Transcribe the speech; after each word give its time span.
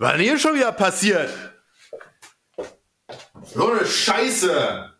Was 0.00 0.12
denn 0.12 0.22
hier 0.22 0.38
schon 0.38 0.54
wieder 0.54 0.72
passiert? 0.72 1.28
So 3.54 3.70
eine 3.70 3.84
Scheiße! 3.84 4.94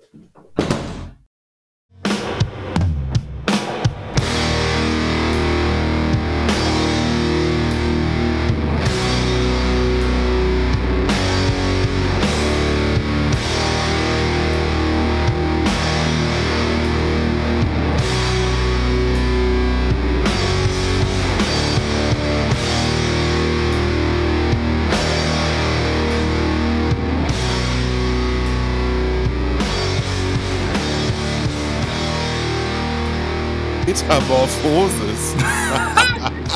Metamorphosis. 34.11 35.37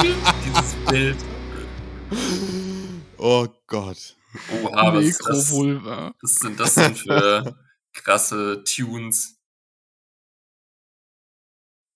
Dieses 0.44 0.74
Bild. 0.86 1.16
Oh 3.16 3.46
Gott. 3.68 4.16
Oha, 4.50 4.92
was, 4.92 5.04
ist 5.04 5.20
das, 5.20 5.52
was 5.52 6.34
sind 6.34 6.58
das 6.58 6.74
denn 6.74 6.96
für 6.96 7.56
krasse 7.92 8.64
Tunes? 8.64 9.40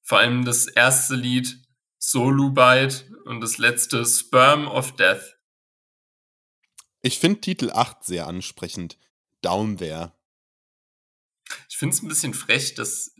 Vor 0.04 0.18
allem 0.18 0.44
das 0.44 0.68
erste 0.68 1.16
Lied 1.16 1.60
Solubite 1.98 3.12
und 3.24 3.40
das 3.40 3.58
letzte 3.58 4.06
Sperm 4.06 4.68
of 4.68 4.94
Death. 4.94 5.40
Ich 7.02 7.18
finde 7.18 7.40
Titel 7.40 7.72
8 7.72 8.04
sehr 8.04 8.28
ansprechend. 8.28 8.96
Down 9.42 9.76
there. 9.78 10.12
Ich 11.68 11.78
finde 11.78 11.96
es 11.96 12.02
ein 12.02 12.08
bisschen 12.08 12.34
frech, 12.34 12.76
dass 12.76 13.12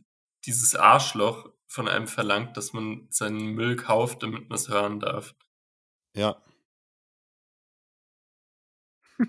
dieses 0.45 0.77
Arschloch 0.77 1.58
von 1.69 1.87
einem 1.87 2.09
verlangt, 2.09 2.57
dass 2.57 2.73
man 2.73 3.07
seinen 3.11 3.55
Müll 3.55 3.77
kauft, 3.77 4.23
damit 4.23 4.49
man 4.49 4.57
es 4.57 4.69
hören 4.69 5.01
darf. 5.01 5.35
Ja. 6.15 6.43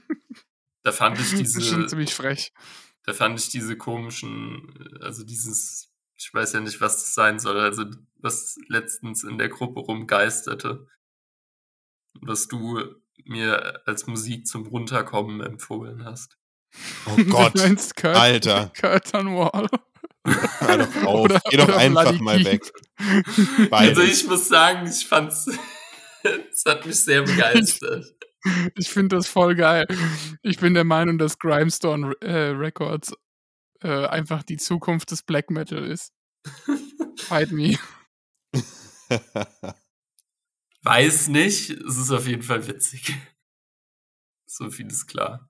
Da 0.82 0.94
fand 0.94 1.20
ich 1.20 1.32
Das 1.32 1.42
ist 1.42 1.68
schon 1.68 1.80
diese, 1.80 1.88
ziemlich 1.88 2.16
frech. 2.16 2.54
da 3.04 3.12
fand 3.14 3.38
ich 3.38 3.50
diese 3.50 3.78
komischen, 3.78 4.98
also 5.02 5.26
dieses, 5.26 5.94
ich 6.16 6.34
weiß 6.34 6.54
ja 6.54 6.62
nicht, 6.62 6.80
was 6.80 7.02
das 7.02 7.14
sein 7.14 7.38
soll, 7.38 7.60
also 7.60 7.84
was 8.16 8.58
letztens 8.70 9.26
in 9.26 9.38
der 9.38 9.50
Gruppe 9.50 9.82
rumgeisterte, 9.82 10.88
was 12.22 12.48
du 12.48 12.96
mir 13.26 13.86
als 13.86 14.08
Musik 14.08 14.48
zum 14.48 14.68
Runterkommen 14.68 15.42
empfohlen 15.42 16.06
hast. 16.06 16.38
Oh 17.08 17.16
Gott. 17.26 17.60
Alter. 18.06 18.72
Kurt 18.80 19.14
Wall. 19.14 19.68
Hör 20.60 20.78
doch 20.78 20.96
auf. 21.04 21.20
Oder- 21.26 21.42
Geh 21.50 21.58
doch 21.58 21.70
einfach 21.70 22.04
Bloody 22.04 22.22
mal 22.24 22.44
weg. 22.46 22.62
Also 22.98 23.70
Beides. 23.70 23.98
ich 24.04 24.28
muss 24.28 24.48
sagen, 24.48 24.88
ich 24.88 25.08
fand's, 25.08 25.48
es 26.24 26.64
hat 26.66 26.86
mich 26.86 27.00
sehr 27.00 27.24
begeistert. 27.24 28.06
Ich 28.76 28.90
finde 28.90 29.18
das 29.18 29.28
voll 29.28 29.56
geil. 29.56 29.86
Ich 30.44 30.60
bin 30.60 30.74
der 30.74 30.86
Meinung, 30.86 31.18
dass 31.18 31.40
Grimestone 31.40 32.14
äh, 32.22 32.52
Records 32.52 33.14
äh, 33.82 34.06
einfach 34.08 34.44
die 34.44 34.58
Zukunft 34.58 35.12
des 35.12 35.24
Black 35.24 35.50
Metal 35.50 35.84
ist. 35.86 36.14
Fight 37.18 37.52
me. 37.52 37.78
Weiß 40.84 41.28
nicht, 41.28 41.70
es 41.72 41.98
ist 41.98 42.12
auf 42.12 42.28
jeden 42.28 42.44
Fall 42.44 42.66
witzig. 42.68 43.14
So 44.46 44.70
viel 44.70 44.88
ist 44.88 45.08
klar. 45.08 45.49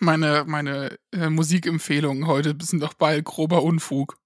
Meine, 0.00 0.44
meine 0.46 0.98
äh, 1.12 1.28
Musikempfehlungen 1.30 2.26
heute 2.26 2.56
sind 2.62 2.80
doch 2.82 2.94
bald 2.94 3.24
grober 3.24 3.62
Unfug, 3.62 4.18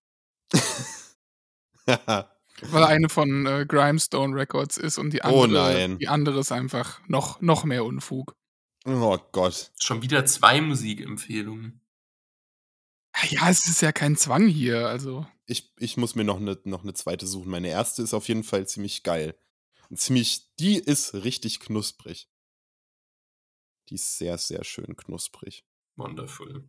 weil 1.87 2.85
eine 2.85 3.09
von 3.09 3.47
äh, 3.47 3.67
Grimestone 3.67 4.35
Records 4.35 4.77
ist 4.79 4.99
und 4.99 5.11
die 5.11 5.23
andere, 5.23 5.41
Oh 5.41 5.47
nein. 5.47 5.99
die 5.99 6.09
andere 6.09 6.41
ist 6.41 6.53
einfach 6.53 7.01
noch, 7.09 7.41
noch 7.41 7.65
mehr 7.65 7.85
Unfug. 7.85 8.35
oh 8.87 9.19
Gott. 9.33 9.73
Schon 9.81 10.03
wieder 10.03 10.25
zwei 10.27 10.61
Musikempfehlungen. 10.61 11.81
Ja, 13.31 13.49
es 13.49 13.67
ist 13.67 13.81
ja 13.81 13.93
kein 13.93 14.17
Zwang 14.17 14.47
hier, 14.47 14.89
also. 14.89 15.27
Ich, 15.47 15.73
ich 15.79 15.97
muss 15.97 16.15
mir 16.15 16.25
noch 16.25 16.37
eine 16.37 16.59
noch 16.65 16.83
ne 16.85 16.93
zweite 16.93 17.27
suchen. 17.27 17.51
Meine 17.51 17.69
erste 17.69 18.03
ist 18.03 18.13
auf 18.15 18.29
jeden 18.29 18.45
Fall 18.45 18.67
ziemlich 18.67 19.03
geil. 19.05 19.35
Und 19.89 19.99
ziemlich, 19.99 20.55
die 20.57 20.77
ist 20.77 21.15
richtig 21.15 21.61
knusprig. 21.61 22.29
Die 23.89 23.95
ist 23.95 24.19
sehr, 24.19 24.37
sehr 24.39 24.65
schön 24.65 24.97
knusprig. 24.97 25.65
Wonderful. 25.97 26.69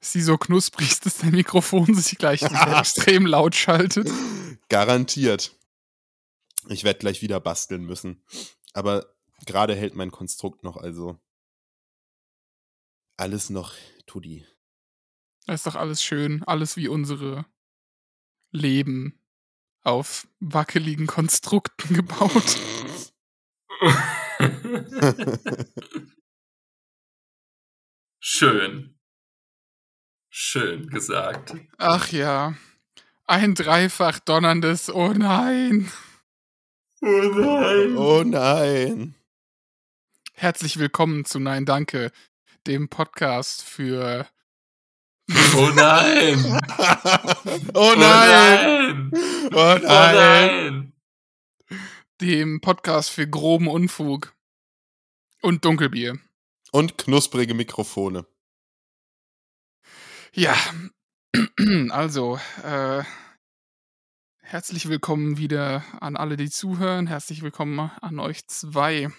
Ist 0.00 0.12
sie 0.12 0.22
so 0.22 0.36
knusprig, 0.38 1.00
dass 1.00 1.18
dein 1.18 1.32
Mikrofon 1.32 1.94
sich 1.94 2.18
gleich 2.18 2.42
extrem 2.78 3.26
laut 3.26 3.54
schaltet? 3.54 4.10
Garantiert. 4.68 5.54
Ich 6.68 6.84
werde 6.84 6.98
gleich 6.98 7.22
wieder 7.22 7.40
basteln 7.40 7.84
müssen. 7.84 8.24
Aber 8.72 9.14
gerade 9.46 9.74
hält 9.74 9.94
mein 9.94 10.10
Konstrukt 10.10 10.64
noch, 10.64 10.76
also. 10.76 11.18
Alles 13.16 13.50
noch 13.50 13.74
Tudi. 14.06 14.46
Da 15.46 15.54
ist 15.54 15.66
doch 15.66 15.76
alles 15.76 16.02
schön, 16.02 16.42
alles 16.44 16.76
wie 16.76 16.88
unsere 16.88 17.46
Leben 18.50 19.20
auf 19.82 20.26
wackeligen 20.40 21.06
Konstrukten 21.06 21.94
gebaut. 21.94 22.58
Schön. 28.20 28.98
Schön 30.30 30.88
gesagt. 30.88 31.54
Ach 31.78 32.12
ja, 32.12 32.54
ein 33.26 33.54
dreifach 33.54 34.18
donnerndes 34.18 34.90
Oh 34.90 35.12
nein. 35.12 35.90
Oh 37.00 37.06
nein. 37.06 37.96
oh 37.96 38.22
nein. 38.24 39.14
Herzlich 40.34 40.78
willkommen 40.78 41.24
zu 41.24 41.38
Nein 41.40 41.64
Danke, 41.64 42.12
dem 42.66 42.90
Podcast 42.90 43.62
für 43.62 44.28
Oh 45.56 45.70
nein. 45.74 46.44
oh 47.74 47.94
nein. 47.96 49.10
Oh 49.14 49.48
Oh 49.54 49.78
nein. 49.78 49.82
nein. 49.82 50.92
Dem 52.20 52.60
Podcast 52.60 53.10
für 53.10 53.28
groben 53.28 53.68
Unfug 53.68 54.34
und 55.42 55.64
Dunkelbier. 55.64 56.18
Und 56.72 56.98
knusprige 56.98 57.54
Mikrofone. 57.54 58.26
Ja, 60.32 60.56
also, 61.90 62.38
äh, 62.62 63.04
herzlich 64.40 64.88
willkommen 64.88 65.38
wieder 65.38 65.84
an 66.00 66.16
alle, 66.16 66.36
die 66.36 66.50
zuhören. 66.50 67.06
Herzlich 67.06 67.42
willkommen 67.42 67.78
an 67.78 68.18
euch 68.18 68.46
zwei 68.48 69.10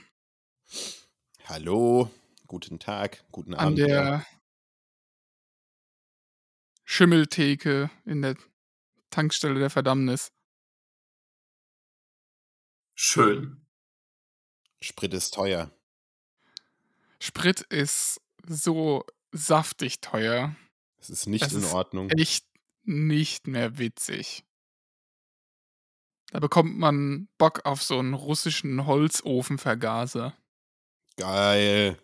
Hallo, 1.45 2.11
guten 2.45 2.77
Tag, 2.77 3.23
guten 3.31 3.53
an 3.53 3.67
Abend. 3.67 3.79
der 3.79 4.25
Schimmeltheke 6.83 7.89
in 8.05 8.21
der 8.21 8.35
Tankstelle 9.11 9.59
der 9.59 9.69
Verdammnis. 9.69 10.33
Schön. 12.99 13.63
Sprit 14.81 15.13
ist 15.13 15.35
teuer. 15.35 15.69
Sprit 17.19 17.61
ist 17.61 18.19
so 18.43 19.05
saftig 19.31 20.01
teuer. 20.01 20.55
Es 20.99 21.11
ist 21.11 21.27
nicht 21.27 21.45
Das 21.45 21.53
in 21.53 21.59
ist 21.59 21.73
Ordnung. 21.73 22.09
Echt 22.09 22.47
nicht 22.83 23.45
mehr 23.45 23.77
witzig. 23.77 24.43
Da 26.31 26.39
bekommt 26.39 26.79
man 26.79 27.29
Bock 27.37 27.65
auf 27.65 27.83
so 27.83 27.99
einen 27.99 28.15
russischen 28.15 28.87
Holzofenvergaser. 28.87 30.35
Geil. 31.17 32.01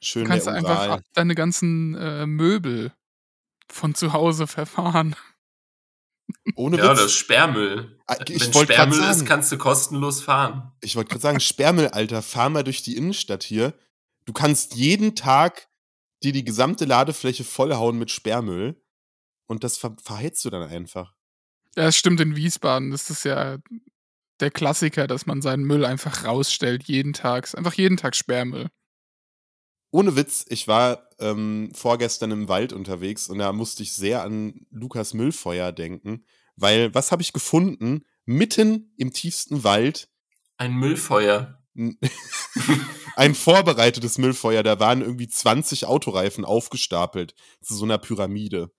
Schön 0.00 0.24
Du 0.24 0.30
kannst 0.30 0.48
einfach 0.48 1.02
deine 1.12 1.34
ganzen 1.34 1.94
äh, 1.94 2.24
Möbel 2.24 2.94
von 3.68 3.94
zu 3.94 4.14
Hause 4.14 4.46
verfahren. 4.46 5.14
Ohne 6.56 6.78
Ja, 6.78 6.92
Witz. 6.92 7.00
das 7.02 7.12
Sperrmüll. 7.12 7.98
Ah, 8.06 8.16
Wenn 8.26 8.36
ich 8.36 8.50
gerade 8.50 8.64
Sperrmüll 8.72 8.98
ist, 9.00 9.04
sagen, 9.18 9.24
kannst 9.26 9.52
du 9.52 9.58
kostenlos 9.58 10.22
fahren. 10.22 10.72
ich 10.80 10.96
wollte 10.96 11.08
gerade 11.10 11.22
sagen, 11.22 11.40
Sperrmüll, 11.40 11.88
Alter, 11.88 12.22
fahr 12.22 12.50
mal 12.50 12.64
durch 12.64 12.82
die 12.82 12.96
Innenstadt 12.96 13.42
hier. 13.42 13.74
Du 14.26 14.32
kannst 14.32 14.74
jeden 14.74 15.14
Tag 15.14 15.68
dir 16.22 16.32
die 16.32 16.44
gesamte 16.44 16.84
Ladefläche 16.84 17.44
vollhauen 17.44 17.98
mit 17.98 18.10
Sperrmüll 18.10 18.80
und 19.46 19.64
das 19.64 19.78
ver 19.78 19.96
verheizt 20.02 20.44
du 20.44 20.50
dann 20.50 20.68
einfach. 20.68 21.14
Ja, 21.76 21.84
es 21.86 21.96
stimmt 21.96 22.20
in 22.20 22.36
Wiesbaden. 22.36 22.90
Das 22.90 23.10
ist 23.10 23.24
ja 23.24 23.58
der 24.40 24.50
Klassiker, 24.50 25.06
dass 25.06 25.26
man 25.26 25.40
seinen 25.42 25.64
Müll 25.64 25.84
einfach 25.84 26.24
rausstellt, 26.24 26.84
jeden 26.84 27.12
Tag. 27.12 27.44
Ist 27.44 27.54
Einfach 27.56 27.74
jeden 27.74 27.96
Tag 27.96 28.16
Sperrmüll. 28.16 28.68
Ohne 29.92 30.14
Witz, 30.16 30.44
ich 30.48 30.68
war 30.68 31.08
ähm, 31.20 31.70
vorgestern 31.74 32.30
im 32.30 32.48
Wald 32.48 32.72
unterwegs 32.72 33.28
und 33.28 33.38
da 33.38 33.52
musste 33.52 33.82
ich 33.82 33.92
sehr 33.92 34.22
an 34.22 34.66
Lukas 34.70 35.14
Müllfeuer 35.14 35.72
denken, 35.72 36.24
weil 36.56 36.94
was 36.94 37.12
habe 37.12 37.22
ich 37.22 37.32
gefunden? 37.32 38.04
Mitten 38.24 38.92
im 38.96 39.12
tiefsten 39.12 39.64
Wald 39.64 40.08
Ein 40.56 40.74
Müllfeuer. 40.74 41.58
ein 43.16 43.34
vorbereitetes 43.34 44.18
Müllfeuer. 44.18 44.62
Da 44.62 44.80
waren 44.80 45.00
irgendwie 45.00 45.28
20 45.28 45.86
Autoreifen 45.86 46.44
aufgestapelt 46.44 47.34
zu 47.62 47.74
so 47.74 47.84
einer 47.84 47.98
Pyramide. 47.98 48.72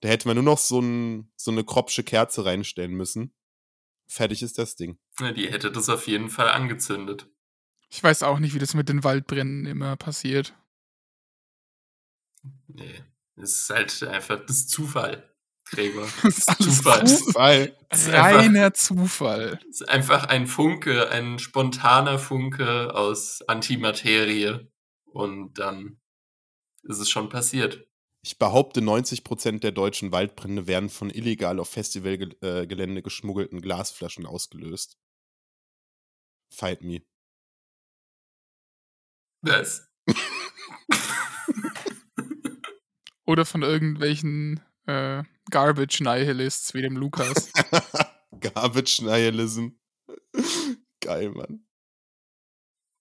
Da 0.00 0.08
hätte 0.08 0.28
man 0.28 0.36
nur 0.36 0.44
noch 0.44 0.58
so, 0.58 0.80
ein, 0.80 1.30
so 1.36 1.50
eine 1.50 1.64
kropsche 1.64 2.04
Kerze 2.04 2.44
reinstellen 2.44 2.94
müssen. 2.94 3.34
Fertig 4.06 4.42
ist 4.42 4.58
das 4.58 4.76
Ding. 4.76 4.98
Ja, 5.18 5.32
die 5.32 5.50
hätte 5.50 5.72
das 5.72 5.88
auf 5.88 6.06
jeden 6.06 6.28
Fall 6.28 6.48
angezündet. 6.48 7.28
Ich 7.90 8.02
weiß 8.02 8.22
auch 8.22 8.38
nicht, 8.38 8.54
wie 8.54 8.58
das 8.58 8.74
mit 8.74 8.88
den 8.88 9.04
Waldbränden 9.04 9.66
immer 9.66 9.96
passiert. 9.96 10.54
Nee, 12.68 13.02
es 13.36 13.62
ist 13.62 13.70
halt 13.70 14.02
einfach 14.04 14.44
das 14.46 14.56
ist 14.58 14.70
Zufall, 14.70 15.34
Gregor. 15.66 16.08
Das 16.22 16.38
ist 16.38 16.62
Zufall. 16.62 17.06
Zufall. 17.06 17.76
Reiner 17.90 18.74
Zufall. 18.74 19.60
Es 19.70 19.80
ist 19.80 19.88
einfach 19.88 20.24
ein 20.26 20.46
Funke, 20.46 21.08
ein 21.10 21.38
spontaner 21.38 22.18
Funke 22.18 22.94
aus 22.94 23.42
Antimaterie. 23.48 24.68
Und 25.06 25.54
dann 25.58 26.00
ist 26.82 26.98
es 26.98 27.08
schon 27.08 27.28
passiert. 27.28 27.86
ich 28.22 28.38
behaupte, 28.38 28.80
90% 28.80 29.60
der 29.60 29.72
deutschen 29.72 30.10
Waldbrände 30.12 30.66
werden 30.66 30.88
von 30.90 31.10
illegal 31.10 31.60
auf 31.60 31.68
Festivalgelände 31.70 33.02
geschmuggelten 33.02 33.60
Glasflaschen 33.60 34.26
ausgelöst. 34.26 34.98
Fight 36.50 36.82
me. 36.82 37.02
Was? 39.42 39.86
Oder 43.26 43.44
von 43.44 43.62
irgendwelchen 43.62 44.60
äh, 44.86 45.22
Garbage-Nihilists 45.50 46.74
wie 46.74 46.82
dem 46.82 46.96
Lukas. 46.96 47.50
Garbage 48.40 49.00
Nihilism. 49.02 49.68
Geil, 51.00 51.30
Mann. 51.30 51.66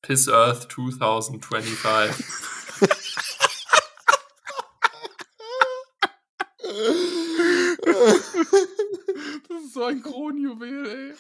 Piss 0.02 0.28
Earth 0.28 0.72
2025. 0.72 2.26
Das 9.48 9.64
ist 9.64 9.74
so 9.74 9.86
ein 9.86 10.02
Kronjuwel, 10.02 10.86
ey. 10.88 11.14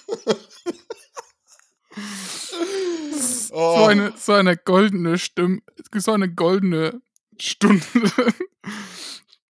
oh, 3.52 3.78
So 3.78 3.86
eine, 3.86 4.14
so 4.18 4.34
eine 4.34 4.58
goldene 4.58 5.18
Stimme, 5.18 5.62
so 5.96 6.12
eine 6.12 6.34
goldene 6.34 7.02
Stunde 7.40 7.86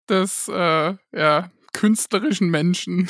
des 0.08 0.48
äh, 0.48 0.96
ja, 1.12 1.50
künstlerischen 1.72 2.50
Menschen. 2.50 3.08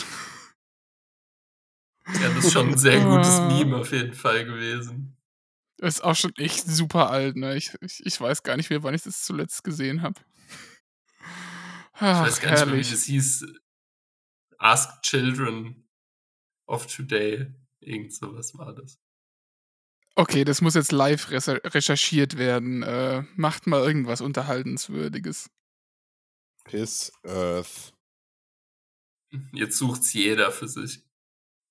Ja, 2.21 2.29
das 2.35 2.47
ist 2.47 2.53
schon 2.53 2.71
ein 2.71 2.79
sehr 2.79 3.01
gutes 3.01 3.39
Ah. 3.39 3.49
Meme 3.49 3.77
auf 3.77 3.93
jeden 3.93 4.15
Fall 4.15 4.45
gewesen. 4.45 5.17
Ist 5.79 6.03
auch 6.05 6.17
schon 6.17 6.35
echt 6.37 6.67
super 6.67 7.11
alt, 7.11 7.37
ne? 7.37 7.57
Ich, 7.57 7.73
ich, 7.81 8.05
ich 8.05 8.21
weiß 8.21 8.43
gar 8.43 8.57
nicht 8.57 8.69
mehr, 8.69 8.83
wann 8.83 8.95
ich 8.95 9.03
das 9.03 9.25
zuletzt 9.25 9.65
gesehen 9.65 10.03
habe. 10.03 10.21
Ich 11.95 12.01
weiß 12.03 12.41
gar 12.41 12.51
nicht 12.53 12.67
mehr, 12.67 12.77
wie 12.77 12.91
das 12.91 13.05
hieß. 13.05 13.47
Ask 14.59 15.03
Children 15.03 15.89
of 16.67 16.87
Today. 16.87 17.55
Irgend 17.81 18.13
sowas 18.15 18.57
war 18.57 18.75
das. 18.75 18.99
Okay, 20.17 20.45
das 20.45 20.61
muss 20.61 20.75
jetzt 20.75 20.93
live 20.93 21.31
recherchiert 21.31 22.37
werden. 22.37 22.83
Äh, 22.83 23.23
macht 23.37 23.67
mal 23.67 23.83
irgendwas 23.83 24.21
Unterhaltenswürdiges. 24.21 25.51
Piss 26.65 27.13
Earth. 27.25 27.95
Jetzt 29.53 29.79
sucht's 29.79 30.13
jeder 30.13 30.51
für 30.53 30.69
sich. 30.69 31.05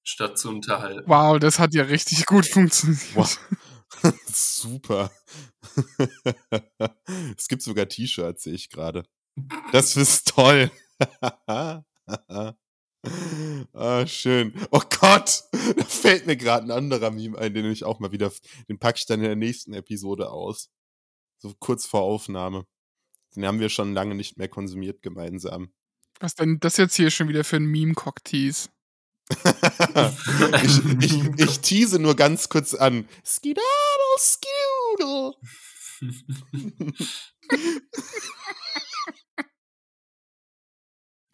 Statt 0.03 0.39
zu 0.39 0.49
unterhalten. 0.49 1.07
Wow, 1.07 1.39
das 1.39 1.59
hat 1.59 1.73
ja 1.73 1.83
richtig 1.83 2.25
gut 2.25 2.47
funktioniert. 2.47 3.15
Wow. 3.15 3.39
Super. 4.27 5.11
es 7.37 7.47
gibt 7.47 7.61
sogar 7.61 7.87
T-Shirts, 7.87 8.43
sehe 8.43 8.53
ich 8.53 8.69
gerade. 8.69 9.03
Das 9.71 9.97
ist 9.97 10.29
toll. 10.29 10.71
ah, 13.73 14.05
schön. 14.05 14.53
Oh 14.71 14.81
Gott, 14.99 15.43
da 15.51 15.85
fällt 15.85 16.27
mir 16.27 16.37
gerade 16.37 16.65
ein 16.65 16.71
anderer 16.71 17.11
Meme 17.11 17.37
ein, 17.37 17.53
den 17.53 17.65
ich 17.65 17.83
auch 17.83 17.99
mal 17.99 18.11
wieder, 18.11 18.31
den 18.67 18.79
packe 18.79 18.99
ich 18.99 19.05
dann 19.05 19.19
in 19.19 19.25
der 19.25 19.35
nächsten 19.35 19.73
Episode 19.73 20.29
aus. 20.29 20.69
So 21.37 21.53
kurz 21.59 21.85
vor 21.85 22.01
Aufnahme. 22.01 22.65
Den 23.35 23.45
haben 23.45 23.59
wir 23.59 23.69
schon 23.69 23.93
lange 23.93 24.15
nicht 24.15 24.37
mehr 24.37 24.47
konsumiert 24.47 25.01
gemeinsam. 25.01 25.71
Was 26.19 26.35
denn 26.35 26.59
das 26.59 26.77
jetzt 26.77 26.95
hier 26.95 27.11
schon 27.11 27.29
wieder 27.29 27.43
für 27.43 27.57
ein 27.57 27.65
Meme-Cocktease? 27.65 28.69
ich, 30.63 30.81
ich, 31.01 31.23
ich 31.37 31.59
tease 31.59 31.99
nur 31.99 32.15
ganz 32.15 32.49
kurz 32.49 32.73
an. 32.73 33.07
Skidado, 33.23 33.61
Skidoodle. 34.17 35.35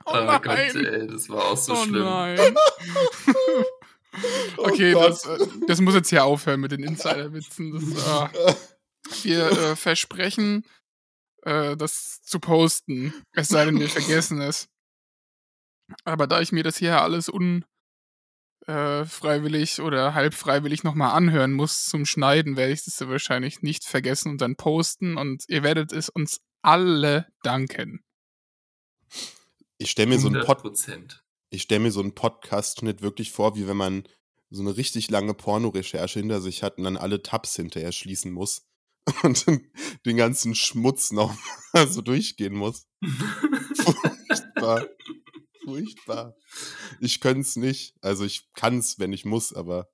Oh, 0.05 0.11
Oh, 0.13 0.23
nein. 0.23 0.41
Gott, 0.41 0.57
ey, 0.57 1.07
das 1.07 1.29
war 1.29 1.45
auch 1.45 1.57
so 1.57 1.73
oh 1.73 1.83
schlimm. 1.83 2.03
nein. 2.03 2.39
Oh 4.57 4.67
Okay, 4.69 4.93
Gott. 4.93 5.09
das, 5.09 5.25
äh, 5.25 5.47
das 5.67 5.81
muss 5.81 5.93
jetzt 5.93 6.09
hier 6.09 6.23
aufhören 6.23 6.61
mit 6.61 6.71
den 6.71 6.83
Insiderwitzen. 6.83 7.97
Ah. 8.07 8.29
Wir 9.23 9.51
äh, 9.51 9.75
versprechen, 9.75 10.65
äh, 11.43 11.75
das 11.75 12.21
zu 12.23 12.39
posten. 12.39 13.13
Es 13.33 13.49
sei 13.49 13.65
denn, 13.65 13.77
wir 13.79 13.89
vergessen 13.89 14.39
es. 14.41 14.67
Aber 16.05 16.27
da 16.27 16.39
ich 16.41 16.51
mir 16.53 16.63
das 16.63 16.77
hier 16.77 17.01
alles 17.01 17.27
unfreiwillig 17.29 17.65
äh, 18.67 19.05
freiwillig 19.05 19.79
oder 19.81 20.13
halb 20.15 20.33
freiwillig 20.33 20.83
nochmal 20.83 21.11
anhören 21.11 21.51
muss 21.53 21.85
zum 21.85 22.05
Schneiden, 22.05 22.55
werde 22.57 22.71
ich 22.73 22.85
das 22.85 22.99
wahrscheinlich 23.07 23.61
nicht 23.61 23.83
vergessen 23.83 24.31
und 24.31 24.41
dann 24.41 24.55
posten. 24.55 25.17
Und 25.17 25.43
ihr 25.49 25.61
werdet 25.61 25.91
es 25.91 26.07
uns 26.09 26.39
alle 26.63 27.27
danken. 27.43 28.04
Ich 29.77 29.91
stelle 29.91 30.09
mir 30.09 30.19
so 30.19 30.27
einen 30.27 30.37
100 30.37 30.47
Pod 30.47 30.61
Prozent. 30.61 31.23
ich 31.49 31.63
stelle 31.63 31.81
mir 31.81 31.91
so 31.91 31.99
einen 31.99 32.15
Podcast-Schnitt 32.15 33.01
wirklich 33.01 33.31
vor, 33.31 33.55
wie 33.55 33.67
wenn 33.67 33.77
man 33.77 34.07
so 34.49 34.61
eine 34.61 34.77
richtig 34.77 35.09
lange 35.09 35.33
Pornorecherche 35.33 36.19
hinter 36.19 36.39
sich 36.41 36.63
hat 36.63 36.77
und 36.77 36.85
dann 36.85 36.97
alle 36.97 37.21
Tabs 37.23 37.55
hinterher 37.55 37.91
schließen 37.91 38.31
muss 38.31 38.67
und 39.23 39.45
den 40.05 40.17
ganzen 40.17 40.55
Schmutz 40.55 41.11
noch 41.11 41.35
mal 41.73 41.87
so 41.91 42.01
durchgehen 42.01 42.53
muss. 42.53 42.87
Furchtbar. 43.75 44.87
Furchtbar. 45.63 46.35
Ich 47.01 47.19
könnte 47.21 47.41
es 47.41 47.55
nicht. 47.55 47.95
Also 48.01 48.23
ich 48.23 48.51
kann 48.53 48.77
es, 48.77 48.99
wenn 48.99 49.13
ich 49.13 49.25
muss, 49.25 49.51
aber 49.51 49.89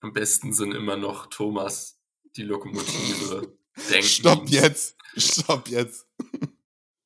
Am 0.00 0.12
besten 0.12 0.52
sind 0.52 0.72
immer 0.72 0.96
noch 0.96 1.26
Thomas, 1.26 2.00
die 2.36 2.42
Lokomotive. 2.42 3.56
Denken. 3.90 4.06
stopp 4.06 4.48
jetzt. 4.48 4.96
Stopp 5.16 5.68
jetzt. 5.68 6.06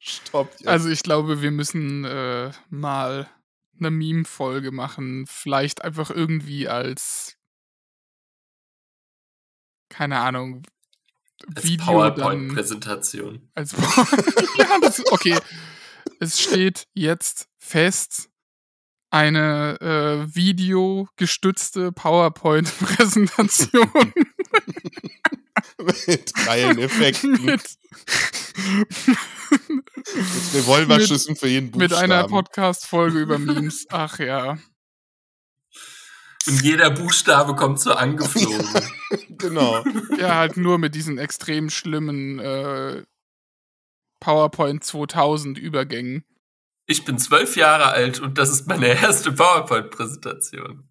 Stopp 0.08 0.50
jetzt. 0.58 0.66
Also 0.66 0.88
ich 0.88 1.02
glaube, 1.02 1.42
wir 1.42 1.50
müssen 1.50 2.04
äh, 2.04 2.50
mal 2.70 3.28
eine 3.78 3.90
Meme-Folge 3.90 4.72
machen. 4.72 5.26
Vielleicht 5.28 5.84
einfach 5.84 6.10
irgendwie 6.10 6.68
als 6.68 7.36
keine 9.88 10.18
Ahnung. 10.18 10.62
Als 11.54 11.64
Video 11.64 11.86
PowerPoint-Präsentation. 11.86 13.48
als 13.54 13.72
ja, 14.58 14.78
das, 14.80 15.06
okay. 15.12 15.38
Es 16.20 16.40
steht 16.40 16.88
jetzt 16.94 17.48
fest 17.58 18.28
eine 19.10 19.80
äh, 19.80 20.34
videogestützte 20.34 21.92
PowerPoint-Präsentation 21.92 24.12
Mit 26.06 26.34
geilen 26.34 26.78
Effekten. 26.78 27.44
mit, 27.44 27.78
Mit 29.96 30.54
Revolverschüssen 30.54 31.36
für 31.36 31.48
jeden 31.48 31.70
Buchstaben. 31.70 32.02
mit 32.02 32.12
einer 32.12 32.26
Podcast-Folge 32.26 33.18
über 33.20 33.38
Memes. 33.38 33.86
Ach 33.90 34.18
ja. 34.18 34.58
Und 36.46 36.62
jeder 36.62 36.90
Buchstabe 36.90 37.54
kommt 37.54 37.80
so 37.80 37.92
angeflogen. 37.92 38.66
Genau. 39.40 39.84
Ja, 40.18 40.34
halt 40.34 40.56
nur 40.56 40.78
mit 40.78 40.94
diesen 40.94 41.16
extrem 41.16 41.70
schlimmen 41.70 42.40
äh, 42.40 43.04
PowerPoint 44.20 44.82
2000 44.84 45.56
Übergängen. 45.58 46.24
Ich 46.86 47.04
bin 47.04 47.18
zwölf 47.18 47.56
Jahre 47.56 47.86
alt 47.86 48.20
und 48.20 48.36
das 48.36 48.50
ist 48.50 48.66
meine 48.66 48.88
erste 48.88 49.32
PowerPoint-Präsentation. 49.32 50.88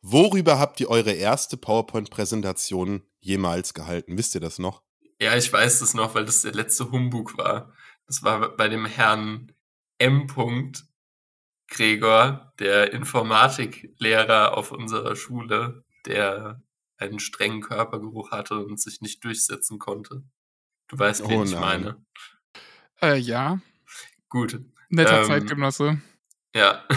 Worüber 0.00 0.58
habt 0.58 0.80
ihr 0.80 0.88
eure 0.88 1.12
erste 1.12 1.56
PowerPoint-Präsentation 1.56 3.02
jemals 3.20 3.74
gehalten? 3.74 4.16
Wisst 4.16 4.34
ihr 4.34 4.40
das 4.40 4.58
noch? 4.58 4.82
Ja, 5.20 5.36
ich 5.36 5.52
weiß 5.52 5.80
das 5.80 5.92
noch, 5.94 6.14
weil 6.14 6.24
das 6.24 6.42
der 6.42 6.52
letzte 6.52 6.90
Humbug 6.90 7.36
war. 7.36 7.72
Das 8.08 8.22
war 8.22 8.56
bei 8.56 8.68
dem 8.68 8.86
Herrn 8.86 9.52
M. 9.98 10.26
Gregor, 11.68 12.54
der 12.58 12.92
Informatiklehrer 12.92 14.56
auf 14.56 14.72
unserer 14.72 15.14
Schule, 15.14 15.84
der 16.06 16.62
einen 16.96 17.20
strengen 17.20 17.60
Körpergeruch 17.60 18.30
hatte 18.30 18.64
und 18.64 18.80
sich 18.80 19.00
nicht 19.02 19.22
durchsetzen 19.22 19.78
konnte. 19.78 20.24
Du 20.88 20.98
weißt, 20.98 21.28
wen 21.28 21.40
Oh 21.40 21.44
ich 21.44 21.54
meine. 21.54 22.04
Äh, 23.02 23.18
ja. 23.18 23.60
Gut, 24.30 24.60
Netter 24.88 25.20
Ähm, 25.20 25.26
Zeitgenosse. 25.26 26.00
ja. 26.54 26.84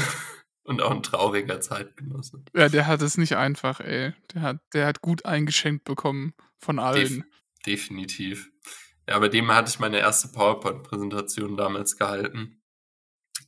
Und 0.64 0.80
auch 0.82 0.92
ein 0.92 1.02
trauriger 1.04 1.60
Zeitgenosse. 1.60 2.44
Ja, 2.56 2.70
der 2.70 2.86
hat 2.86 3.02
es 3.02 3.18
nicht 3.18 3.36
einfach, 3.36 3.80
ey. 3.80 4.14
Der 4.34 4.42
hat, 4.44 4.58
der 4.74 4.86
hat 4.86 5.02
gut 5.02 5.26
eingeschenkt 5.26 5.84
bekommen 5.86 6.34
von 6.60 6.78
allen. 6.78 7.26
Def 7.26 7.26
definitiv. 7.66 8.52
Ja, 9.08 9.20
bei 9.20 9.30
dem 9.30 9.52
hatte 9.52 9.70
ich 9.70 9.80
meine 9.80 10.00
erste 10.00 10.30
PowerPoint-Präsentation 10.30 11.58
damals 11.58 11.98
gehalten. 11.98 12.62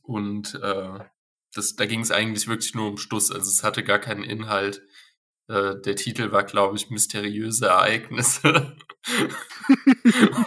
Und 0.02 0.54
äh, 0.62 1.00
das, 1.54 1.76
da 1.76 1.86
ging 1.86 2.00
es 2.00 2.10
eigentlich 2.10 2.48
wirklich 2.48 2.74
nur 2.74 2.88
um 2.88 2.98
Stuss. 2.98 3.30
Also 3.30 3.50
es 3.50 3.62
hatte 3.62 3.84
gar 3.84 3.98
keinen 3.98 4.24
Inhalt. 4.24 4.82
Äh, 5.48 5.80
der 5.80 5.96
Titel 5.96 6.32
war, 6.32 6.44
glaube 6.44 6.76
ich, 6.76 6.90
Mysteriöse 6.90 7.66
Ereignisse. 7.66 8.76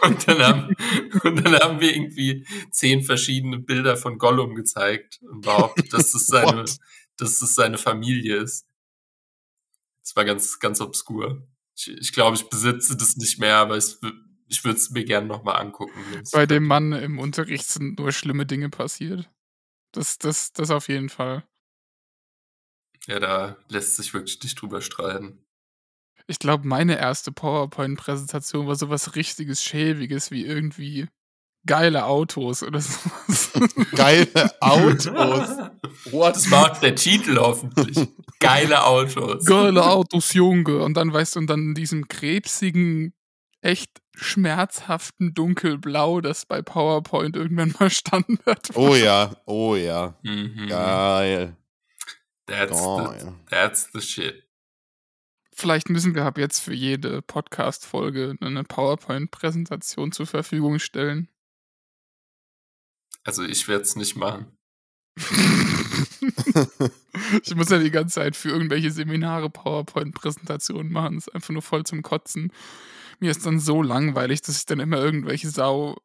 und, 0.01 0.27
dann 0.27 0.39
haben, 0.39 0.75
und 1.23 1.45
dann 1.45 1.55
haben 1.59 1.79
wir 1.79 1.95
irgendwie 1.95 2.45
zehn 2.71 3.03
verschiedene 3.03 3.59
Bilder 3.59 3.95
von 3.97 4.17
Gollum 4.17 4.55
gezeigt 4.55 5.19
und 5.21 5.41
behauptet, 5.41 5.93
dass 5.93 6.11
das 6.11 6.27
seine, 6.27 6.65
dass 7.17 7.39
das 7.39 7.55
seine 7.55 7.77
Familie 7.77 8.37
ist. 8.37 8.67
Das 10.01 10.15
war 10.15 10.25
ganz, 10.25 10.59
ganz 10.59 10.81
obskur. 10.81 11.47
Ich, 11.75 11.89
ich 11.89 12.13
glaube, 12.13 12.35
ich 12.35 12.49
besitze 12.49 12.97
das 12.97 13.17
nicht 13.17 13.39
mehr, 13.39 13.57
aber 13.57 13.77
es, 13.77 13.99
ich 14.47 14.63
würde 14.63 14.77
es 14.77 14.89
mir 14.89 15.03
gerne 15.03 15.27
nochmal 15.27 15.61
angucken. 15.61 15.93
Bei 16.31 16.45
dem 16.45 16.65
Mann 16.65 16.91
im 16.93 17.19
Unterricht 17.19 17.67
sind 17.67 17.99
nur 17.99 18.11
schlimme 18.11 18.45
Dinge 18.45 18.69
passiert. 18.69 19.29
Das, 19.91 20.17
das, 20.17 20.53
das 20.53 20.71
auf 20.71 20.89
jeden 20.89 21.09
Fall. 21.09 21.43
Ja, 23.07 23.19
da 23.19 23.57
lässt 23.69 23.95
sich 23.95 24.13
wirklich 24.13 24.41
nicht 24.43 24.61
drüber 24.61 24.81
streiten. 24.81 25.43
Ich 26.27 26.39
glaube, 26.39 26.67
meine 26.67 26.97
erste 26.97 27.31
PowerPoint-Präsentation 27.31 28.67
war 28.67 28.75
sowas 28.75 29.15
richtiges 29.15 29.63
Schäbiges 29.63 30.29
wie 30.29 30.45
irgendwie 30.45 31.07
geile 31.65 32.05
Autos 32.05 32.63
oder 32.63 32.81
sowas. 32.81 33.51
Geile 33.95 34.27
Autos. 34.61 35.49
What? 36.11 36.35
Das 36.35 36.51
war 36.51 36.71
auch 36.71 36.77
der 36.79 36.95
Titel 36.95 37.37
hoffentlich. 37.37 38.09
Geile 38.39 38.83
Autos. 38.83 39.45
Geile 39.45 39.85
Autos, 39.85 40.33
Junge. 40.33 40.79
Und 40.79 40.95
dann, 40.95 41.13
weißt 41.13 41.35
du, 41.35 41.39
und 41.39 41.47
dann 41.47 41.59
in 41.59 41.75
diesem 41.75 42.07
krebsigen, 42.07 43.13
echt 43.61 44.01
schmerzhaften 44.17 45.33
Dunkelblau, 45.33 46.21
das 46.21 46.45
bei 46.45 46.61
PowerPoint 46.61 47.35
irgendwann 47.35 47.73
mal 47.79 47.89
Standard 47.91 48.75
war. 48.75 48.77
Oh 48.77 48.95
ja, 48.95 49.35
oh 49.45 49.75
ja. 49.75 50.17
Mhm. 50.23 50.67
Geil. 50.67 51.55
That's, 52.45 52.71
Geil. 52.71 53.19
the, 53.19 53.31
that's 53.49 53.89
the 53.93 54.01
shit. 54.01 54.43
Vielleicht 55.53 55.89
müssen 55.89 56.13
wir 56.15 56.23
ab 56.25 56.37
jetzt 56.37 56.59
für 56.59 56.73
jede 56.73 57.21
Podcast-Folge 57.21 58.35
eine 58.41 58.63
PowerPoint-Präsentation 58.63 60.11
zur 60.11 60.27
Verfügung 60.27 60.79
stellen. 60.79 61.29
Also 63.23 63.43
ich 63.43 63.67
werde 63.67 63.81
es 63.81 63.95
nicht 63.95 64.15
machen. 64.15 64.55
ich 67.43 67.55
muss 67.55 67.69
ja 67.69 67.79
die 67.79 67.91
ganze 67.91 68.15
Zeit 68.15 68.35
für 68.35 68.49
irgendwelche 68.49 68.91
Seminare 68.91 69.49
PowerPoint-Präsentationen 69.49 70.91
machen. 70.91 71.15
Das 71.15 71.27
ist 71.27 71.33
einfach 71.35 71.49
nur 71.49 71.63
voll 71.63 71.83
zum 71.85 72.03
Kotzen. 72.03 72.53
Mir 73.19 73.31
ist 73.31 73.45
dann 73.45 73.59
so 73.59 73.81
langweilig, 73.81 74.41
dass 74.41 74.57
ich 74.59 74.65
dann 74.65 74.79
immer 74.79 74.97
irgendwelche 74.97 75.49
sau 75.49 75.97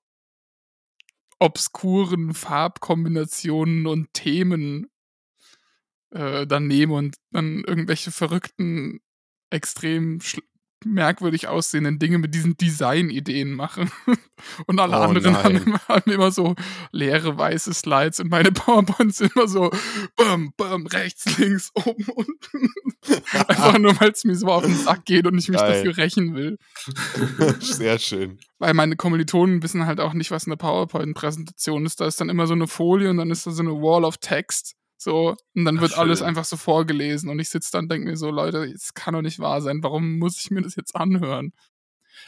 obskuren 1.38 2.34
Farbkombinationen 2.34 3.86
und 3.86 4.12
Themen 4.14 4.88
äh, 6.10 6.46
dann 6.46 6.66
nehme 6.66 6.94
und 6.94 7.16
dann 7.30 7.64
irgendwelche 7.64 8.12
verrückten, 8.12 9.00
extrem 9.50 10.20
merkwürdig 10.84 11.48
aussehenden 11.48 11.98
Dinge 11.98 12.18
mit 12.18 12.34
diesen 12.34 12.56
Design-Ideen 12.56 13.52
mache. 13.52 13.86
und 14.66 14.80
alle 14.80 14.96
Oh 14.96 15.02
anderen 15.02 15.36
haben 15.36 15.78
haben 15.88 16.10
immer 16.10 16.30
so 16.30 16.54
leere 16.90 17.38
weiße 17.38 17.72
Slides 17.74 18.20
und 18.20 18.30
meine 18.30 18.52
PowerPoints 18.52 19.18
sind 19.18 19.34
immer 19.34 19.48
so 19.48 19.70
bam, 20.16 20.52
bam, 20.56 20.86
rechts, 20.86 21.38
links, 21.38 21.70
oben, 21.74 22.04
unten. 22.04 22.72
Einfach 23.48 23.78
nur, 23.78 23.98
weil 24.00 24.10
es 24.10 24.24
mir 24.24 24.36
so 24.36 24.46
auf 24.46 24.64
den 24.64 24.76
Sack 24.76 25.04
geht 25.04 25.26
und 25.26 25.38
ich 25.38 25.48
mich 25.48 25.58
Geil. 25.58 25.84
dafür 25.84 25.96
rächen 25.96 26.34
will. 26.34 26.58
Sehr 27.60 27.98
schön. 27.98 28.38
Weil 28.58 28.74
meine 28.74 28.96
Kommilitonen 28.96 29.62
wissen 29.62 29.86
halt 29.86 30.00
auch 30.00 30.12
nicht, 30.12 30.30
was 30.30 30.46
eine 30.46 30.56
PowerPoint-Präsentation 30.56 31.84
ist. 31.84 32.00
Da 32.00 32.06
ist 32.06 32.20
dann 32.20 32.28
immer 32.28 32.46
so 32.46 32.54
eine 32.54 32.66
Folie 32.66 33.10
und 33.10 33.16
dann 33.16 33.30
ist 33.30 33.46
da 33.46 33.50
so 33.50 33.62
eine 33.62 33.72
Wall 33.72 34.04
of 34.04 34.18
Text. 34.18 34.76
So, 35.02 35.36
und 35.54 35.64
dann 35.64 35.78
Ach, 35.78 35.82
wird 35.82 35.98
alles 35.98 36.20
schön. 36.20 36.28
einfach 36.28 36.44
so 36.44 36.56
vorgelesen 36.56 37.28
und 37.28 37.38
ich 37.40 37.50
sitze 37.50 37.72
dann 37.72 37.86
und 37.86 37.92
denke 37.92 38.08
mir 38.08 38.16
so, 38.16 38.30
Leute, 38.30 38.64
es 38.64 38.94
kann 38.94 39.14
doch 39.14 39.22
nicht 39.22 39.40
wahr 39.40 39.60
sein, 39.60 39.82
warum 39.82 40.18
muss 40.18 40.38
ich 40.38 40.50
mir 40.50 40.62
das 40.62 40.76
jetzt 40.76 40.94
anhören? 40.94 41.52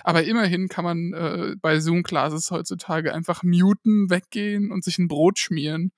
Aber 0.03 0.25
immerhin 0.25 0.69
kann 0.69 0.85
man 0.85 1.13
äh, 1.13 1.55
bei 1.61 1.79
Zoom-Classes 1.79 2.51
heutzutage 2.51 3.15
einfach 3.15 3.43
muten, 3.45 4.11
weggehen 4.11 4.73
und 4.73 4.83
sich 4.83 4.99
ein 4.99 5.07
Brot 5.07 5.39
schmieren. 5.39 5.93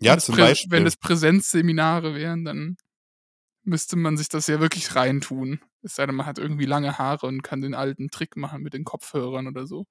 Ja, 0.00 0.12
wenn 0.12 0.18
es 0.18 0.24
zum 0.24 0.36
Beispiel. 0.36 0.70
Wenn 0.72 0.86
es 0.86 0.96
Präsenzseminare 0.96 2.14
wären, 2.14 2.44
dann 2.44 2.76
müsste 3.62 3.96
man 3.96 4.16
sich 4.16 4.28
das 4.28 4.48
ja 4.48 4.60
wirklich 4.60 4.96
reintun. 4.96 5.60
Es 5.82 5.94
sei 5.94 6.06
denn, 6.06 6.16
man 6.16 6.26
hat 6.26 6.38
irgendwie 6.38 6.66
lange 6.66 6.98
Haare 6.98 7.26
und 7.26 7.42
kann 7.42 7.60
den 7.60 7.74
alten 7.74 8.10
Trick 8.10 8.36
machen 8.36 8.62
mit 8.62 8.74
den 8.74 8.84
Kopfhörern 8.84 9.46
oder 9.46 9.66
so. 9.66 9.86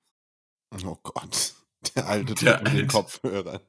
oh 0.86 0.98
Gott. 1.04 1.54
Der 1.96 2.08
alte 2.08 2.34
Der 2.36 2.58
Trick 2.58 2.64
mit 2.74 2.82
den. 2.82 2.88
Kopfhörern. 2.88 3.60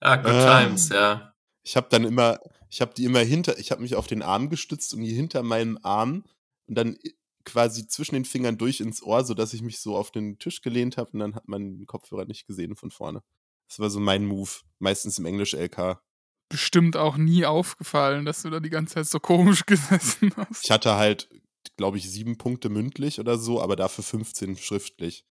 Ah, 0.00 0.16
good 0.16 0.32
Ah. 0.32 0.62
times, 0.62 0.88
ja. 0.90 1.32
Ich 1.62 1.76
habe 1.76 1.88
dann 1.90 2.04
immer, 2.04 2.38
ich 2.70 2.80
habe 2.80 2.94
die 2.94 3.04
immer 3.04 3.20
hinter, 3.20 3.58
ich 3.58 3.70
habe 3.70 3.82
mich 3.82 3.94
auf 3.96 4.06
den 4.06 4.22
Arm 4.22 4.50
gestützt 4.50 4.94
und 4.94 5.00
die 5.00 5.12
hinter 5.12 5.42
meinem 5.42 5.78
Arm 5.82 6.24
und 6.68 6.74
dann 6.76 6.94
i- 7.02 7.14
quasi 7.44 7.86
zwischen 7.88 8.14
den 8.14 8.24
Fingern 8.24 8.58
durch 8.58 8.80
ins 8.80 9.02
Ohr, 9.02 9.24
sodass 9.24 9.52
ich 9.54 9.62
mich 9.62 9.78
so 9.80 9.96
auf 9.96 10.10
den 10.10 10.38
Tisch 10.38 10.62
gelehnt 10.62 10.96
habe 10.96 11.10
und 11.12 11.20
dann 11.20 11.34
hat 11.34 11.48
man 11.48 11.78
den 11.78 11.86
Kopfhörer 11.86 12.24
nicht 12.24 12.46
gesehen 12.46 12.76
von 12.76 12.90
vorne. 12.90 13.22
Das 13.68 13.78
war 13.80 13.90
so 13.90 13.98
mein 14.00 14.24
Move, 14.26 14.50
meistens 14.78 15.18
im 15.18 15.26
Englisch-LK. 15.26 16.00
Bestimmt 16.48 16.96
auch 16.96 17.16
nie 17.16 17.44
aufgefallen, 17.46 18.24
dass 18.24 18.42
du 18.42 18.50
da 18.50 18.60
die 18.60 18.70
ganze 18.70 18.94
Zeit 18.94 19.06
so 19.08 19.18
komisch 19.18 19.64
gesessen 19.66 20.30
hast. 20.36 20.64
Ich 20.64 20.70
hatte 20.70 20.94
halt, 20.94 21.28
glaube 21.76 21.98
ich, 21.98 22.08
sieben 22.08 22.38
Punkte 22.38 22.68
mündlich 22.68 23.18
oder 23.18 23.38
so, 23.38 23.60
aber 23.60 23.74
dafür 23.74 24.04
15 24.04 24.56
schriftlich. 24.56 25.24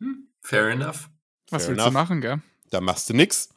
Hm, 0.00 0.28
fair 0.42 0.70
enough. 0.70 1.08
Was 1.52 1.64
Fair 1.64 1.76
willst 1.76 1.82
enough. 1.82 1.86
du 1.88 1.92
machen, 1.92 2.20
gell? 2.22 2.42
Da 2.70 2.80
machst 2.80 3.10
du 3.10 3.14
nix. 3.14 3.50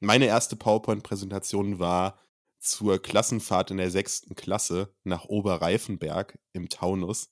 Meine 0.00 0.26
erste 0.26 0.56
PowerPoint-Präsentation 0.56 1.78
war 1.78 2.18
zur 2.58 3.00
Klassenfahrt 3.00 3.70
in 3.70 3.76
der 3.76 3.92
sechsten 3.92 4.34
Klasse 4.34 4.92
nach 5.04 5.26
Oberreifenberg 5.26 6.38
im 6.52 6.68
Taunus 6.68 7.30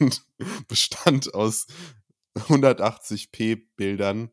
und 0.00 0.24
bestand 0.68 1.32
aus 1.32 1.68
180p 2.36 3.62
Bildern 3.76 4.30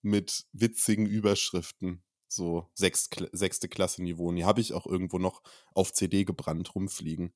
mit 0.00 0.46
witzigen 0.52 1.04
Überschriften. 1.04 2.02
So 2.26 2.70
sechst, 2.72 3.14
sechste 3.32 3.68
Klasse 3.68 4.02
Niveau. 4.02 4.28
Und 4.28 4.36
die 4.36 4.46
habe 4.46 4.62
ich 4.62 4.72
auch 4.72 4.86
irgendwo 4.86 5.18
noch 5.18 5.42
auf 5.74 5.92
CD 5.92 6.24
gebrannt 6.24 6.74
rumfliegen. 6.74 7.34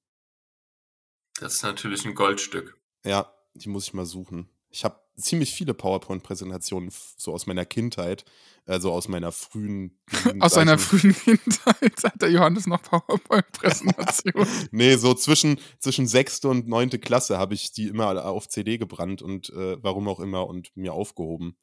Das 1.39 1.55
ist 1.55 1.63
natürlich 1.63 2.07
ein 2.07 2.15
Goldstück. 2.15 2.81
Ja, 3.05 3.35
die 3.53 3.69
muss 3.69 3.89
ich 3.89 3.95
mal 3.95 4.07
suchen. 4.07 4.49
Ich 4.71 4.85
habe 4.85 5.02
ziemlich 5.17 5.55
viele 5.55 5.75
PowerPoint-Präsentationen 5.75 6.91
so 7.17 7.33
aus 7.33 7.47
meiner 7.47 7.65
Kindheit, 7.65 8.25
also 8.67 8.93
aus 8.93 9.09
meiner 9.09 9.33
frühen. 9.33 9.99
Jugend, 10.25 10.43
Aus 10.43 10.55
seiner 10.55 10.79
frühen 10.79 11.15
Kindheit 11.25 12.05
hat 12.05 12.23
der 12.23 12.31
Johannes 12.31 12.67
noch 12.67 12.83
PowerPoint-Präsentation. 12.83 14.47
Nee, 14.71 14.97
so 14.97 15.15
zwischen, 15.15 15.59
zwischen 15.79 16.07
sechste 16.07 16.49
und 16.49 16.69
neunte 16.69 16.99
Klasse 16.99 17.39
habe 17.39 17.55
ich 17.55 17.73
die 17.73 17.89
immer 17.89 18.25
auf 18.25 18.49
CD 18.49 18.79
gebrannt 18.79 19.23
und 19.23 19.51
äh, 19.51 19.83
warum 19.83 20.09
auch 20.09 20.21
immer 20.21 20.47
und 20.47 20.75
mir 20.77 20.93
aufgehoben. 20.93 21.57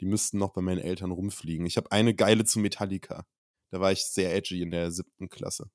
Die 0.00 0.06
müssten 0.06 0.38
noch 0.38 0.52
bei 0.52 0.60
meinen 0.60 0.80
Eltern 0.80 1.10
rumfliegen. 1.10 1.66
Ich 1.66 1.76
habe 1.76 1.92
eine 1.92 2.14
geile 2.14 2.44
zu 2.44 2.58
Metallica. 2.58 3.26
Da 3.70 3.80
war 3.80 3.92
ich 3.92 4.04
sehr 4.04 4.34
edgy 4.34 4.62
in 4.62 4.70
der 4.70 4.90
siebten 4.90 5.28
Klasse. 5.28 5.70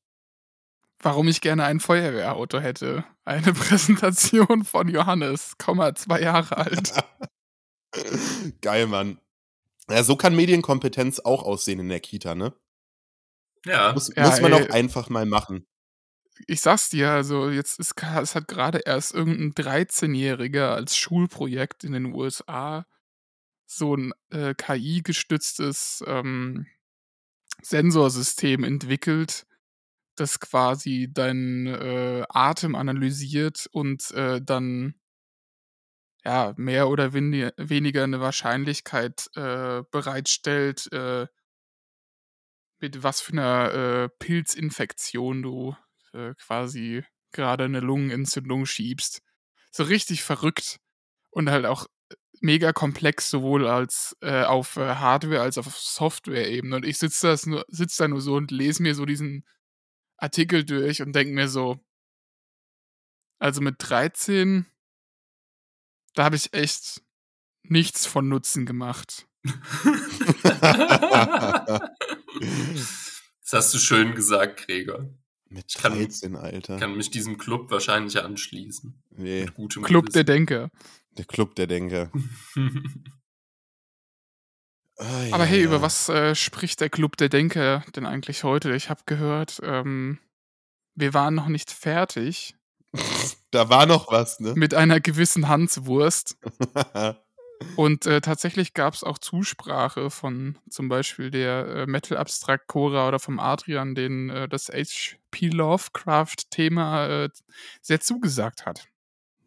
Warum 1.02 1.28
ich 1.28 1.42
gerne 1.42 1.64
ein 1.64 1.80
Feuerwehrauto 1.80 2.60
hätte. 2.60 3.06
Eine 3.26 3.54
Präsentation 3.54 4.66
von 4.66 4.88
Johannes, 4.90 5.58
Komma, 5.58 5.96
zwei 5.96 6.22
Jahre 6.22 6.58
alt. 6.58 6.94
Geil, 8.62 8.88
Mann. 8.88 9.20
Ja, 9.90 10.04
so 10.04 10.16
kann 10.16 10.36
Medienkompetenz 10.36 11.20
auch 11.20 11.44
aussehen 11.44 11.80
in 11.80 11.90
der 11.90 12.00
Kita, 12.00 12.36
ne? 12.36 12.54
Ja, 13.66 13.94
Muss, 13.94 14.12
Ja, 14.16 14.28
muss 14.28 14.42
man 14.42 14.54
ey. 14.54 14.64
auch 14.64 14.70
einfach 14.70 15.10
mal 15.10 15.26
machen. 15.26 15.66
Ich 16.48 16.62
sag's 16.62 16.90
dir, 16.90 17.12
also 17.12 17.50
jetzt 17.50 17.80
ist, 17.80 17.94
es 18.02 18.36
hat 18.36 18.48
gerade 18.48 18.80
erst 18.86 19.14
irgendein 19.14 19.54
13-Jähriger 19.54 20.70
als 20.74 20.96
Schulprojekt 20.96 21.84
in 21.84 21.92
den 21.92 22.14
USA 22.14 22.86
so 23.66 23.96
ein 23.96 24.14
äh, 24.32 24.54
KI-gestütztes 24.56 26.04
ähm, 26.08 26.66
Sensorsystem 27.62 28.64
entwickelt, 28.64 29.46
das 30.20 30.40
quasi 30.40 31.10
deinen 31.12 31.68
äh, 31.68 32.26
Atem 32.30 32.76
analysiert 32.76 33.68
und 33.72 34.12
äh, 34.12 34.42
dann 34.42 34.96
ja 36.24 36.54
mehr 36.58 36.90
oder 36.90 37.14
wenig, 37.14 37.52
weniger 37.58 38.04
eine 38.04 38.20
Wahrscheinlichkeit 38.20 39.30
äh, 39.36 39.84
bereitstellt, 39.92 40.92
äh, 40.92 41.28
mit 42.80 43.04
was 43.04 43.22
für 43.22 43.34
einer 43.34 43.74
äh, 43.74 44.10
Pilzinfektion 44.20 45.42
du 45.42 45.76
äh, 46.14 46.34
quasi 46.36 47.04
gerade 47.32 47.66
eine 47.66 47.80
Lungenentzündung 47.80 48.66
schiebst. 48.66 49.22
So 49.72 49.84
richtig 49.84 50.24
verrückt. 50.24 50.80
Und 51.32 51.50
halt 51.52 51.66
auch 51.66 51.86
mega 52.42 52.74
komplex, 52.74 53.30
sowohl 53.30 53.68
als 53.68 54.16
äh, 54.22 54.44
auf 54.44 54.78
Hardware 54.78 55.42
als 55.42 55.58
auch 55.58 55.68
auf 55.68 55.78
Software-Ebene. 55.78 56.78
Und 56.78 56.86
ich 56.86 56.98
sitze 56.98 57.36
sitz 57.68 57.98
da 57.98 58.08
nur 58.08 58.22
so 58.22 58.36
und 58.36 58.50
lese 58.52 58.82
mir 58.82 58.96
so 58.96 59.06
diesen 59.06 59.46
Artikel 60.22 60.64
durch 60.66 61.02
und 61.02 61.14
denke 61.14 61.34
mir 61.34 61.48
so, 61.48 61.80
also 63.40 63.62
mit 63.62 63.76
13, 63.80 64.66
da 66.14 66.26
habe 66.26 66.36
ich 66.36 66.54
echt 66.54 67.02
nichts 67.64 68.06
von 68.06 68.28
Nutzen 68.28 68.66
gemacht. 68.66 69.28
das 73.42 73.54
hast 73.54 73.74
du 73.74 73.78
schön 73.80 74.16
gesagt, 74.16 74.66
Gregor. 74.68 75.10
Mit 75.50 75.74
kann- 75.76 75.94
13, 75.94 76.36
Alter. 76.36 76.76
Ich 76.76 76.80
kann 76.82 76.96
mich 76.96 77.10
diesem 77.10 77.38
Club 77.38 77.72
wahrscheinlich 77.72 78.22
anschließen. 78.22 79.02
nee, 79.12 79.46
Mit 79.46 79.54
gutem 79.56 79.84
Club 79.84 80.06
der 80.12 80.24
Gewissen. 80.24 80.46
Denker. 80.48 80.72
der 81.18 81.26
Club 81.26 81.56
der 81.56 81.68
Denker. 81.68 82.12
Ai, 85.00 85.30
Aber 85.32 85.46
hey, 85.46 85.62
ai, 85.62 85.64
über 85.64 85.82
was 85.82 86.10
äh, 86.10 86.36
spricht 86.36 86.82
der 86.82 86.90
Club 86.90 87.18
der 87.18 87.30
Denker 87.30 87.84
denn 87.96 88.06
eigentlich 88.06 88.44
heute? 88.44 88.76
Ich 88.76 88.90
habe 88.90 89.02
gehört, 89.06 89.60
ähm, 89.64 90.20
wir 90.96 91.14
waren 91.14 91.36
noch 91.36 91.48
nicht 91.48 91.72
fertig 91.72 92.56
Da 93.52 93.70
war 93.70 93.86
noch 93.86 94.12
was, 94.12 94.40
ne? 94.40 94.54
mit 94.56 94.74
einer 94.74 95.00
gewissen 95.00 95.48
Hanswurst. 95.48 96.38
Und 97.76 98.06
äh, 98.06 98.22
tatsächlich 98.22 98.74
gab 98.74 98.94
es 98.94 99.04
auch 99.04 99.18
Zusprache 99.18 100.10
von 100.10 100.58
zum 100.70 100.88
Beispiel 100.88 101.30
der 101.30 101.68
äh, 101.68 101.86
Metal 101.88 102.18
Abstract 102.18 102.68
Cora 102.68 103.08
oder 103.08 103.20
vom 103.20 103.38
Adrian, 103.38 103.96
den 103.96 104.30
äh, 104.30 104.48
das 104.48 104.70
HP 104.70 105.50
Lovecraft-Thema 105.50 107.26
äh, 107.26 107.30
sehr 107.82 108.00
zugesagt 108.00 108.66
hat. 108.66 108.88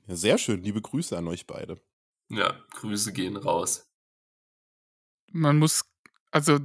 ja, 0.08 0.16
sehr 0.16 0.36
schön. 0.36 0.62
Liebe 0.62 0.82
Grüße 0.82 1.16
an 1.16 1.26
euch 1.26 1.46
beide. 1.46 1.80
ja, 2.28 2.54
Grüße 2.74 3.14
gehen 3.14 3.38
raus. 3.38 3.90
Man 5.32 5.58
muss, 5.58 5.84
also, 6.30 6.58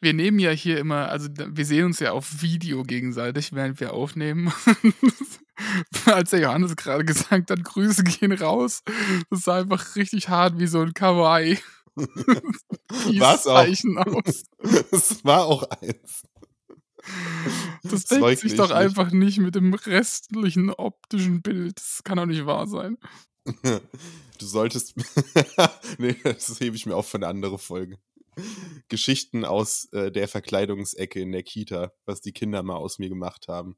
wir 0.00 0.14
nehmen 0.14 0.38
ja 0.38 0.50
hier 0.50 0.78
immer, 0.78 1.08
also 1.08 1.28
wir 1.30 1.64
sehen 1.66 1.86
uns 1.86 2.00
ja 2.00 2.12
auf 2.12 2.42
Video 2.42 2.82
gegenseitig, 2.82 3.52
während 3.52 3.80
wir 3.80 3.92
aufnehmen. 3.92 4.52
Als 6.06 6.30
der 6.30 6.40
Johannes 6.40 6.74
gerade 6.74 7.04
gesagt 7.04 7.50
hat, 7.50 7.64
Grüße 7.64 8.02
gehen 8.04 8.32
raus, 8.32 8.82
das 9.28 9.42
sah 9.42 9.58
einfach 9.58 9.96
richtig 9.96 10.30
hart 10.30 10.58
wie 10.58 10.66
so 10.66 10.80
ein 10.80 10.94
Kawaii. 10.94 11.58
War's 11.96 13.46
auch. 13.46 13.66
Aus. 14.06 14.44
Es 14.92 15.24
war 15.24 15.44
auch 15.44 15.64
eins. 15.64 16.22
Das 17.82 18.04
Zeug 18.04 18.20
deckt 18.20 18.40
sich 18.42 18.54
doch 18.54 18.68
nicht. 18.68 18.76
einfach 18.76 19.10
nicht 19.10 19.38
mit 19.38 19.54
dem 19.54 19.74
restlichen 19.74 20.70
optischen 20.70 21.42
Bild. 21.42 21.78
Das 21.78 22.02
kann 22.04 22.16
doch 22.16 22.26
nicht 22.26 22.46
wahr 22.46 22.66
sein. 22.66 22.98
Du 23.44 24.46
solltest. 24.46 24.94
nee, 25.98 26.16
das 26.22 26.60
hebe 26.60 26.76
ich 26.76 26.86
mir 26.86 26.96
auf 26.96 27.08
für 27.08 27.18
eine 27.18 27.28
andere 27.28 27.58
Folge. 27.58 27.98
Geschichten 28.88 29.44
aus 29.44 29.86
äh, 29.92 30.10
der 30.10 30.28
Verkleidungsecke 30.28 31.20
in 31.20 31.32
der 31.32 31.42
Kita, 31.42 31.92
was 32.06 32.20
die 32.20 32.32
Kinder 32.32 32.62
mal 32.62 32.76
aus 32.76 32.98
mir 32.98 33.08
gemacht 33.08 33.48
haben. 33.48 33.76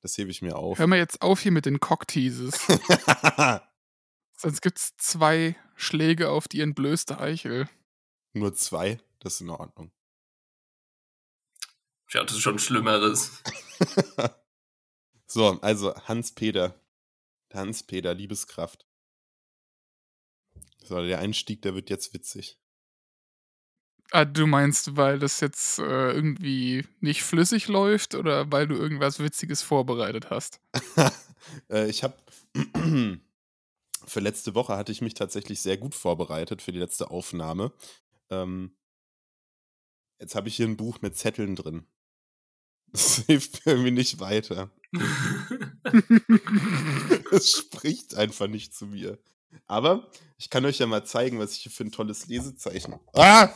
Das 0.00 0.16
hebe 0.16 0.30
ich 0.30 0.42
mir 0.42 0.56
auf. 0.56 0.78
Hör 0.78 0.86
mal 0.86 0.98
jetzt 0.98 1.22
auf 1.22 1.40
hier 1.40 1.52
mit 1.52 1.66
den 1.66 1.80
Cockteases. 1.80 2.54
Sonst 4.36 4.60
gibt's 4.62 4.96
zwei 4.96 5.56
Schläge 5.74 6.30
auf 6.30 6.46
die 6.46 6.60
entblößte 6.60 7.18
Eichel. 7.18 7.68
Nur 8.34 8.54
zwei, 8.54 9.00
das 9.18 9.34
ist 9.34 9.40
in 9.40 9.50
Ordnung. 9.50 9.90
Ich 12.08 12.14
hatte 12.14 12.34
schon 12.34 12.60
Schlimmeres. 12.60 13.42
so, 15.26 15.58
also 15.60 15.94
Hans-Peter. 15.94 16.80
Hans-Peter, 17.52 18.14
Liebeskraft. 18.14 18.87
So, 20.88 21.02
der 21.02 21.18
Einstieg, 21.18 21.60
der 21.60 21.74
wird 21.74 21.90
jetzt 21.90 22.14
witzig. 22.14 22.58
Ah, 24.10 24.24
du 24.24 24.46
meinst, 24.46 24.96
weil 24.96 25.18
das 25.18 25.40
jetzt 25.40 25.78
äh, 25.80 26.12
irgendwie 26.12 26.86
nicht 27.00 27.22
flüssig 27.22 27.68
läuft 27.68 28.14
oder 28.14 28.50
weil 28.50 28.66
du 28.66 28.74
irgendwas 28.74 29.18
Witziges 29.18 29.60
vorbereitet 29.60 30.30
hast? 30.30 30.62
äh, 31.70 31.90
ich 31.90 32.02
habe 32.02 32.16
für 34.06 34.20
letzte 34.20 34.54
Woche 34.54 34.78
hatte 34.78 34.92
ich 34.92 35.02
mich 35.02 35.12
tatsächlich 35.12 35.60
sehr 35.60 35.76
gut 35.76 35.94
vorbereitet 35.94 36.62
für 36.62 36.72
die 36.72 36.78
letzte 36.78 37.10
Aufnahme. 37.10 37.70
Ähm, 38.30 38.74
jetzt 40.18 40.34
habe 40.34 40.48
ich 40.48 40.56
hier 40.56 40.66
ein 40.66 40.78
Buch 40.78 41.02
mit 41.02 41.18
Zetteln 41.18 41.54
drin. 41.54 41.86
Das 42.90 43.16
hilft 43.26 43.66
mir 43.66 43.72
irgendwie 43.72 43.90
nicht 43.90 44.20
weiter. 44.20 44.70
Es 47.30 47.52
spricht 47.52 48.14
einfach 48.14 48.46
nicht 48.46 48.72
zu 48.72 48.86
mir. 48.86 49.18
Aber 49.66 50.10
ich 50.36 50.50
kann 50.50 50.64
euch 50.64 50.78
ja 50.78 50.86
mal 50.86 51.04
zeigen, 51.04 51.38
was 51.38 51.52
ich 51.52 51.62
hier 51.62 51.72
für 51.72 51.84
ein 51.84 51.92
tolles 51.92 52.26
Lesezeichen. 52.26 52.98
Ah! 53.12 53.48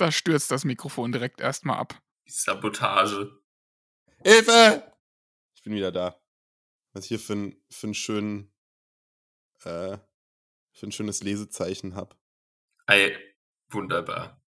da 0.00 0.10
stürzt 0.10 0.50
das 0.50 0.64
Mikrofon 0.64 1.12
direkt 1.12 1.40
erstmal 1.40 1.78
ab. 1.78 2.00
Die 2.26 2.32
Sabotage. 2.32 3.38
Hilfe! 4.24 4.96
Ich 5.54 5.62
bin 5.62 5.74
wieder 5.74 5.92
da. 5.92 6.20
Was 6.92 7.04
ich 7.04 7.08
hier 7.08 7.20
für 7.20 7.34
ein, 7.34 7.62
für 7.70 7.88
einen 7.88 7.94
schönen, 7.94 8.52
äh, 9.64 9.98
für 10.72 10.86
ein 10.86 10.92
schönes 10.92 11.22
Lesezeichen 11.22 11.94
habe. 11.94 12.16
Ei, 12.86 13.16
wunderbar. 13.68 14.42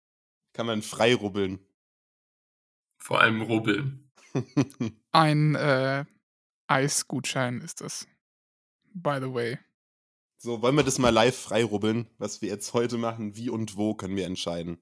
Kann 0.53 0.66
man 0.66 0.83
frei 0.83 1.14
rubbeln. 1.14 1.64
Vor 2.98 3.20
allem 3.20 3.42
rubbeln. 3.42 4.11
Ein 5.12 5.55
äh, 5.55 6.05
Eisgutschein 6.66 7.61
ist 7.61 7.81
das. 7.81 8.07
By 8.95 9.19
the 9.21 9.33
way. 9.33 9.59
so, 10.39 10.63
wollen 10.63 10.77
wir 10.77 10.85
das 10.85 10.99
mal 10.99 11.11
live 11.11 11.37
frei 11.37 11.65
rubbeln? 11.65 12.09
Was 12.19 12.43
wir 12.43 12.49
jetzt 12.49 12.73
heute 12.75 12.99
machen, 12.99 13.37
wie 13.37 13.51
und 13.51 13.77
wo 13.77 13.95
können 13.95 14.17
wir 14.17 14.27
entscheiden. 14.27 14.79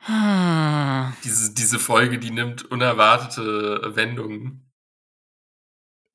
Diese, 1.24 1.54
diese 1.54 1.78
Folge, 1.78 2.18
die 2.18 2.30
nimmt 2.30 2.70
unerwartete 2.70 3.96
Wendungen. 3.96 4.68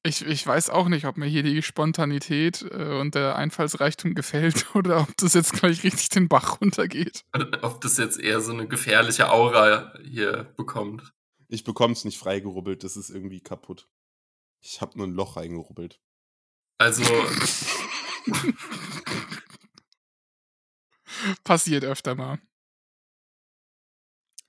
Ich, 0.05 0.25
ich 0.25 0.45
weiß 0.45 0.69
auch 0.69 0.89
nicht, 0.89 1.05
ob 1.05 1.15
mir 1.15 1.27
hier 1.27 1.43
die 1.43 1.61
Spontanität 1.61 2.61
äh, 2.61 2.99
und 2.99 3.15
der 3.15 3.37
Einfallsreichtum 3.37 4.15
gefällt 4.15 4.75
oder 4.75 5.01
ob 5.01 5.15
das 5.17 5.33
jetzt 5.33 5.53
gleich 5.53 5.83
richtig 5.83 6.09
den 6.09 6.27
Bach 6.27 6.59
runtergeht. 6.59 7.23
Ob 7.61 7.79
das 7.79 7.97
jetzt 7.97 8.19
eher 8.19 8.41
so 8.41 8.51
eine 8.51 8.67
gefährliche 8.67 9.31
Aura 9.31 9.93
hier 10.03 10.53
bekommt. 10.57 11.13
Ich 11.47 11.63
bekomm's 11.63 12.03
nicht 12.03 12.17
frei 12.17 12.41
gerubbelt, 12.41 12.83
das 12.83 12.97
ist 12.97 13.09
irgendwie 13.09 13.39
kaputt. 13.39 13.87
Ich 14.59 14.81
habe 14.81 14.97
nur 14.97 15.07
ein 15.07 15.13
Loch 15.13 15.37
reingerubbelt. 15.37 16.01
Also, 16.83 17.03
Passiert 21.45 21.85
öfter 21.85 22.15
mal. 22.15 22.39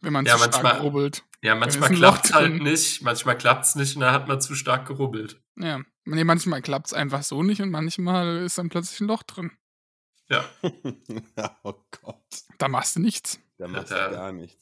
Wenn 0.01 0.12
man 0.12 0.27
Ja, 0.27 0.33
zu 0.37 0.38
stark 0.44 0.62
manchmal- 0.62 0.81
rubbelt. 0.83 1.25
ja, 1.42 1.55
manchmal 1.55 1.90
Loch 1.92 1.99
klappt's 1.99 2.33
halt 2.35 2.53
drin. 2.55 2.62
nicht, 2.64 3.03
manchmal 3.03 3.38
klappt's 3.38 3.75
nicht 3.77 3.94
und 3.94 4.01
dann 4.03 4.12
hat 4.12 4.27
man 4.29 4.40
zu 4.40 4.55
stark 4.55 4.87
gerubbelt. 4.87 5.40
Ja. 5.57 5.81
Nee, 6.05 6.25
manchmal 6.25 6.61
klappt 6.61 6.88
es 6.88 6.92
einfach 6.92 7.23
so 7.23 7.42
nicht 7.44 7.62
und 7.62 7.70
manchmal 7.70 8.38
ist 8.44 8.59
dann 8.59 8.68
plötzlich 8.68 9.01
ein 9.01 9.07
Loch 9.07 9.23
drin. 9.23 9.53
Ja, 10.29 10.44
oh 11.62 11.75
Gott. 12.03 12.42
Da 12.59 12.68
machst 12.68 12.97
du 12.97 13.01
nichts. 13.01 13.38
Da 13.59 13.68
machst 13.68 13.90
du 13.92 13.94
Ja. 13.94 14.09
gar 14.11 14.33
nichts. 14.33 14.61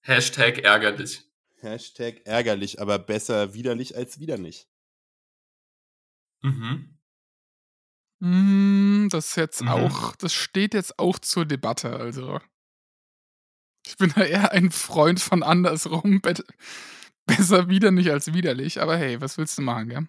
Hashtag 0.00 0.58
ärgerlich. 0.60 1.22
Hashtag 1.60 2.22
ärgerlich, 2.26 2.80
aber 2.80 2.98
besser 2.98 3.52
widerlich 3.54 3.96
als 3.96 4.18
wieder 4.18 4.38
nicht. 4.38 4.68
Mhm. 6.44 6.98
Mm, 8.20 9.08
das 9.10 9.28
ist 9.30 9.36
jetzt 9.36 9.62
Mhm. 9.62 9.68
auch, 9.68 10.14
das 10.16 10.32
steht 10.32 10.74
jetzt 10.74 10.98
auch 10.98 11.18
zur 11.18 11.44
Debatte, 11.46 11.96
also. 11.96 12.40
Ich 13.86 13.96
bin 13.96 14.12
da 14.14 14.22
eher 14.22 14.52
ein 14.52 14.70
Freund 14.70 15.20
von 15.20 15.42
andersrum. 15.42 16.20
Besser 17.26 17.68
widerlich 17.68 18.10
als 18.10 18.32
widerlich, 18.34 18.80
aber 18.80 18.96
hey, 18.98 19.20
was 19.20 19.38
willst 19.38 19.56
du 19.58 19.62
machen, 19.62 19.88
gell? 19.88 20.08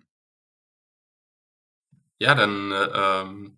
Ja, 2.19 2.35
dann 2.35 2.71
äh, 2.71 2.89
ähm, 2.93 3.57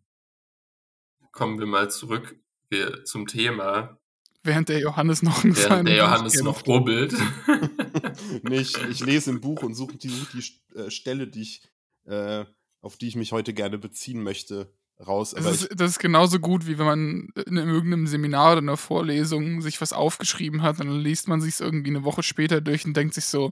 kommen 1.32 1.60
wir 1.60 1.68
mal 1.68 1.90
zurück 1.92 2.40
wir, 2.70 3.04
zum 3.06 3.28
Thema, 3.28 4.00
Während 4.44 4.70
der 4.70 4.80
Johannes 4.80 5.24
noch 5.24 5.42
seinem 5.42 5.56
während 5.56 5.88
der 5.90 5.98
Johannes 5.98 6.34
kämpft. 6.34 6.46
noch 6.46 6.68
rubbelt. 6.68 7.14
Nee, 8.44 8.60
ich, 8.60 8.78
ich 8.90 9.00
lese 9.02 9.30
im 9.32 9.42
Buch 9.42 9.62
und 9.64 9.76
suche 9.76 9.98
die, 9.98 10.10
die 10.34 10.78
äh, 10.78 10.90
Stelle, 10.90 11.28
die 11.28 11.42
ich, 11.42 11.62
äh, 12.06 12.46
auf 12.88 12.96
die 12.96 13.10
ich 13.10 13.18
mich 13.18 13.34
heute 13.34 13.54
gerne 13.54 13.78
beziehen 13.78 14.24
möchte, 14.24 14.74
raus. 15.06 15.32
Das 15.32 15.64
ist, 15.64 15.70
das 15.76 15.92
ist 15.92 16.00
genauso 16.00 16.40
gut, 16.40 16.68
wie 16.68 16.80
wenn 16.80 16.86
man 16.86 17.30
in 17.46 17.58
irgendeinem 17.58 18.08
Seminar 18.08 18.54
oder 18.54 18.62
einer 18.62 18.78
Vorlesung 18.78 19.62
sich 19.62 19.82
was 19.82 19.92
aufgeschrieben 19.92 20.62
hat 20.62 20.80
und 20.80 20.88
dann 20.88 21.00
liest 21.02 21.28
man 21.28 21.42
sich 21.42 21.60
irgendwie 21.60 21.90
eine 21.90 22.06
Woche 22.06 22.24
später 22.24 22.62
durch 22.62 22.86
und 22.86 22.96
denkt 22.96 23.14
sich 23.14 23.26
so, 23.26 23.52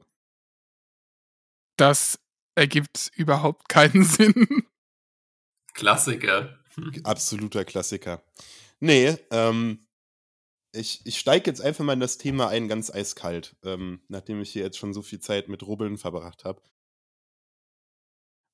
das 1.77 2.17
ergibt 2.55 3.11
überhaupt 3.15 3.67
keinen 3.67 4.03
Sinn. 4.05 4.47
Klassiker. 5.73 6.57
absoluter 7.03 7.65
Klassiker. 7.65 8.23
Nee, 8.79 9.17
ähm, 9.31 9.85
ich, 10.71 11.01
ich 11.03 11.19
steige 11.19 11.49
jetzt 11.49 11.59
einfach 11.61 11.83
mal 11.83 11.93
in 11.93 11.99
das 11.99 12.17
Thema 12.17 12.47
ein, 12.47 12.69
ganz 12.69 12.89
eiskalt, 12.89 13.57
ähm, 13.63 14.01
nachdem 14.07 14.41
ich 14.41 14.51
hier 14.51 14.63
jetzt 14.63 14.77
schon 14.77 14.93
so 14.93 15.01
viel 15.01 15.19
Zeit 15.19 15.49
mit 15.49 15.63
Rubbeln 15.63 15.97
verbracht 15.97 16.45
habe. 16.45 16.61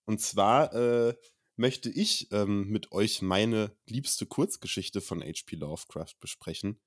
Und 0.06 0.22
zwar 0.22 0.74
äh, 0.74 1.16
möchte 1.56 1.90
ich 1.90 2.32
ähm, 2.32 2.68
mit 2.68 2.92
euch 2.92 3.22
meine 3.22 3.76
liebste 3.86 4.26
Kurzgeschichte 4.26 5.02
von 5.02 5.22
H.P. 5.22 5.56
Lovecraft 5.56 6.16
besprechen. 6.20 6.82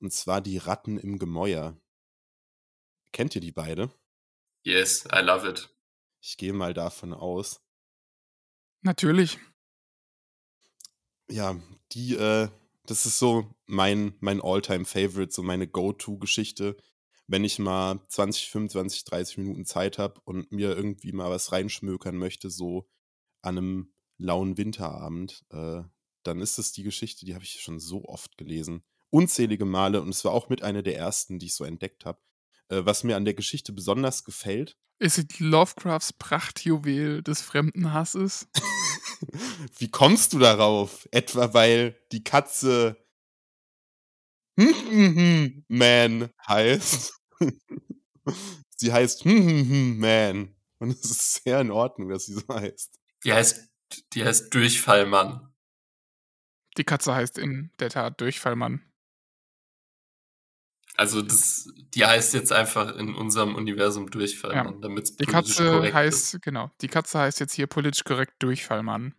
Und 0.00 0.12
zwar 0.12 0.40
die 0.40 0.58
Ratten 0.58 0.98
im 0.98 1.18
Gemäuer. 1.18 1.80
Kennt 3.12 3.34
ihr 3.34 3.40
die 3.40 3.52
beide? 3.52 3.90
Yes, 4.62 5.04
I 5.12 5.20
love 5.20 5.48
it. 5.48 5.70
Ich 6.20 6.36
gehe 6.36 6.52
mal 6.52 6.74
davon 6.74 7.14
aus. 7.14 7.62
Natürlich. 8.82 9.38
Ja, 11.30 11.60
die, 11.92 12.14
äh, 12.14 12.48
das 12.84 13.06
ist 13.06 13.18
so 13.18 13.54
mein, 13.66 14.14
mein 14.20 14.40
All-Time-Favorite, 14.40 15.32
so 15.32 15.42
meine 15.42 15.66
Go-To-Geschichte. 15.68 16.76
Wenn 17.28 17.44
ich 17.44 17.58
mal 17.58 18.00
20, 18.08 18.50
25, 18.50 19.04
30 19.04 19.38
Minuten 19.38 19.64
Zeit 19.64 19.98
habe 19.98 20.20
und 20.24 20.52
mir 20.52 20.76
irgendwie 20.76 21.12
mal 21.12 21.30
was 21.30 21.52
reinschmökern 21.52 22.16
möchte, 22.16 22.50
so 22.50 22.88
an 23.42 23.58
einem 23.58 23.92
lauen 24.18 24.56
Winterabend, 24.56 25.44
äh, 25.50 25.82
dann 26.22 26.40
ist 26.40 26.58
es 26.58 26.72
die 26.72 26.82
Geschichte, 26.82 27.26
die 27.26 27.34
habe 27.34 27.44
ich 27.44 27.60
schon 27.60 27.80
so 27.80 28.04
oft 28.04 28.36
gelesen. 28.36 28.82
Unzählige 29.10 29.64
Male 29.64 30.02
und 30.02 30.08
es 30.08 30.24
war 30.24 30.32
auch 30.32 30.48
mit 30.48 30.62
einer 30.62 30.82
der 30.82 30.96
ersten, 30.96 31.38
die 31.38 31.46
ich 31.46 31.54
so 31.54 31.64
entdeckt 31.64 32.04
habe. 32.04 32.20
Äh, 32.68 32.84
was 32.84 33.04
mir 33.04 33.16
an 33.16 33.24
der 33.24 33.34
Geschichte 33.34 33.72
besonders 33.72 34.24
gefällt. 34.24 34.76
Ist 34.98 35.18
es 35.18 35.38
Lovecrafts 35.38 36.12
Prachtjuwel 36.14 37.22
des 37.22 37.42
fremden 37.42 37.92
Hasses? 37.92 38.48
Wie 39.78 39.90
kommst 39.90 40.32
du 40.32 40.38
darauf? 40.38 41.06
Etwa 41.10 41.52
weil 41.54 41.96
die 42.12 42.24
Katze 42.24 42.96
Man 44.56 46.30
heißt. 46.48 47.12
sie 48.76 48.92
heißt 48.92 49.24
Man. 49.26 50.54
Und 50.78 50.90
es 50.90 51.04
ist 51.10 51.42
sehr 51.44 51.60
in 51.60 51.70
Ordnung, 51.70 52.08
dass 52.10 52.26
sie 52.26 52.34
so 52.34 52.42
heißt. 52.48 52.98
Die 53.24 53.32
heißt, 53.32 53.68
die 54.12 54.24
heißt 54.24 54.52
Durchfallmann. 54.54 55.52
Die 56.76 56.84
Katze 56.84 57.14
heißt 57.14 57.38
in 57.38 57.70
der 57.78 57.88
Tat 57.90 58.20
Durchfallmann. 58.20 58.82
Also 60.98 61.20
das, 61.20 61.68
die 61.94 62.04
heißt 62.06 62.32
jetzt 62.34 62.52
einfach 62.52 62.96
in 62.96 63.14
unserem 63.14 63.54
Universum 63.54 64.10
Durchfallmann, 64.10 64.74
Ja. 64.76 64.80
damit 64.80 65.04
es 65.04 65.16
Die 65.16 65.24
politisch 65.26 65.56
Katze 65.56 65.70
korrekt 65.70 65.94
heißt, 65.94 66.34
ist. 66.34 66.42
genau, 66.42 66.70
die 66.80 66.88
Katze 66.88 67.18
heißt 67.18 67.40
jetzt 67.40 67.52
hier 67.52 67.66
politisch 67.66 68.04
korrekt 68.04 68.34
Durchfallmann. 68.42 69.14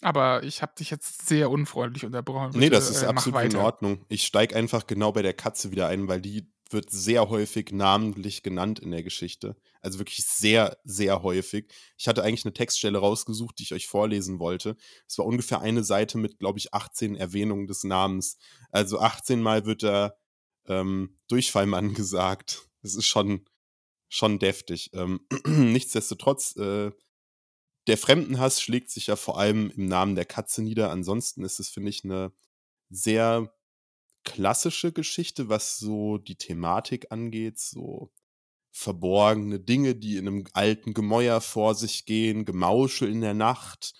Aber 0.00 0.44
ich 0.44 0.62
habe 0.62 0.72
dich 0.78 0.90
jetzt 0.90 1.26
sehr 1.26 1.50
unfreundlich 1.50 2.04
unterbrochen. 2.04 2.52
Nee, 2.54 2.70
das 2.70 2.88
ist 2.88 3.02
äh, 3.02 3.06
absolut 3.06 3.40
in 3.40 3.52
weiter. 3.52 3.64
Ordnung. 3.64 4.04
Ich 4.08 4.24
steige 4.24 4.54
einfach 4.54 4.86
genau 4.86 5.12
bei 5.12 5.22
der 5.22 5.34
Katze 5.34 5.70
wieder 5.70 5.88
ein, 5.88 6.06
weil 6.08 6.20
die 6.20 6.48
wird 6.70 6.90
sehr 6.90 7.28
häufig 7.28 7.72
namentlich 7.72 8.42
genannt 8.42 8.78
in 8.78 8.90
der 8.90 9.02
Geschichte. 9.02 9.56
Also 9.80 9.98
wirklich 9.98 10.24
sehr, 10.24 10.76
sehr 10.84 11.22
häufig. 11.22 11.72
Ich 11.96 12.08
hatte 12.08 12.22
eigentlich 12.22 12.44
eine 12.44 12.52
Textstelle 12.52 12.98
rausgesucht, 12.98 13.58
die 13.58 13.62
ich 13.64 13.72
euch 13.72 13.86
vorlesen 13.86 14.38
wollte. 14.38 14.76
Es 15.06 15.18
war 15.18 15.26
ungefähr 15.26 15.60
eine 15.60 15.82
Seite 15.82 16.18
mit, 16.18 16.38
glaube 16.38 16.58
ich, 16.58 16.74
18 16.74 17.16
Erwähnungen 17.16 17.66
des 17.66 17.84
Namens. 17.84 18.36
Also 18.70 19.00
18 19.00 19.40
Mal 19.40 19.66
wird 19.66 19.82
da 19.82 20.14
ähm, 20.66 21.18
Durchfallmann 21.28 21.94
gesagt. 21.94 22.68
Das 22.82 22.94
ist 22.94 23.06
schon, 23.06 23.46
schon 24.08 24.38
deftig. 24.38 24.90
Ähm, 24.92 25.20
nichtsdestotrotz, 25.46 26.56
äh, 26.56 26.90
der 27.88 27.98
Fremdenhass 27.98 28.60
schlägt 28.60 28.90
sich 28.90 29.06
ja 29.06 29.16
vor 29.16 29.38
allem 29.38 29.70
im 29.70 29.86
Namen 29.86 30.14
der 30.14 30.26
Katze 30.26 30.62
nieder. 30.62 30.90
Ansonsten 30.90 31.42
ist 31.42 31.58
es, 31.58 31.70
finde 31.70 31.88
ich, 31.88 32.04
eine 32.04 32.32
sehr 32.90 33.52
klassische 34.24 34.92
Geschichte, 34.92 35.48
was 35.48 35.78
so 35.78 36.18
die 36.18 36.36
Thematik 36.36 37.10
angeht. 37.10 37.58
So 37.58 38.12
verborgene 38.70 39.58
Dinge, 39.58 39.94
die 39.94 40.18
in 40.18 40.28
einem 40.28 40.44
alten 40.52 40.92
Gemäuer 40.92 41.40
vor 41.40 41.74
sich 41.74 42.04
gehen, 42.04 42.44
Gemauschel 42.44 43.10
in 43.10 43.22
der 43.22 43.34
Nacht, 43.34 43.94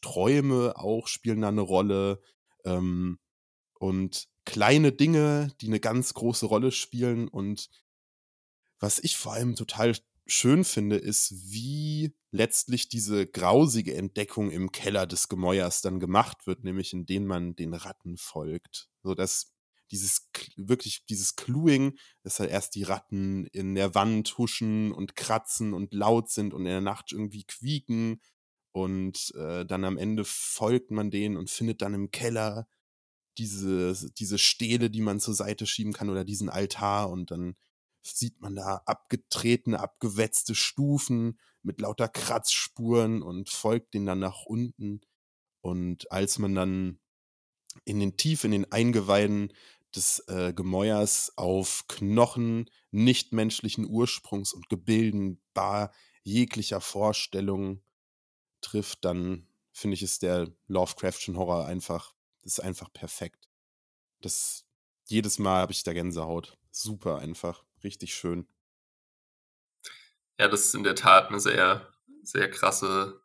Träume 0.00 0.74
auch 0.76 1.06
spielen 1.06 1.42
da 1.42 1.48
eine 1.48 1.60
Rolle. 1.60 2.22
Ähm, 2.64 3.18
und 3.78 4.28
kleine 4.46 4.92
Dinge, 4.92 5.52
die 5.60 5.66
eine 5.66 5.80
ganz 5.80 6.14
große 6.14 6.46
Rolle 6.46 6.72
spielen. 6.72 7.28
Und 7.28 7.68
was 8.80 8.98
ich 8.98 9.16
vor 9.16 9.34
allem 9.34 9.54
total 9.54 9.94
schön 10.26 10.64
finde, 10.64 10.96
ist, 10.96 11.32
wie 11.52 12.14
letztlich 12.30 12.88
diese 12.88 13.26
grausige 13.26 13.94
Entdeckung 13.94 14.50
im 14.50 14.72
Keller 14.72 15.06
des 15.06 15.28
Gemäuers 15.28 15.80
dann 15.82 16.00
gemacht 16.00 16.46
wird, 16.46 16.64
nämlich 16.64 16.92
indem 16.92 17.26
man 17.26 17.54
den 17.56 17.74
Ratten 17.74 18.16
folgt. 18.16 18.88
So 19.02 19.14
dass 19.14 19.52
dieses 19.90 20.28
wirklich 20.56 21.06
dieses 21.06 21.36
Cluing, 21.36 21.96
dass 22.22 22.40
halt 22.40 22.50
erst 22.50 22.74
die 22.74 22.82
Ratten 22.82 23.46
in 23.46 23.74
der 23.74 23.94
Wand 23.94 24.36
huschen 24.36 24.92
und 24.92 25.14
kratzen 25.14 25.72
und 25.72 25.94
laut 25.94 26.30
sind 26.30 26.52
und 26.52 26.62
in 26.62 26.66
der 26.66 26.80
Nacht 26.80 27.12
irgendwie 27.12 27.44
quieken 27.44 28.20
und 28.72 29.32
äh, 29.36 29.64
dann 29.64 29.84
am 29.84 29.96
Ende 29.96 30.24
folgt 30.24 30.90
man 30.90 31.10
denen 31.10 31.36
und 31.36 31.50
findet 31.50 31.82
dann 31.82 31.94
im 31.94 32.10
Keller 32.10 32.68
diese, 33.38 34.10
diese 34.14 34.38
Stele, 34.38 34.90
die 34.90 35.00
man 35.02 35.20
zur 35.20 35.34
Seite 35.34 35.66
schieben 35.66 35.92
kann 35.92 36.10
oder 36.10 36.24
diesen 36.24 36.48
Altar 36.48 37.10
und 37.10 37.30
dann 37.30 37.56
sieht 38.14 38.40
man 38.40 38.54
da 38.56 38.82
abgetretene, 38.86 39.80
abgewetzte 39.80 40.54
Stufen 40.54 41.38
mit 41.62 41.80
lauter 41.80 42.08
Kratzspuren 42.08 43.22
und 43.22 43.50
folgt 43.50 43.94
denen 43.94 44.06
dann 44.06 44.18
nach 44.20 44.44
unten. 44.44 45.00
Und 45.60 46.10
als 46.12 46.38
man 46.38 46.54
dann 46.54 46.98
in 47.84 48.00
den 48.00 48.16
tief 48.16 48.44
in 48.44 48.52
den 48.52 48.70
Eingeweiden 48.70 49.52
des 49.94 50.20
äh, 50.28 50.52
Gemäuers 50.54 51.32
auf 51.36 51.84
Knochen 51.88 52.70
nichtmenschlichen 52.90 53.86
Ursprungs 53.86 54.52
und 54.52 54.68
Gebilden 54.68 55.42
bar 55.54 55.92
jeglicher 56.22 56.80
Vorstellung 56.80 57.82
trifft, 58.60 59.04
dann 59.04 59.48
finde 59.72 59.94
ich, 59.94 60.02
ist 60.02 60.22
der 60.22 60.50
Lovecraftschen 60.68 61.36
Horror 61.36 61.66
einfach, 61.66 62.14
ist 62.42 62.60
einfach 62.60 62.92
perfekt. 62.92 63.48
Das 64.20 64.64
jedes 65.08 65.38
Mal 65.38 65.60
habe 65.60 65.72
ich 65.72 65.82
da 65.82 65.92
Gänsehaut. 65.92 66.58
Super 66.70 67.18
einfach, 67.18 67.64
richtig 67.84 68.14
schön. 68.14 68.48
Ja, 70.38 70.48
das 70.48 70.66
ist 70.66 70.74
in 70.74 70.82
der 70.82 70.94
Tat 70.94 71.28
eine 71.28 71.40
sehr, 71.40 71.92
sehr 72.22 72.50
krasse 72.50 73.22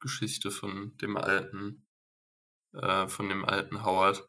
Geschichte 0.00 0.50
von 0.50 0.96
dem 0.98 1.16
alten, 1.16 1.86
äh, 2.72 3.08
von 3.08 3.28
dem 3.28 3.44
alten 3.44 3.84
Howard. 3.84 4.28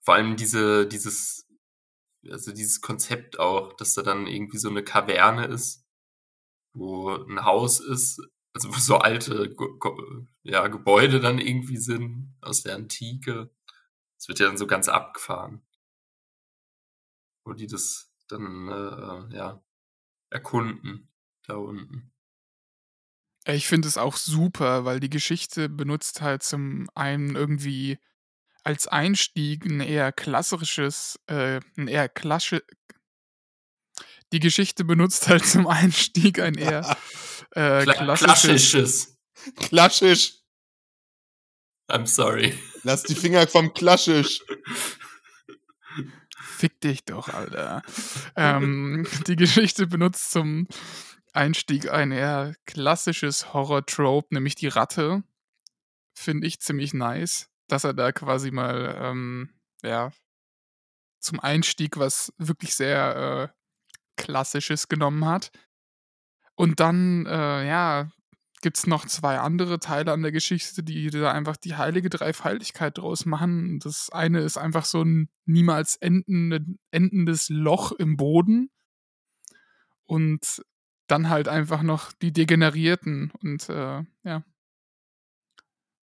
Vor 0.00 0.14
allem 0.14 0.36
diese, 0.36 0.86
dieses, 0.86 1.48
also 2.30 2.52
dieses 2.52 2.80
Konzept 2.80 3.38
auch, 3.38 3.72
dass 3.74 3.94
da 3.94 4.02
dann 4.02 4.26
irgendwie 4.26 4.58
so 4.58 4.68
eine 4.68 4.84
Kaverne 4.84 5.46
ist, 5.46 5.86
wo 6.74 7.10
ein 7.10 7.44
Haus 7.44 7.80
ist, 7.80 8.20
also 8.52 8.68
wo 8.74 8.78
so 8.78 8.98
alte 8.98 9.54
ja, 10.42 10.68
Gebäude 10.68 11.20
dann 11.20 11.38
irgendwie 11.38 11.78
sind 11.78 12.36
aus 12.40 12.62
der 12.62 12.74
Antike. 12.74 13.50
Das 14.18 14.28
wird 14.28 14.38
ja 14.40 14.46
dann 14.46 14.58
so 14.58 14.66
ganz 14.66 14.88
abgefahren. 14.88 15.62
Wo 17.44 17.52
die 17.52 17.66
das 17.66 18.05
dann, 18.28 18.68
äh, 18.68 19.36
ja, 19.36 19.62
erkunden 20.30 21.08
da 21.46 21.54
unten. 21.54 22.12
Ich 23.46 23.68
finde 23.68 23.86
es 23.86 23.96
auch 23.96 24.16
super, 24.16 24.84
weil 24.84 24.98
die 24.98 25.10
Geschichte 25.10 25.68
benutzt 25.68 26.20
halt 26.20 26.42
zum 26.42 26.88
einen 26.94 27.36
irgendwie 27.36 27.98
als 28.64 28.88
Einstieg 28.88 29.64
ein 29.64 29.80
eher 29.80 30.10
klassisches, 30.10 31.20
äh, 31.28 31.60
ein 31.76 31.86
eher 31.86 32.08
klasche. 32.08 32.64
Die 34.32 34.40
Geschichte 34.40 34.84
benutzt 34.84 35.28
halt 35.28 35.46
zum 35.46 35.68
Einstieg 35.68 36.40
ein 36.40 36.56
eher 36.56 36.96
äh, 37.52 37.84
Kla 37.84 37.94
klassisches. 37.94 38.24
klassisches. 38.24 39.16
Klaschisch! 39.54 40.42
I'm 41.88 42.06
sorry. 42.06 42.58
Lass 42.82 43.04
die 43.04 43.14
Finger 43.14 43.46
vom 43.46 43.72
Klaschisch! 43.72 44.40
Fick 46.56 46.80
dich 46.80 47.04
doch, 47.04 47.28
Alter. 47.28 47.82
ähm, 48.34 49.06
die 49.26 49.36
Geschichte 49.36 49.86
benutzt 49.86 50.30
zum 50.30 50.66
Einstieg 51.34 51.90
ein 51.90 52.12
eher 52.12 52.54
klassisches 52.64 53.52
Horror-Trope, 53.52 54.34
nämlich 54.34 54.54
die 54.54 54.68
Ratte. 54.68 55.22
Finde 56.14 56.46
ich 56.46 56.60
ziemlich 56.60 56.94
nice, 56.94 57.50
dass 57.68 57.84
er 57.84 57.92
da 57.92 58.10
quasi 58.10 58.50
mal, 58.50 58.96
ähm, 58.98 59.50
ja, 59.82 60.12
zum 61.20 61.40
Einstieg 61.40 61.98
was 61.98 62.32
wirklich 62.38 62.74
sehr 62.74 63.50
äh, 63.52 63.56
Klassisches 64.16 64.88
genommen 64.88 65.26
hat. 65.26 65.50
Und 66.54 66.80
dann, 66.80 67.26
äh, 67.26 67.68
ja, 67.68 68.10
gibt 68.62 68.78
es 68.78 68.86
noch 68.86 69.06
zwei 69.06 69.38
andere 69.38 69.78
Teile 69.78 70.12
an 70.12 70.22
der 70.22 70.32
Geschichte, 70.32 70.82
die 70.82 71.10
da 71.10 71.32
einfach 71.32 71.56
die 71.56 71.76
heilige 71.76 72.10
Dreifaltigkeit 72.10 72.98
draus 72.98 73.26
machen. 73.26 73.78
Das 73.80 74.10
eine 74.10 74.40
ist 74.40 74.56
einfach 74.56 74.84
so 74.84 75.02
ein 75.02 75.28
niemals 75.44 75.96
endende, 75.96 76.64
endendes 76.90 77.48
Loch 77.48 77.92
im 77.92 78.16
Boden. 78.16 78.70
Und 80.04 80.62
dann 81.06 81.28
halt 81.28 81.48
einfach 81.48 81.82
noch 81.82 82.12
die 82.12 82.32
Degenerierten. 82.32 83.32
Und 83.42 83.68
äh, 83.68 84.02
ja. 84.24 84.44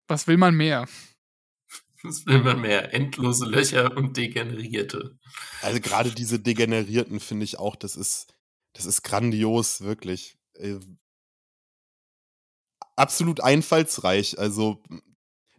Was 0.08 0.26
will 0.26 0.36
man 0.36 0.54
mehr? 0.54 0.88
Was 2.02 2.26
will 2.26 2.42
man 2.42 2.60
mehr? 2.60 2.94
Endlose 2.94 3.46
Löcher 3.46 3.96
und 3.96 4.16
Degenerierte. 4.16 5.18
Also 5.62 5.80
gerade 5.80 6.10
diese 6.10 6.40
Degenerierten 6.40 7.20
finde 7.20 7.44
ich 7.44 7.58
auch, 7.58 7.76
das 7.76 7.94
ist, 7.94 8.34
das 8.72 8.86
ist 8.86 9.02
grandios, 9.02 9.82
wirklich. 9.82 10.38
Absolut 13.00 13.40
einfallsreich. 13.40 14.38
Also 14.38 14.82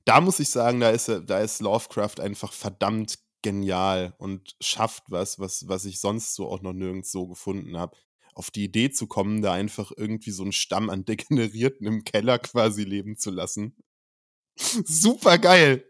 da 0.06 0.22
muss 0.22 0.40
ich 0.40 0.50
sagen, 0.50 0.80
da 0.80 0.92
ist, 0.92 1.08
da 1.26 1.40
ist 1.40 1.60
Lovecraft 1.60 2.20
einfach 2.20 2.54
verdammt 2.54 3.18
genial 3.42 4.14
und 4.20 4.56
schafft 4.62 5.06
was, 5.08 5.40
was, 5.40 5.68
was 5.68 5.86
ich 5.86 6.00
sonst 6.00 6.36
so 6.36 6.48
auch 6.48 6.62
noch 6.62 6.74
nirgends 6.74 7.12
so 7.12 7.26
gefunden 7.28 7.78
habe. 7.80 7.98
Auf 8.36 8.52
die 8.52 8.66
Idee 8.66 8.92
zu 8.92 9.08
kommen, 9.08 9.42
da 9.42 9.54
einfach 9.54 9.92
irgendwie 9.98 10.30
so 10.30 10.44
einen 10.44 10.52
Stamm 10.52 10.92
an 10.92 11.04
Degenerierten 11.06 11.88
im 11.88 12.04
Keller 12.04 12.38
quasi 12.38 12.84
leben 12.84 13.18
zu 13.18 13.32
lassen. 13.32 13.76
Super 14.86 15.38
geil. 15.38 15.86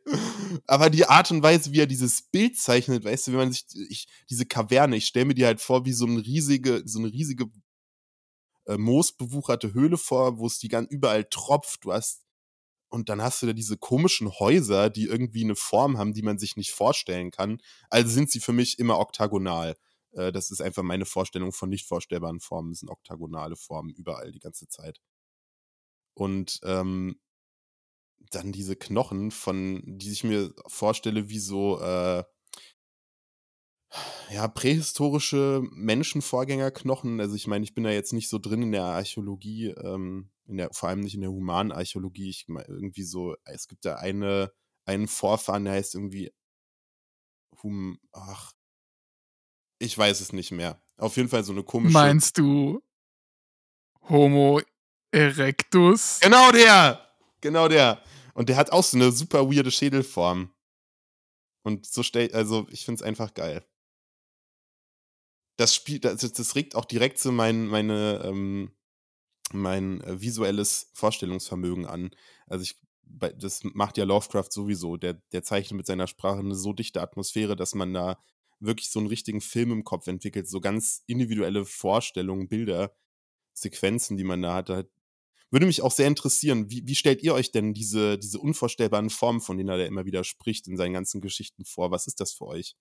Aber 0.68 0.90
die 0.90 1.06
Art 1.06 1.32
und 1.32 1.44
Weise, 1.44 1.74
wie 1.74 1.80
er 1.82 1.88
dieses 1.88 2.22
Bild 2.22 2.58
zeichnet, 2.58 3.04
weißt 3.04 3.28
du, 3.28 3.32
wenn 3.32 3.40
man 3.40 3.52
sich 3.52 3.66
ich, 3.90 4.08
diese 4.30 4.46
Kaverne, 4.46 4.96
ich 4.98 5.06
stelle 5.06 5.26
mir 5.26 5.34
die 5.34 5.46
halt 5.46 5.62
vor 5.62 5.86
wie 5.86 5.94
so 5.94 6.06
eine 6.06 6.26
riesige, 6.26 6.84
so 6.86 7.00
eine 7.00 7.12
riesige 7.12 7.48
äh, 8.66 8.78
moosbewucherte 8.78 9.74
Höhle 9.74 9.98
vor, 9.98 10.38
wo 10.38 10.48
es 10.48 10.60
die 10.60 10.68
ganz 10.68 10.90
überall 10.92 11.26
tropft. 11.26 11.86
Du 11.86 11.94
hast 11.94 12.26
und 12.90 13.08
dann 13.08 13.22
hast 13.22 13.42
du 13.42 13.48
da 13.48 13.54
diese 13.54 13.78
komischen 13.78 14.30
Häuser, 14.40 14.90
die 14.90 15.06
irgendwie 15.06 15.46
eine 15.46 15.56
Form 15.56 15.98
haben, 15.98 16.14
die 16.14 16.24
man 16.24 16.38
sich 16.38 16.58
nicht 16.58 16.72
vorstellen 16.72 17.32
kann. 17.32 17.62
Also 17.90 18.10
sind 18.10 18.30
sie 18.30 18.42
für 18.42 18.52
mich 18.52 18.80
immer 18.80 19.00
oktagonal. 19.00 19.78
Äh, 20.12 20.32
das 20.32 20.52
ist 20.52 20.62
einfach 20.62 20.84
meine 20.84 21.06
Vorstellung 21.06 21.54
von 21.54 21.70
nicht 21.70 21.88
vorstellbaren 21.88 22.42
Formen. 22.42 22.72
Das 22.72 22.80
sind 22.80 22.90
oktagonale 22.90 23.56
Formen 23.56 23.92
überall 23.92 24.32
die 24.32 24.40
ganze 24.40 24.68
Zeit. 24.68 25.00
Und 26.14 26.60
ähm, 26.64 27.20
dann 28.32 28.52
diese 28.52 28.76
Knochen 28.76 29.32
von, 29.32 29.82
die 29.86 30.12
ich 30.12 30.24
mir 30.24 30.54
vorstelle, 30.68 31.30
wie 31.30 31.40
so 31.40 31.80
äh, 31.80 32.24
ja, 34.32 34.48
prähistorische 34.48 35.62
Menschenvorgängerknochen. 35.72 37.20
Also 37.20 37.36
ich 37.36 37.48
meine, 37.48 37.64
ich 37.64 37.74
bin 37.74 37.84
da 37.84 37.92
jetzt 37.92 38.14
nicht 38.14 38.30
so 38.30 38.40
drin 38.40 38.64
in 38.64 38.72
der 38.72 38.84
Archäologie, 38.84 39.70
ähm, 39.70 40.32
in 40.46 40.58
der, 40.58 40.70
vor 40.74 40.90
allem 40.90 41.02
nicht 41.02 41.16
in 41.16 41.22
der 41.22 41.32
humanen 41.32 41.72
Archäologie. 41.72 42.30
Ich 42.30 42.48
meine, 42.48 42.68
irgendwie 42.68 43.04
so, 43.04 43.36
es 43.46 43.68
gibt 43.68 43.86
da 43.86 43.96
eine, 43.96 44.52
einen 44.86 45.08
Vorfahren, 45.08 45.66
der 45.66 45.74
heißt 45.74 45.96
irgendwie 45.96 46.32
hum, 47.64 48.00
ach, 48.12 48.54
ich 49.80 49.98
weiß 49.98 50.22
es 50.22 50.34
nicht 50.34 50.52
mehr. 50.52 50.82
Auf 50.98 51.18
jeden 51.18 51.30
Fall 51.30 51.44
so 51.44 51.52
eine 51.52 51.64
komische. 51.64 51.94
Meinst 51.94 52.38
du 52.38 52.82
Homo 54.10 54.62
erectus? 55.12 56.20
Genau 56.22 56.52
der! 56.52 57.08
Genau 57.42 57.68
der. 57.68 58.04
Und 58.34 58.50
der 58.50 58.56
hat 58.56 58.72
auch 58.72 58.84
so 58.84 58.98
eine 58.98 59.12
super 59.12 59.50
weirde 59.50 59.72
Schädelform. 59.72 60.54
Und 61.64 61.86
so 61.86 62.04
stell, 62.04 62.32
also 62.34 62.68
ich 62.70 62.86
finde 62.86 63.02
es 63.02 63.04
einfach 63.04 63.34
geil. 63.34 63.66
Das 65.62 65.76
Spiel, 65.76 66.00
das, 66.00 66.20
das 66.20 66.56
regt 66.56 66.74
auch 66.74 66.86
direkt 66.86 67.20
so 67.20 67.32
mein, 67.32 67.68
meine, 67.68 68.24
ähm, 68.26 68.72
mein 69.54 70.02
äh, 70.02 70.20
visuelles 70.20 70.90
Vorstellungsvermögen 70.96 71.86
an. 71.86 72.10
Also 72.48 72.64
ich, 72.64 72.82
das 73.38 73.64
macht 73.64 74.00
ja 74.00 74.06
Lovecraft 74.06 74.48
sowieso. 74.50 74.98
Der, 74.98 75.14
der 75.32 75.44
zeichnet 75.44 75.78
mit 75.78 75.86
seiner 75.86 76.08
Sprache 76.08 76.40
eine 76.40 76.56
so 76.56 76.74
dichte 76.74 77.00
Atmosphäre, 77.00 77.56
dass 77.56 77.76
man 77.76 77.94
da 77.94 78.18
wirklich 78.60 78.90
so 78.90 78.98
einen 78.98 79.08
richtigen 79.08 79.40
Film 79.40 79.72
im 79.72 79.84
Kopf 79.84 80.08
entwickelt, 80.08 80.50
so 80.50 80.62
ganz 80.62 81.04
individuelle 81.06 81.64
Vorstellungen, 81.64 82.50
Bilder, 82.50 82.96
Sequenzen, 83.54 84.18
die 84.18 84.24
man 84.24 84.42
da 84.42 84.56
hat. 84.56 84.90
Würde 85.52 85.68
mich 85.68 85.84
auch 85.84 85.92
sehr 85.92 86.08
interessieren, 86.08 86.72
wie, 86.72 86.88
wie 86.88 86.96
stellt 86.96 87.22
ihr 87.22 87.36
euch 87.36 87.52
denn 87.52 87.76
diese, 87.76 88.18
diese 88.18 88.40
unvorstellbaren 88.40 89.12
Formen, 89.12 89.42
von 89.42 89.60
denen 89.60 89.70
er 89.70 89.86
immer 89.86 90.06
wieder 90.06 90.24
spricht, 90.24 90.68
in 90.68 90.76
seinen 90.76 90.94
ganzen 90.94 91.22
Geschichten 91.22 91.66
vor? 91.66 91.92
Was 91.92 92.08
ist 92.08 92.20
das 92.20 92.34
für 92.34 92.48
euch? 92.48 92.76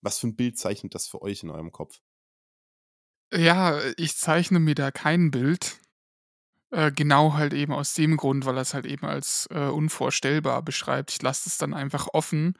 Was 0.00 0.18
für 0.18 0.28
ein 0.28 0.36
Bild 0.36 0.58
zeichnet 0.58 0.94
das 0.94 1.08
für 1.08 1.20
euch 1.20 1.42
in 1.42 1.50
eurem 1.50 1.72
Kopf? 1.72 2.00
Ja, 3.32 3.80
ich 3.96 4.16
zeichne 4.16 4.60
mir 4.60 4.74
da 4.74 4.90
kein 4.90 5.30
Bild. 5.30 5.80
Äh, 6.70 6.92
genau 6.92 7.34
halt 7.34 7.54
eben 7.54 7.72
aus 7.72 7.94
dem 7.94 8.16
Grund, 8.16 8.44
weil 8.44 8.56
er 8.56 8.62
es 8.62 8.74
halt 8.74 8.86
eben 8.86 9.06
als 9.06 9.48
äh, 9.50 9.68
unvorstellbar 9.68 10.62
beschreibt. 10.62 11.10
Ich 11.10 11.22
lasse 11.22 11.48
es 11.48 11.58
dann 11.58 11.74
einfach 11.74 12.08
offen. 12.12 12.58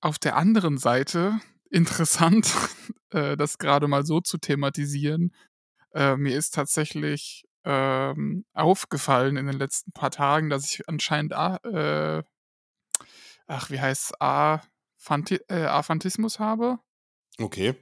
Auf 0.00 0.18
der 0.18 0.36
anderen 0.36 0.78
Seite, 0.78 1.40
interessant, 1.70 2.52
äh, 3.10 3.36
das 3.36 3.58
gerade 3.58 3.88
mal 3.88 4.04
so 4.04 4.20
zu 4.20 4.38
thematisieren. 4.38 5.34
Äh, 5.94 6.16
mir 6.16 6.36
ist 6.36 6.54
tatsächlich 6.54 7.44
ähm, 7.64 8.44
aufgefallen 8.52 9.36
in 9.36 9.46
den 9.46 9.56
letzten 9.56 9.92
paar 9.92 10.10
Tagen, 10.10 10.50
dass 10.50 10.66
ich 10.66 10.88
anscheinend 10.88 11.32
A, 11.32 11.56
äh, 11.64 12.22
ach, 13.46 13.70
wie 13.70 13.80
heißt 13.80 14.10
es, 14.10 14.20
Aphanti 14.20 15.36
äh, 15.48 15.64
Aphantismus 15.64 16.38
habe. 16.38 16.78
Okay. 17.38 17.74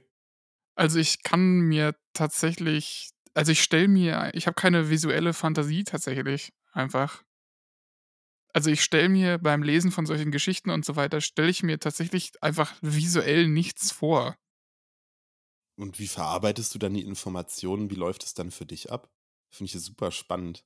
Also 0.75 0.99
ich 0.99 1.23
kann 1.23 1.61
mir 1.61 1.95
tatsächlich, 2.13 3.11
also 3.33 3.51
ich 3.51 3.61
stelle 3.61 3.87
mir, 3.87 4.31
ich 4.33 4.47
habe 4.47 4.55
keine 4.55 4.89
visuelle 4.89 5.33
Fantasie 5.33 5.83
tatsächlich 5.83 6.53
einfach. 6.71 7.23
Also 8.55 8.69
ich 8.69 8.83
stelle 8.83 9.09
mir 9.09 9.39
beim 9.39 9.63
Lesen 9.63 9.91
von 9.91 10.05
solchen 10.05 10.31
Geschichten 10.31 10.69
und 10.69 10.85
so 10.85 10.95
weiter, 10.95 11.21
stelle 11.21 11.49
ich 11.49 11.63
mir 11.63 11.79
tatsächlich 11.79 12.31
einfach 12.41 12.73
visuell 12.81 13.47
nichts 13.47 13.91
vor. 13.91 14.35
Und 15.75 15.99
wie 15.99 16.07
verarbeitest 16.07 16.73
du 16.73 16.79
dann 16.79 16.93
die 16.93 17.03
Informationen? 17.03 17.89
Wie 17.89 17.95
läuft 17.95 18.23
es 18.23 18.33
dann 18.33 18.51
für 18.51 18.65
dich 18.65 18.91
ab? 18.91 19.11
Finde 19.51 19.75
ich 19.75 19.83
super 19.83 20.11
spannend. 20.11 20.65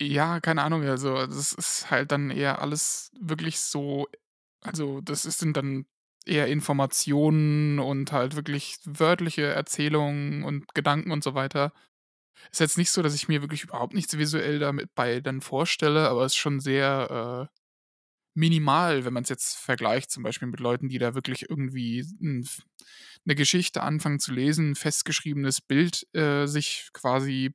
Ja, 0.00 0.38
keine 0.40 0.62
Ahnung, 0.62 0.82
also 0.84 1.26
das 1.26 1.52
ist 1.52 1.90
halt 1.90 2.12
dann 2.12 2.30
eher 2.30 2.60
alles 2.62 3.10
wirklich 3.18 3.58
so, 3.58 4.06
also 4.60 5.00
das 5.00 5.22
sind 5.22 5.56
dann 5.56 5.86
eher 6.28 6.46
Informationen 6.48 7.78
und 7.78 8.12
halt 8.12 8.36
wirklich 8.36 8.78
wörtliche 8.84 9.46
Erzählungen 9.46 10.44
und 10.44 10.74
Gedanken 10.74 11.10
und 11.10 11.24
so 11.24 11.34
weiter. 11.34 11.72
Ist 12.52 12.60
jetzt 12.60 12.78
nicht 12.78 12.90
so, 12.90 13.02
dass 13.02 13.14
ich 13.14 13.28
mir 13.28 13.42
wirklich 13.42 13.64
überhaupt 13.64 13.94
nichts 13.94 14.16
visuell 14.16 14.58
damit 14.58 14.94
bei 14.94 15.20
dann 15.20 15.40
vorstelle, 15.40 16.08
aber 16.08 16.24
es 16.24 16.32
ist 16.32 16.38
schon 16.38 16.60
sehr 16.60 17.48
äh, 17.50 17.58
minimal, 18.34 19.04
wenn 19.04 19.12
man 19.12 19.24
es 19.24 19.28
jetzt 19.28 19.56
vergleicht, 19.56 20.10
zum 20.10 20.22
Beispiel 20.22 20.48
mit 20.48 20.60
Leuten, 20.60 20.88
die 20.88 20.98
da 20.98 21.14
wirklich 21.14 21.50
irgendwie 21.50 22.06
eine 22.20 23.34
Geschichte 23.34 23.82
anfangen 23.82 24.20
zu 24.20 24.32
lesen, 24.32 24.70
ein 24.70 24.76
festgeschriebenes 24.76 25.60
Bild 25.60 26.06
äh, 26.14 26.46
sich 26.46 26.90
quasi 26.92 27.52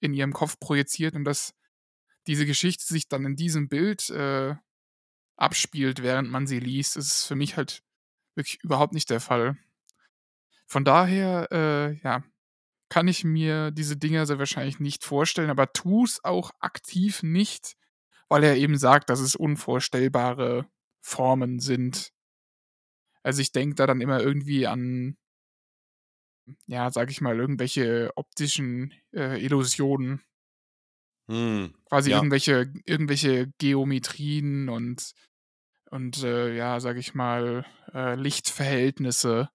in 0.00 0.12
ihrem 0.12 0.32
Kopf 0.32 0.58
projiziert 0.58 1.14
und 1.14 1.24
dass 1.24 1.54
diese 2.26 2.46
Geschichte 2.46 2.84
sich 2.84 3.08
dann 3.08 3.24
in 3.24 3.36
diesem 3.36 3.68
Bild 3.68 4.10
äh, 4.10 4.56
abspielt, 5.36 6.02
während 6.02 6.30
man 6.30 6.46
sie 6.46 6.58
liest, 6.58 6.96
ist 6.96 7.26
für 7.26 7.36
mich 7.36 7.56
halt 7.56 7.82
wirklich 8.34 8.62
überhaupt 8.62 8.92
nicht 8.92 9.10
der 9.10 9.20
Fall. 9.20 9.56
Von 10.66 10.84
daher, 10.84 11.48
äh, 11.52 11.92
ja, 12.02 12.24
kann 12.88 13.08
ich 13.08 13.24
mir 13.24 13.70
diese 13.70 13.96
Dinger 13.96 14.26
sehr 14.26 14.38
wahrscheinlich 14.38 14.80
nicht 14.80 15.04
vorstellen, 15.04 15.50
aber 15.50 15.72
tu 15.72 16.04
es 16.04 16.24
auch 16.24 16.50
aktiv 16.60 17.22
nicht, 17.22 17.76
weil 18.28 18.44
er 18.44 18.56
eben 18.56 18.78
sagt, 18.78 19.10
dass 19.10 19.20
es 19.20 19.34
unvorstellbare 19.34 20.66
Formen 21.00 21.60
sind. 21.60 22.12
Also 23.22 23.40
ich 23.40 23.52
denke 23.52 23.74
da 23.74 23.86
dann 23.86 24.00
immer 24.00 24.20
irgendwie 24.20 24.66
an 24.66 25.16
ja, 26.66 26.90
sag 26.90 27.10
ich 27.10 27.20
mal, 27.20 27.38
irgendwelche 27.38 28.10
optischen 28.16 28.92
äh, 29.12 29.42
Illusionen. 29.42 30.22
Hm, 31.28 31.74
Quasi 31.88 32.10
ja. 32.10 32.18
irgendwelche, 32.18 32.72
irgendwelche 32.84 33.50
Geometrien 33.58 34.68
und, 34.68 35.12
und 35.94 36.24
äh, 36.24 36.52
ja, 36.56 36.80
sag 36.80 36.96
ich 36.96 37.14
mal, 37.14 37.64
äh, 37.94 38.16
Lichtverhältnisse, 38.16 39.48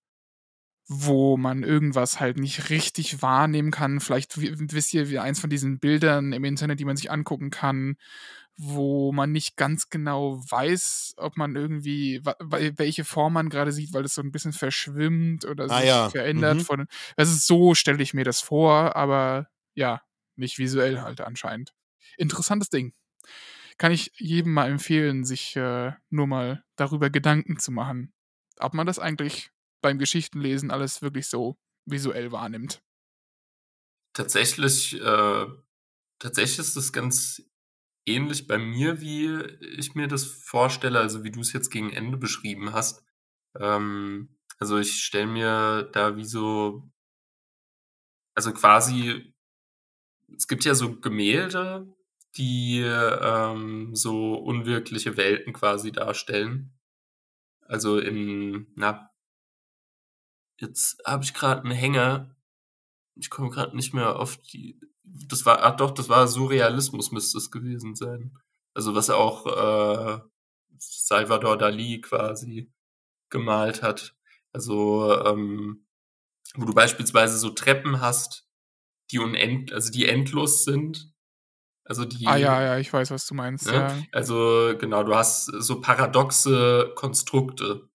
wo 0.88 1.36
man 1.36 1.64
irgendwas 1.64 2.22
halt 2.22 2.38
nicht 2.38 2.70
richtig 2.70 3.22
wahrnehmen 3.22 3.72
kann. 3.72 4.00
Vielleicht 4.00 4.40
wisst 4.40 4.94
ihr, 4.94 5.10
wie 5.10 5.20
eins 5.20 5.42
von 5.42 5.50
diesen 5.50 5.80
Bildern 5.80 6.32
im 6.32 6.46
Internet, 6.46 6.80
die 6.80 6.86
man 6.86 6.96
sich 6.96 7.12
angucken 7.12 7.50
kann, 7.50 7.98
wo 8.56 9.12
man 9.12 9.34
nicht 9.34 9.58
ganz 9.58 9.90
genau 9.90 10.42
weiß, 10.50 11.16
ob 11.18 11.36
man 11.36 11.58
irgendwie, 11.58 12.22
welche 12.24 13.04
Form 13.04 13.34
man 13.34 13.50
gerade 13.50 13.74
sieht, 13.74 13.92
weil 13.92 14.06
es 14.06 14.16
so 14.16 14.22
ein 14.22 14.32
bisschen 14.32 14.54
verschwimmt 14.54 15.44
oder 15.44 15.66
Ah 15.66 15.80
sich 15.80 15.88
ja, 15.88 16.10
verändert. 16.10 16.60
mhm. 16.60 16.62
Von, 16.62 16.88
das 17.18 17.32
ist 17.32 17.48
so, 17.48 17.76
stelle 17.76 18.02
ich 18.02 18.14
mir 18.14 18.24
das 18.24 18.40
vor, 18.40 18.96
aber 18.96 19.50
ja, 19.76 20.02
nicht 20.38 20.58
visuell 20.58 21.02
halt 21.02 21.20
anscheinend. 21.20 21.74
Interessantes 22.16 22.70
Ding. 22.70 22.94
Kann 23.80 23.94
ich 23.94 24.12
jedem 24.18 24.54
mal 24.54 24.70
empfehlen, 24.70 25.24
sich 25.24 25.56
äh, 25.56 25.94
nur 26.10 26.28
mal 26.28 26.64
darüber 26.76 27.10
Gedanken 27.10 27.58
zu 27.58 27.72
machen, 27.72 28.14
ob 28.60 28.74
man 28.74 28.86
das 28.86 29.00
eigentlich 29.00 29.52
beim 29.82 29.98
Geschichtenlesen 29.98 30.70
alles 30.70 31.02
wirklich 31.02 31.28
so 31.28 31.58
visuell 31.86 32.32
wahrnimmt. 32.32 32.84
Tatsächlich, 34.14 35.00
äh, 35.00 35.46
tatsächlich 36.20 36.60
ist 36.60 36.76
das 36.76 36.92
ganz 36.92 37.42
ähnlich 38.06 38.48
bei 38.48 38.58
mir, 38.58 39.00
wie 39.00 39.34
ich 39.78 39.96
mir 39.96 40.08
das 40.08 40.26
vorstelle, 40.26 41.00
also 41.00 41.24
wie 41.24 41.32
du 41.32 41.40
es 41.40 41.54
jetzt 41.54 41.70
gegen 41.70 41.92
Ende 41.92 42.18
beschrieben 42.18 42.74
hast. 42.74 43.06
Ähm, 43.58 44.38
also 44.58 44.78
ich 44.78 45.04
stelle 45.04 45.28
mir 45.28 45.90
da 45.94 46.18
wie 46.18 46.26
so, 46.26 46.92
also 48.36 48.52
quasi, 48.52 49.34
es 50.36 50.48
gibt 50.48 50.66
ja 50.66 50.76
so 50.76 51.00
Gemälde, 51.00 51.88
die 52.38 52.82
ähm, 52.82 53.96
so 53.96 54.36
unwirkliche 54.36 55.18
Welten 55.18 55.54
quasi 55.54 55.92
darstellen. 55.92 56.74
Also 57.62 58.00
in, 58.00 58.68
na, 58.76 59.12
jetzt 60.58 61.02
habe 61.06 61.24
ich 61.24 61.34
gerade 61.34 61.64
einen 61.64 61.72
Hänger. 61.72 62.36
Ich 63.16 63.30
komme 63.30 63.50
gerade 63.50 63.76
nicht 63.76 63.94
mehr 63.94 64.20
auf 64.20 64.38
die, 64.38 64.80
das 65.04 65.46
war, 65.46 65.64
ach 65.64 65.76
doch, 65.76 65.92
das 65.92 66.10
war 66.10 66.28
Surrealismus 66.28 67.12
müsste 67.12 67.38
es 67.38 67.52
gewesen 67.52 67.96
sein. 67.96 68.38
Also 68.74 68.96
was 68.96 69.10
auch 69.10 69.46
äh, 69.46 70.20
Salvador 70.78 71.58
Dali 71.58 72.02
quasi 72.02 72.72
gemalt 73.30 73.82
hat. 73.82 74.16
Also 74.52 75.20
ähm, 75.26 75.86
wo 76.56 76.66
du 76.66 76.74
beispielsweise 76.74 77.38
so 77.38 77.50
Treppen 77.50 78.02
hast, 78.02 78.48
die 79.12 79.20
unend, 79.20 79.74
also 79.74 79.92
die 79.92 80.06
endlos 80.06 80.64
sind. 80.64 81.14
Also 81.90 82.06
die. 82.06 82.26
Ah 82.28 82.38
ja, 82.38 82.62
ja, 82.62 82.78
ich 82.78 82.94
weiß, 82.94 83.12
was 83.12 83.28
du 83.28 83.34
meinst. 83.34 83.66
Ne? 83.66 83.74
Ja. 83.74 83.98
Also 84.14 84.74
genau, 84.80 85.04
du 85.04 85.14
hast 85.16 85.46
so 85.46 85.82
paradoxe 85.82 86.94
Konstrukte 86.96 87.90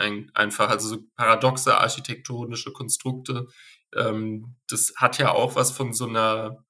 ein, 0.00 0.30
einfach, 0.34 0.70
also 0.70 0.88
so 0.88 1.02
paradoxe 1.14 1.78
architektonische 1.78 2.72
Konstrukte. 2.72 3.48
Ähm, 3.94 4.56
das 4.68 4.94
hat 4.96 5.18
ja 5.18 5.32
auch 5.32 5.56
was 5.56 5.70
von 5.70 5.92
so 5.92 6.06
einer, 6.06 6.64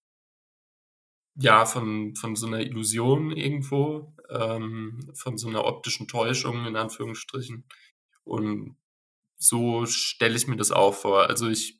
ja, 1.36 1.64
von, 1.64 2.14
von 2.16 2.36
so 2.36 2.46
einer 2.46 2.60
Illusion 2.60 3.30
irgendwo, 3.30 4.14
ähm, 4.28 5.10
von 5.14 5.38
so 5.38 5.48
einer 5.48 5.64
optischen 5.64 6.08
Täuschung 6.08 6.66
in 6.66 6.76
Anführungsstrichen. 6.76 7.66
Und 8.24 8.76
so 9.38 9.86
stelle 9.86 10.36
ich 10.36 10.46
mir 10.48 10.56
das 10.56 10.72
auch 10.72 10.94
vor. 10.94 11.28
Also 11.28 11.48
ich 11.48 11.79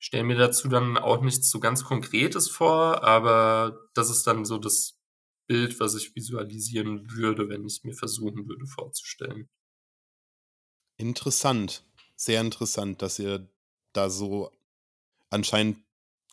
stelle 0.00 0.24
mir 0.24 0.36
dazu 0.36 0.68
dann 0.68 0.98
auch 0.98 1.22
nichts 1.22 1.50
so 1.50 1.60
ganz 1.60 1.84
Konkretes 1.84 2.48
vor, 2.50 3.04
aber 3.04 3.88
das 3.94 4.10
ist 4.10 4.26
dann 4.26 4.44
so 4.44 4.58
das 4.58 4.98
Bild, 5.46 5.78
was 5.80 5.94
ich 5.94 6.14
visualisieren 6.16 7.10
würde, 7.12 7.48
wenn 7.48 7.64
ich 7.66 7.74
es 7.74 7.84
mir 7.84 7.94
versuchen 7.94 8.48
würde 8.48 8.66
vorzustellen. 8.66 9.48
Interessant. 10.96 11.84
Sehr 12.16 12.40
interessant, 12.40 13.00
dass 13.02 13.18
ihr 13.18 13.48
da 13.92 14.10
so 14.10 14.50
anscheinend 15.30 15.78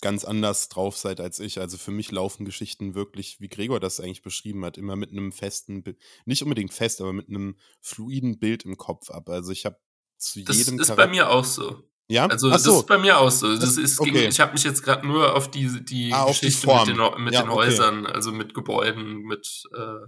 ganz 0.02 0.26
anders 0.26 0.70
drauf 0.70 0.98
seid 0.98 1.20
als 1.22 1.40
ich. 1.40 1.60
Also 1.60 1.78
für 1.78 1.92
mich 1.92 2.12
laufen 2.12 2.46
Geschichten 2.46 2.96
wirklich, 2.96 3.40
wie 3.42 3.50
Gregor 3.50 3.80
das 3.80 4.00
eigentlich 4.00 4.22
beschrieben 4.22 4.66
hat, 4.66 4.78
immer 4.78 4.96
mit 4.96 5.12
einem 5.12 5.32
festen, 5.32 5.84
nicht 6.26 6.44
unbedingt 6.44 6.74
fest, 6.74 7.02
aber 7.02 7.14
mit 7.14 7.30
einem 7.30 7.58
fluiden 7.82 8.40
Bild 8.40 8.66
im 8.66 8.78
Kopf 8.78 9.10
ab. 9.12 9.30
Also 9.30 9.52
ich 9.52 9.66
habe 9.66 9.80
zu 10.18 10.42
Das 10.46 10.58
jedem 10.58 10.80
ist 10.80 10.96
bei 10.96 10.96
Charakter. 10.96 11.08
mir 11.08 11.30
auch 11.30 11.46
so. 11.46 11.84
Ja? 12.10 12.28
Also 12.28 12.48
Ach 12.48 12.54
das 12.54 12.64
so. 12.64 12.80
ist 12.80 12.88
bei 12.88 12.98
mir 12.98 13.18
auch 13.20 13.30
so. 13.30 13.56
Das, 13.58 13.78
ist 13.78 14.00
okay. 14.00 14.12
gegen, 14.12 14.30
ich 14.30 14.40
habe 14.40 14.54
mich 14.54 14.64
jetzt 14.64 14.82
gerade 14.84 15.06
nur 15.06 15.36
auf 15.36 15.52
die, 15.52 15.84
die 15.84 16.14
Ah, 16.14 16.24
auf 16.24 16.40
die 16.40 16.46
Geschichte 16.48 16.68
Form. 16.68 16.88
mit 16.88 16.98
den, 16.98 17.24
mit 17.24 17.34
Ja, 17.34 17.42
den 17.42 17.50
okay. 17.50 17.58
Häusern, 17.60 18.06
also 18.06 18.32
mit 18.32 18.54
Gebäuden, 18.54 19.24
mit 19.24 19.64
äh, 19.76 20.08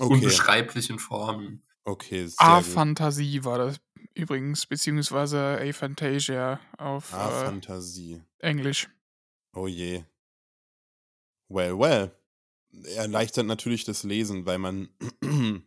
Okay. 0.00 0.12
unbeschreiblichen 0.14 0.98
Formen. 0.98 1.62
Okay, 1.84 2.26
sehr 2.26 2.40
A 2.40 2.58
gut. 2.58 2.66
Fantasie 2.66 3.44
war 3.44 3.58
das 3.58 3.76
übrigens, 4.14 4.66
beziehungsweise 4.66 5.58
A 5.60 5.72
Fantasia 5.72 6.58
auf 6.78 7.12
äh. 7.12 7.60
Englisch. 8.40 8.88
Oh 9.52 9.68
je. 9.68 10.04
Well, 11.48 11.78
well. 11.78 12.10
Erleichtert 12.96 13.46
natürlich 13.46 13.84
das 13.84 14.02
Lesen, 14.02 14.46
weil 14.46 14.58
man 14.58 14.88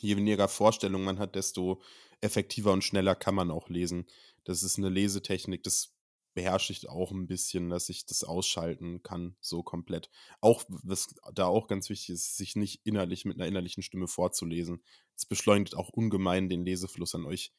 je 0.00 0.16
weniger 0.16 0.48
Vorstellungen 0.48 1.04
man 1.04 1.18
hat, 1.18 1.34
desto 1.34 1.80
effektiver 2.20 2.72
und 2.72 2.84
schneller 2.84 3.14
kann 3.14 3.34
man 3.34 3.50
auch 3.50 3.68
lesen. 3.70 4.06
Das 4.44 4.62
ist 4.62 4.78
eine 4.78 4.88
Lesetechnik, 4.88 5.62
das 5.62 5.94
beherrsche 6.34 6.72
ich 6.72 6.88
auch 6.88 7.12
ein 7.12 7.26
bisschen, 7.28 7.70
dass 7.70 7.88
ich 7.88 8.06
das 8.06 8.24
ausschalten 8.24 9.02
kann, 9.02 9.36
so 9.40 9.62
komplett. 9.62 10.10
Auch, 10.40 10.64
was 10.68 11.14
da 11.32 11.46
auch 11.46 11.68
ganz 11.68 11.88
wichtig 11.90 12.10
ist, 12.10 12.36
sich 12.36 12.56
nicht 12.56 12.80
innerlich 12.84 13.24
mit 13.24 13.36
einer 13.36 13.46
innerlichen 13.46 13.82
Stimme 13.84 14.08
vorzulesen. 14.08 14.82
Es 15.16 15.26
beschleunigt 15.26 15.76
auch 15.76 15.90
ungemein 15.90 16.48
den 16.48 16.64
Lesefluss 16.64 17.14
an 17.14 17.24
euch. 17.24 17.52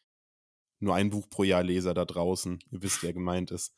Nur 0.80 0.94
ein 0.94 1.10
Buch 1.10 1.30
pro 1.30 1.44
Jahr 1.44 1.64
Leser 1.64 1.94
da 1.94 2.04
draußen. 2.04 2.60
Ihr 2.70 2.84
wisst, 2.84 3.02
wer 3.02 3.14
gemeint 3.14 3.50
ist. 3.52 3.74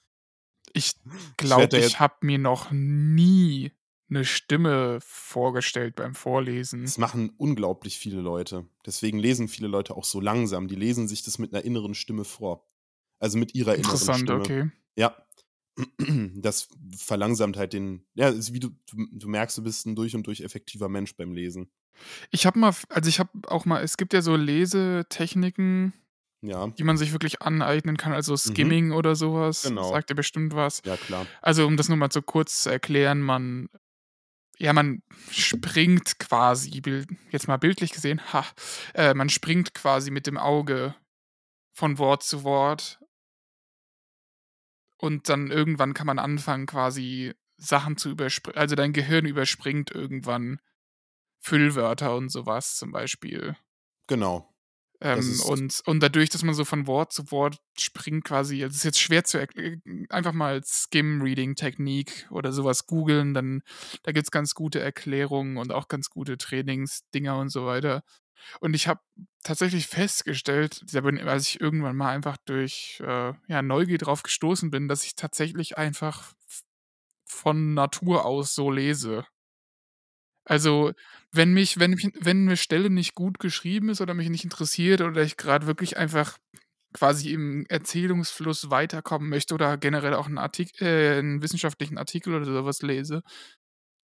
Ich 0.73 0.95
glaube, 1.37 1.77
ich 1.77 1.83
jetzt- 1.83 1.99
habe 1.99 2.15
mir 2.21 2.39
noch 2.39 2.71
nie 2.71 3.71
eine 4.09 4.25
Stimme 4.25 4.99
vorgestellt 5.01 5.95
beim 5.95 6.15
Vorlesen. 6.15 6.81
Das 6.83 6.97
machen 6.97 7.29
unglaublich 7.37 7.99
viele 7.99 8.21
Leute. 8.21 8.67
Deswegen 8.85 9.19
lesen 9.19 9.47
viele 9.47 9.67
Leute 9.67 9.95
auch 9.95 10.05
so 10.05 10.19
langsam. 10.21 10.67
Die 10.67 10.75
lesen 10.75 11.07
sich 11.07 11.21
das 11.23 11.37
mit 11.37 11.53
einer 11.53 11.63
inneren 11.65 11.93
Stimme 11.93 12.23
vor. 12.23 12.65
Also 13.19 13.37
mit 13.37 13.55
ihrer 13.55 13.75
inneren 13.75 13.91
Interessant, 13.91 14.19
Stimme. 14.21 14.39
okay. 14.39 14.71
Ja. 14.97 15.15
Das 16.35 16.69
verlangsamt 16.97 17.55
halt 17.57 17.73
den. 17.73 18.05
Ja, 18.15 18.29
ist 18.29 18.53
wie 18.53 18.59
du, 18.59 18.69
du, 19.11 19.27
merkst, 19.27 19.57
du 19.57 19.63
bist 19.63 19.85
ein 19.85 19.95
durch 19.95 20.15
und 20.15 20.25
durch 20.25 20.41
effektiver 20.41 20.89
Mensch 20.89 21.15
beim 21.15 21.33
Lesen. 21.33 21.69
Ich 22.31 22.45
habe 22.45 22.57
mal, 22.59 22.73
also 22.89 23.09
ich 23.09 23.19
habe 23.19 23.29
auch 23.47 23.65
mal, 23.65 23.83
es 23.83 23.97
gibt 23.97 24.13
ja 24.13 24.21
so 24.21 24.35
Lesetechniken, 24.35 25.93
Ja, 26.41 26.67
die 26.67 26.83
man 26.83 26.97
sich 26.97 27.11
wirklich 27.11 27.41
aneignen 27.41 27.97
kann, 27.97 28.13
also 28.13 28.35
Skimming 28.37 28.91
oder 28.91 29.15
sowas. 29.15 29.63
Mhm. 29.63 29.69
Genau. 29.69 29.89
Sagt 29.91 30.09
dir 30.09 30.15
bestimmt 30.15 30.53
was. 30.55 30.81
ja 30.85 30.97
klar. 30.97 31.25
Also 31.41 31.65
um 31.65 31.77
das 31.77 31.89
nur 31.89 31.97
mal 31.97 32.11
so 32.11 32.21
kurz 32.21 32.63
zu 32.63 32.69
erklären, 32.69 33.21
man, 33.21 33.69
ja, 34.57 34.73
man 34.73 35.01
springt 35.31 36.19
quasi, 36.19 36.81
jetzt 37.31 37.47
mal 37.47 37.57
bildlich 37.57 37.91
gesehen, 37.91 38.21
ha, 38.33 38.45
äh, 38.93 39.13
man 39.13 39.29
springt 39.29 39.73
quasi 39.73 40.11
mit 40.11 40.27
dem 40.27 40.37
Auge 40.37 40.95
von 41.73 41.97
Wort 41.97 42.23
zu 42.23 42.43
Wort 42.43 42.99
und 44.97 45.29
dann 45.29 45.51
irgendwann 45.51 45.93
kann 45.93 46.07
man 46.07 46.19
anfangen, 46.19 46.65
quasi 46.65 47.33
Sachen 47.57 47.97
zu 47.97 48.09
überspringen, 48.09 48.57
also 48.57 48.75
dein 48.75 48.93
Gehirn 48.93 49.25
überspringt 49.25 49.91
irgendwann 49.91 50.59
Füllwörter 51.39 52.15
und 52.15 52.29
sowas 52.29 52.75
zum 52.77 52.91
Beispiel. 52.91 53.55
Genau. 54.07 54.53
Ähm, 54.99 55.39
und, 55.45 55.81
und 55.85 56.01
dadurch, 56.01 56.29
dass 56.29 56.43
man 56.43 56.55
so 56.55 56.65
von 56.65 56.87
Wort 56.87 57.13
zu 57.13 57.29
Wort 57.31 57.59
springt, 57.77 58.23
quasi, 58.23 58.63
also 58.63 58.71
es 58.71 58.77
ist 58.77 58.83
jetzt 58.83 58.99
schwer 58.99 59.23
zu 59.23 59.37
erklären, 59.37 60.07
einfach 60.09 60.33
mal 60.33 60.63
Skim-Reading-Technik 60.63 62.27
oder 62.31 62.51
sowas 62.51 62.87
googeln, 62.87 63.35
dann 63.35 63.61
da 64.03 64.11
gibt 64.11 64.25
es 64.25 64.31
ganz 64.31 64.55
gute 64.55 64.79
Erklärungen 64.79 65.57
und 65.57 65.71
auch 65.71 65.87
ganz 65.87 66.09
gute 66.09 66.37
Trainingsdinger 66.37 67.37
und 67.37 67.49
so 67.49 67.67
weiter. 67.67 68.01
Und 68.59 68.73
ich 68.75 68.87
habe 68.87 69.01
tatsächlich 69.43 69.87
festgestellt, 69.87 70.83
als 71.25 71.47
ich 71.47 71.61
irgendwann 71.61 71.95
mal 71.95 72.13
einfach 72.13 72.37
durch 72.45 73.01
äh, 73.01 73.33
ja, 73.47 73.61
Neugier 73.61 73.97
drauf 73.97 74.23
gestoßen 74.23 74.71
bin, 74.71 74.87
dass 74.87 75.03
ich 75.03 75.15
tatsächlich 75.15 75.77
einfach 75.77 76.33
von 77.25 77.73
Natur 77.73 78.25
aus 78.25 78.55
so 78.55 78.71
lese. 78.71 79.25
Also, 80.45 80.93
wenn 81.31 81.53
mich, 81.53 81.77
wenn 81.79 81.91
mich, 81.91 82.09
wenn 82.19 82.47
eine 82.47 82.57
Stelle 82.57 82.89
nicht 82.89 83.15
gut 83.15 83.39
geschrieben 83.39 83.89
ist 83.89 83.99
oder 84.01 84.13
mich 84.13 84.29
nicht 84.29 84.45
interessiert 84.45 85.01
oder 85.01 85.21
ich 85.21 85.35
gerade 85.35 85.67
wirklich 85.67 85.97
einfach 85.97 86.37
quasi 86.93 87.31
im 87.33 87.65
Erzählungsfluss 87.67 88.69
weiterkommen 88.69 89.29
möchte 89.29 89.53
oder 89.53 89.77
generell 89.77 90.13
auch 90.13 90.27
einen 90.27 90.37
Artikel, 90.37 90.85
äh, 90.87 91.19
einen 91.19 91.41
wissenschaftlichen 91.41 91.97
Artikel 91.97 92.33
oder 92.33 92.45
sowas 92.45 92.81
lese, 92.81 93.23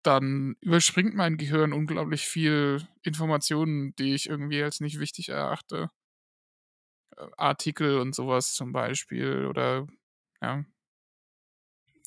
dann 0.03 0.55
überspringt 0.61 1.15
mein 1.15 1.37
Gehirn 1.37 1.73
unglaublich 1.73 2.25
viel 2.25 2.87
Informationen, 3.03 3.95
die 3.95 4.13
ich 4.13 4.29
irgendwie 4.29 4.63
als 4.63 4.79
nicht 4.79 4.99
wichtig 4.99 5.29
erachte. 5.29 5.89
Äh, 7.17 7.27
Artikel 7.37 7.99
und 7.99 8.15
sowas 8.15 8.53
zum 8.53 8.71
Beispiel 8.71 9.45
oder 9.47 9.87
ja. 10.41 10.65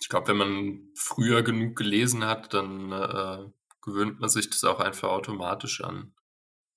Ich 0.01 0.09
glaube, 0.09 0.29
wenn 0.29 0.37
man 0.37 0.89
früher 0.95 1.43
genug 1.43 1.77
gelesen 1.77 2.25
hat, 2.25 2.53
dann 2.55 2.93
äh, 2.93 3.51
gewöhnt 3.83 4.21
man 4.21 4.29
sich 4.29 4.51
das 4.51 4.65
auch 4.65 4.81
einfach 4.81 5.09
automatisch 5.09 5.83
an. 5.83 6.15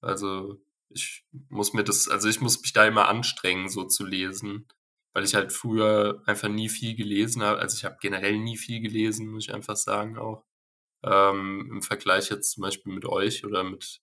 Also 0.02 0.62
ich 0.90 1.26
muss 1.50 1.74
mir 1.74 1.84
das, 1.84 2.08
also 2.08 2.30
ich 2.30 2.42
muss 2.42 2.62
mich 2.62 2.74
da 2.74 2.86
immer 2.86 3.10
anstrengen, 3.10 3.70
so 3.70 3.84
zu 3.86 4.06
lesen, 4.06 4.68
weil 5.14 5.26
ich 5.26 5.36
halt 5.36 5.52
früher 5.52 6.24
einfach 6.26 6.50
nie 6.50 6.70
viel 6.70 6.96
gelesen 6.96 7.44
habe. 7.44 7.60
Also 7.60 7.78
ich 7.78 7.86
habe 7.86 7.98
generell 8.02 8.38
nie 8.40 8.58
viel 8.58 8.82
gelesen, 8.82 9.28
muss 9.28 9.48
ich 9.48 9.54
einfach 9.54 9.76
sagen 9.76 10.18
auch. 10.18 10.46
Ähm, 11.04 11.70
Im 11.72 11.82
Vergleich 11.82 12.30
jetzt 12.30 12.52
zum 12.52 12.62
Beispiel 12.62 12.94
mit 12.94 13.06
euch 13.06 13.46
oder 13.46 13.64
mit, 13.64 14.02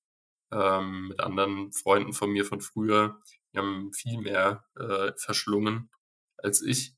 ähm, 0.53 1.09
mit 1.09 1.21
anderen 1.21 1.73
Freunden 1.73 2.13
von 2.13 2.31
mir 2.31 2.45
von 2.45 2.61
früher, 2.61 3.21
die 3.53 3.59
haben 3.59 3.93
viel 3.93 4.19
mehr 4.21 4.65
äh, 4.77 5.13
verschlungen 5.17 5.91
als 6.39 6.63
ich. 6.63 6.95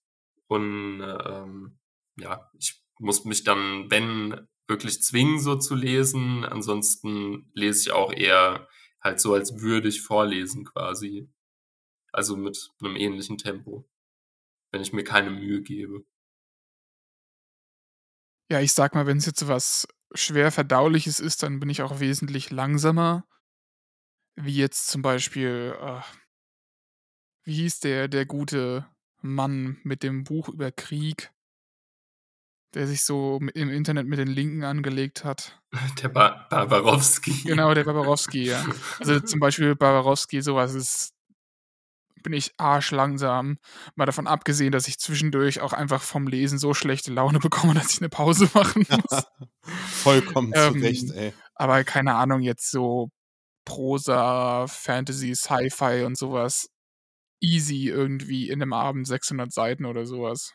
Und 0.46 1.02
ähm, 1.02 1.78
ja, 2.16 2.50
ich 2.58 2.82
muss 2.98 3.24
mich 3.24 3.44
dann, 3.44 3.90
wenn 3.90 4.48
wirklich 4.66 5.02
zwingen, 5.02 5.40
so 5.40 5.56
zu 5.56 5.74
lesen. 5.74 6.44
Ansonsten 6.44 7.50
lese 7.54 7.88
ich 7.88 7.92
auch 7.92 8.12
eher 8.12 8.68
halt 9.00 9.20
so, 9.20 9.34
als 9.34 9.60
würde 9.60 9.88
ich 9.88 10.02
vorlesen 10.02 10.64
quasi. 10.64 11.28
Also 12.12 12.36
mit 12.36 12.70
einem 12.80 12.96
ähnlichen 12.96 13.38
Tempo, 13.38 13.88
wenn 14.70 14.82
ich 14.82 14.92
mir 14.92 15.04
keine 15.04 15.30
Mühe 15.30 15.62
gebe. 15.62 16.04
Ja, 18.50 18.60
ich 18.60 18.72
sag 18.72 18.94
mal, 18.94 19.06
wenn 19.06 19.18
es 19.18 19.26
jetzt 19.26 19.40
so 19.40 19.48
was 19.48 19.86
schwer 20.14 20.50
verdauliches 20.50 21.20
ist, 21.20 21.42
dann 21.42 21.60
bin 21.60 21.68
ich 21.68 21.82
auch 21.82 22.00
wesentlich 22.00 22.50
langsamer. 22.50 23.26
Wie 24.36 24.56
jetzt 24.56 24.88
zum 24.88 25.02
Beispiel, 25.02 25.76
äh, 25.78 26.00
wie 27.44 27.54
hieß 27.54 27.80
der, 27.80 28.08
der 28.08 28.24
gute 28.24 28.86
Mann 29.20 29.78
mit 29.82 30.02
dem 30.02 30.24
Buch 30.24 30.48
über 30.48 30.70
Krieg, 30.70 31.32
der 32.74 32.86
sich 32.86 33.02
so 33.02 33.38
im 33.54 33.70
Internet 33.70 34.06
mit 34.06 34.18
den 34.18 34.28
Linken 34.28 34.64
angelegt 34.64 35.24
hat. 35.24 35.60
Der 36.02 36.08
ba 36.08 36.46
Barbarowski. 36.48 37.42
Genau, 37.44 37.74
der 37.74 37.84
Barbarowski, 37.84 38.44
ja. 38.44 38.64
Also 38.98 39.20
zum 39.20 39.40
Beispiel 39.40 39.74
Barbarowski, 39.74 40.40
sowas 40.40 40.74
ist 40.74 41.17
bin 42.22 42.32
ich 42.32 42.52
arschlangsam. 42.58 43.58
Mal 43.94 44.06
davon 44.06 44.26
abgesehen, 44.26 44.72
dass 44.72 44.88
ich 44.88 44.98
zwischendurch 44.98 45.60
auch 45.60 45.72
einfach 45.72 46.02
vom 46.02 46.26
Lesen 46.26 46.58
so 46.58 46.74
schlechte 46.74 47.12
Laune 47.12 47.38
bekomme, 47.38 47.74
dass 47.74 47.92
ich 47.92 48.00
eine 48.00 48.08
Pause 48.08 48.48
machen 48.54 48.86
muss. 48.88 49.24
Vollkommen 50.02 50.52
Ähm, 50.54 50.74
zu 50.74 50.80
Recht, 50.80 51.10
ey. 51.12 51.32
Aber 51.54 51.82
keine 51.84 52.14
Ahnung, 52.14 52.40
jetzt 52.40 52.70
so 52.70 53.10
Prosa, 53.64 54.66
Fantasy, 54.66 55.34
Sci-Fi 55.34 56.04
und 56.04 56.16
sowas. 56.16 56.68
Easy 57.40 57.88
irgendwie 57.88 58.48
in 58.48 58.62
einem 58.62 58.72
Abend 58.72 59.06
600 59.06 59.52
Seiten 59.52 59.84
oder 59.84 60.06
sowas. 60.06 60.54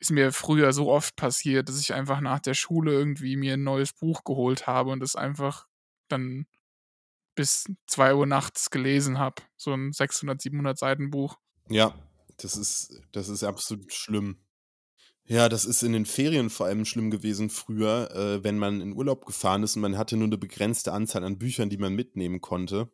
Ist 0.00 0.12
mir 0.12 0.32
früher 0.32 0.72
so 0.72 0.88
oft 0.90 1.16
passiert, 1.16 1.68
dass 1.68 1.80
ich 1.80 1.92
einfach 1.92 2.20
nach 2.20 2.38
der 2.38 2.54
Schule 2.54 2.92
irgendwie 2.92 3.36
mir 3.36 3.54
ein 3.54 3.64
neues 3.64 3.92
Buch 3.92 4.22
geholt 4.24 4.66
habe 4.66 4.90
und 4.90 5.00
das 5.00 5.16
einfach 5.16 5.66
dann 6.08 6.46
bis 7.38 7.66
2 7.86 8.16
Uhr 8.16 8.26
nachts 8.26 8.68
gelesen 8.68 9.20
habe. 9.20 9.42
So 9.56 9.72
ein 9.72 9.92
600, 9.92 10.42
700 10.42 10.76
Seiten 10.76 11.10
Buch. 11.10 11.38
Ja, 11.70 11.94
das 12.38 12.56
ist, 12.56 13.00
das 13.12 13.28
ist 13.28 13.44
absolut 13.44 13.92
schlimm. 13.92 14.38
Ja, 15.24 15.48
das 15.48 15.64
ist 15.64 15.84
in 15.84 15.92
den 15.92 16.04
Ferien 16.04 16.50
vor 16.50 16.66
allem 16.66 16.84
schlimm 16.84 17.12
gewesen 17.12 17.48
früher, 17.48 18.10
äh, 18.10 18.42
wenn 18.42 18.58
man 18.58 18.80
in 18.80 18.92
Urlaub 18.92 19.24
gefahren 19.24 19.62
ist 19.62 19.76
und 19.76 19.82
man 19.82 19.96
hatte 19.96 20.16
nur 20.16 20.26
eine 20.26 20.36
begrenzte 20.36 20.92
Anzahl 20.92 21.22
an 21.22 21.38
Büchern, 21.38 21.70
die 21.70 21.78
man 21.78 21.94
mitnehmen 21.94 22.40
konnte. 22.40 22.90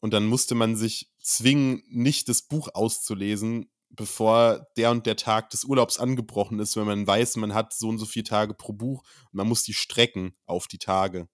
Und 0.00 0.14
dann 0.14 0.24
musste 0.24 0.54
man 0.54 0.74
sich 0.74 1.12
zwingen, 1.20 1.82
nicht 1.88 2.30
das 2.30 2.42
Buch 2.42 2.68
auszulesen, 2.72 3.70
bevor 3.90 4.66
der 4.78 4.90
und 4.90 5.04
der 5.04 5.16
Tag 5.16 5.50
des 5.50 5.64
Urlaubs 5.64 5.98
angebrochen 5.98 6.60
ist, 6.60 6.76
wenn 6.76 6.86
man 6.86 7.06
weiß, 7.06 7.36
man 7.36 7.52
hat 7.52 7.74
so 7.74 7.88
und 7.88 7.98
so 7.98 8.06
viele 8.06 8.24
Tage 8.24 8.54
pro 8.54 8.72
Buch 8.72 9.02
und 9.24 9.34
man 9.34 9.48
muss 9.48 9.64
die 9.64 9.74
strecken 9.74 10.34
auf 10.46 10.66
die 10.66 10.78
Tage. 10.78 11.28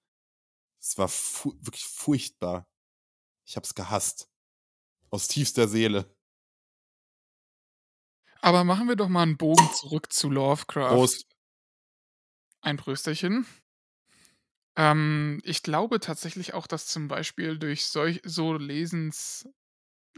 Es 0.82 0.98
war 0.98 1.08
fu 1.08 1.54
wirklich 1.60 1.84
furchtbar. 1.84 2.66
Ich 3.46 3.56
hab's 3.56 3.74
gehasst. 3.74 4.28
Aus 5.10 5.28
tiefster 5.28 5.68
Seele. 5.68 6.12
Aber 8.40 8.64
machen 8.64 8.88
wir 8.88 8.96
doch 8.96 9.08
mal 9.08 9.22
einen 9.22 9.36
Bogen 9.36 9.68
zurück 9.74 10.12
zu 10.12 10.28
Lovecraft. 10.28 10.88
Prost. 10.88 11.26
Ein 12.60 12.76
Prösterchen. 12.76 13.46
Ähm, 14.76 15.40
ich 15.44 15.62
glaube 15.62 16.00
tatsächlich 16.00 16.54
auch, 16.54 16.66
dass 16.66 16.86
zum 16.86 17.06
Beispiel 17.06 17.58
durch 17.58 17.86
solch 17.86 18.20
so 18.24 18.54
Lesens 18.54 19.48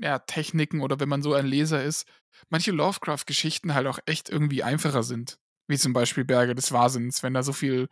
ja, 0.01 0.19
Techniken 0.19 0.81
oder 0.81 0.99
wenn 0.99 1.09
man 1.09 1.23
so 1.23 1.35
ein 1.35 1.47
Leser 1.47 1.85
ist, 1.85 2.09
manche 2.49 2.73
Lovecraft-Geschichten 2.73 3.75
halt 3.75 3.87
auch 3.87 3.99
echt 4.07 4.31
irgendwie 4.31 4.63
einfacher 4.63 5.03
sind. 5.03 5.39
Wie 5.67 5.79
zum 5.79 5.93
Beispiel 5.93 6.25
Berge 6.25 6.55
des 6.55 6.73
Wahnsinns, 6.73 7.23
wenn 7.23 7.35
da 7.35 7.43
so 7.43 7.53
viel 7.53 7.89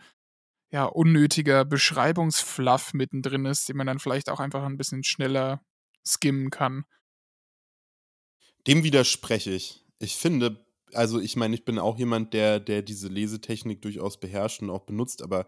ja, 0.73 0.87
unnötiger 0.87 1.65
Beschreibungsfluff 1.65 2.95
mittendrin 2.95 3.45
ist, 3.45 3.69
den 3.69 3.77
man 3.77 3.87
dann 3.87 3.99
vielleicht 3.99 4.31
auch 4.31 4.41
einfach 4.41 4.65
ein 4.65 4.79
bisschen 4.79 5.05
schneller 5.05 5.63
skimmen 6.05 6.51
kann. 6.51 6.85
Dem 8.67 8.83
widerspreche 8.83 9.51
ich. 9.51 9.85
Ich 9.99 10.17
finde, 10.17 10.65
also 10.95 11.21
ich 11.21 11.37
meine, 11.37 11.55
ich 11.55 11.65
bin 11.65 11.79
auch 11.79 11.99
jemand, 11.99 12.33
der, 12.33 12.59
der 12.59 12.83
diese 12.83 13.09
Lesetechnik 13.09 13.83
durchaus 13.83 14.19
beherrscht 14.19 14.63
und 14.63 14.71
auch 14.71 14.87
benutzt, 14.87 15.23
aber 15.23 15.47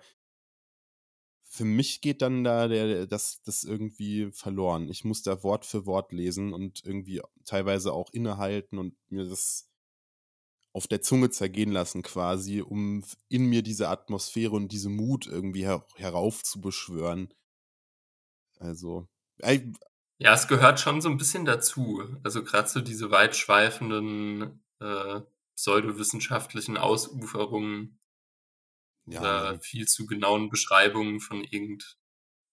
für 1.43 1.65
mich 1.65 2.01
geht 2.01 2.21
dann 2.21 2.45
da 2.45 2.69
der, 2.69 3.07
das, 3.07 3.41
das 3.43 3.65
irgendwie 3.65 4.31
verloren. 4.33 4.91
Ich 4.91 5.05
muss 5.05 5.23
da 5.23 5.43
Wort 5.43 5.65
für 5.65 5.87
Wort 5.87 6.13
lesen 6.13 6.53
und 6.53 6.85
irgendwie 6.85 7.23
teilweise 7.45 7.93
auch 7.93 8.11
innehalten 8.13 8.77
und 8.77 8.95
mir 9.09 9.25
das 9.25 9.71
auf 10.75 10.89
der 10.89 11.01
Zunge 11.01 11.31
zergehen 11.31 11.71
lassen 11.71 12.03
quasi, 12.03 12.61
um 12.61 13.05
in 13.29 13.47
mir 13.47 13.63
diese 13.63 13.89
Atmosphäre 13.89 14.51
und 14.51 14.73
diese 14.73 14.89
Mut 14.91 15.27
irgendwie 15.27 15.65
her 15.65 15.87
heraufzubeschwören. 15.95 17.33
Also, 18.59 19.07
Ja, 20.19 20.35
es 20.35 20.49
gehört 20.49 20.81
schon 20.81 21.01
so 21.01 21.09
ein 21.09 21.17
bisschen 21.17 21.45
dazu. 21.45 22.03
Also 22.25 22.43
gerade 22.43 22.69
so 22.69 22.81
diese 22.81 23.11
weitschweifenden 23.13 24.65
äh, 24.81 25.21
pseudowissenschaftlichen 25.55 26.77
Ausuferungen 26.77 28.01
ja, 29.07 29.21
oder 29.21 29.45
Mann. 29.53 29.61
viel 29.61 29.87
zu 29.87 30.07
genauen 30.07 30.51
Beschreibungen 30.51 31.21
von 31.21 31.45
irgend, 31.45 31.99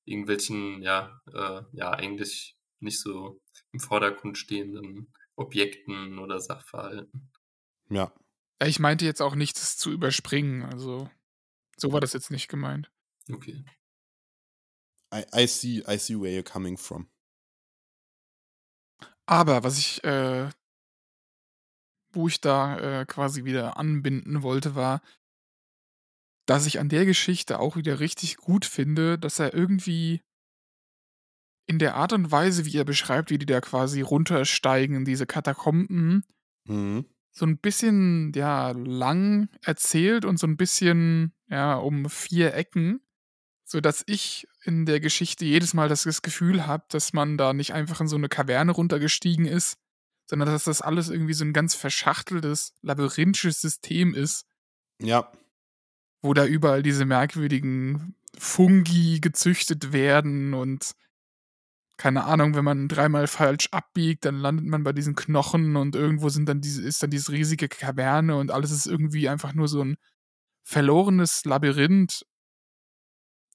irgendwelchen, 0.05 0.83
ja, 0.83 1.21
äh, 1.33 1.63
ja, 1.71 1.89
eigentlich 1.89 2.55
nicht 2.79 3.01
so 3.01 3.41
im 3.71 3.79
Vordergrund 3.79 4.37
stehenden 4.37 5.11
Objekten 5.35 6.19
oder 6.19 6.39
Sachverhalten. 6.39 7.30
Ja. 7.91 8.11
Ich 8.63 8.79
meinte 8.79 9.05
jetzt 9.05 9.21
auch 9.21 9.35
nichts 9.35 9.77
zu 9.77 9.91
überspringen, 9.91 10.63
also 10.63 11.09
so 11.77 11.91
war 11.91 11.99
das 11.99 12.13
jetzt 12.13 12.31
nicht 12.31 12.47
gemeint. 12.47 12.91
Okay. 13.31 13.65
I, 15.13 15.23
I 15.35 15.47
see, 15.47 15.83
I 15.87 15.97
see 15.97 16.15
where 16.15 16.31
you're 16.31 16.43
coming 16.43 16.77
from. 16.77 17.07
Aber 19.25 19.63
was 19.63 19.77
ich, 19.77 20.03
äh, 20.03 20.49
wo 22.13 22.27
ich 22.27 22.41
da 22.41 23.01
äh, 23.01 23.05
quasi 23.05 23.45
wieder 23.45 23.77
anbinden 23.77 24.43
wollte, 24.43 24.75
war, 24.75 25.01
dass 26.47 26.65
ich 26.65 26.79
an 26.79 26.89
der 26.89 27.05
Geschichte 27.05 27.59
auch 27.59 27.75
wieder 27.75 27.99
richtig 27.99 28.37
gut 28.37 28.65
finde, 28.65 29.17
dass 29.17 29.39
er 29.39 29.53
irgendwie 29.53 30.21
in 31.67 31.79
der 31.79 31.95
Art 31.95 32.13
und 32.13 32.31
Weise, 32.31 32.65
wie 32.65 32.77
er 32.77 32.83
beschreibt, 32.83 33.29
wie 33.29 33.37
die 33.37 33.45
da 33.45 33.61
quasi 33.61 34.01
runtersteigen 34.01 34.97
in 34.97 35.05
diese 35.05 35.25
Katakomben, 35.25 36.25
Mhm. 36.67 37.05
So 37.31 37.45
ein 37.45 37.57
bisschen, 37.57 38.31
ja, 38.35 38.71
lang 38.71 39.49
erzählt 39.61 40.25
und 40.25 40.37
so 40.37 40.47
ein 40.47 40.57
bisschen, 40.57 41.33
ja, 41.47 41.75
um 41.75 42.09
vier 42.09 42.53
Ecken, 42.53 43.01
sodass 43.63 44.03
ich 44.05 44.47
in 44.63 44.85
der 44.85 44.99
Geschichte 44.99 45.45
jedes 45.45 45.73
Mal 45.73 45.89
das 45.89 46.03
das 46.03 46.21
Gefühl 46.21 46.67
habe, 46.67 46.85
dass 46.89 47.13
man 47.13 47.37
da 47.37 47.53
nicht 47.53 47.73
einfach 47.73 48.01
in 48.01 48.07
so 48.07 48.17
eine 48.17 48.29
Kaverne 48.29 48.73
runtergestiegen 48.73 49.45
ist, 49.45 49.77
sondern 50.27 50.49
dass 50.49 50.65
das 50.65 50.81
alles 50.81 51.09
irgendwie 51.09 51.33
so 51.33 51.45
ein 51.45 51.53
ganz 51.53 51.73
verschachteltes, 51.75 52.73
labyrinthisches 52.81 53.61
System 53.61 54.13
ist, 54.13 54.45
Ja, 55.01 55.31
wo 56.21 56.33
da 56.33 56.45
überall 56.45 56.83
diese 56.83 57.05
merkwürdigen 57.05 58.15
Fungi 58.37 59.19
gezüchtet 59.19 59.91
werden 59.93 60.53
und 60.53 60.91
keine 62.01 62.23
Ahnung, 62.23 62.55
wenn 62.55 62.65
man 62.65 62.87
dreimal 62.87 63.27
falsch 63.27 63.67
abbiegt, 63.69 64.25
dann 64.25 64.39
landet 64.39 64.65
man 64.65 64.83
bei 64.83 64.91
diesen 64.91 65.13
Knochen 65.13 65.75
und 65.75 65.95
irgendwo 65.95 66.29
sind 66.29 66.49
dann 66.49 66.59
diese, 66.59 66.81
ist 66.81 67.03
dann 67.03 67.11
diese 67.11 67.31
riesige 67.31 67.69
Kaverne 67.69 68.37
und 68.37 68.49
alles 68.49 68.71
ist 68.71 68.87
irgendwie 68.87 69.29
einfach 69.29 69.53
nur 69.53 69.67
so 69.67 69.83
ein 69.83 69.97
verlorenes 70.63 71.45
Labyrinth. 71.45 72.25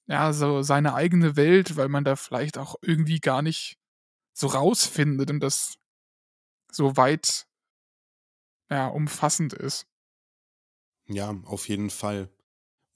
Ja, 0.05 0.31
so 0.31 0.61
seine 0.61 0.93
eigene 0.93 1.35
Welt, 1.35 1.75
weil 1.75 1.89
man 1.89 2.05
da 2.05 2.15
vielleicht 2.15 2.57
auch 2.57 2.75
irgendwie 2.81 3.19
gar 3.19 3.41
nicht 3.41 3.75
so 4.31 4.47
rausfindet 4.47 5.29
und 5.29 5.41
das 5.41 5.75
so 6.71 6.95
weit 6.95 7.47
ja, 8.69 8.87
umfassend 8.87 9.51
ist. 9.51 9.85
ja, 11.09 11.35
auf 11.43 11.67
jeden 11.67 11.89
Fall. 11.89 12.29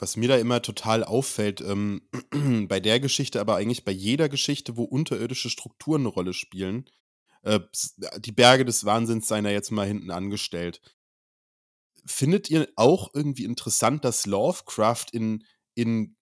Was 0.01 0.17
mir 0.17 0.27
da 0.27 0.37
immer 0.37 0.61
total 0.63 1.03
auffällt, 1.03 1.61
ähm, 1.61 2.01
bei 2.67 2.79
der 2.79 2.99
Geschichte, 2.99 3.39
aber 3.39 3.55
eigentlich 3.55 3.85
bei 3.85 3.91
jeder 3.93 4.29
Geschichte, 4.29 4.75
wo 4.75 4.83
unterirdische 4.83 5.49
Strukturen 5.51 6.01
eine 6.01 6.09
Rolle 6.09 6.33
spielen, 6.33 6.89
äh, 7.43 7.59
s- 7.73 7.95
die 8.19 8.33
Berge 8.33 8.65
des 8.65 8.85
Wahnsinns 8.85 9.27
seien 9.27 9.45
da 9.45 9.51
jetzt 9.51 9.71
mal 9.71 9.87
hinten 9.87 10.11
angestellt. 10.11 10.81
Findet 12.05 12.49
ihr 12.49 12.67
auch 12.75 13.11
irgendwie 13.13 13.45
interessant, 13.45 14.03
dass 14.05 14.25
Lovecraft 14.25 15.05
in, 15.11 15.45
in 15.75 16.15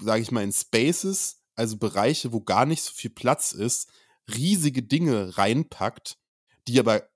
sage 0.00 0.22
ich 0.22 0.32
mal, 0.32 0.44
in 0.44 0.52
Spaces, 0.52 1.42
also 1.56 1.78
Bereiche, 1.78 2.32
wo 2.32 2.40
gar 2.42 2.66
nicht 2.66 2.82
so 2.82 2.92
viel 2.94 3.10
Platz 3.10 3.52
ist, 3.52 3.90
riesige 4.34 4.82
Dinge 4.82 5.38
reinpackt, 5.38 6.18
die 6.68 6.80
aber 6.80 7.08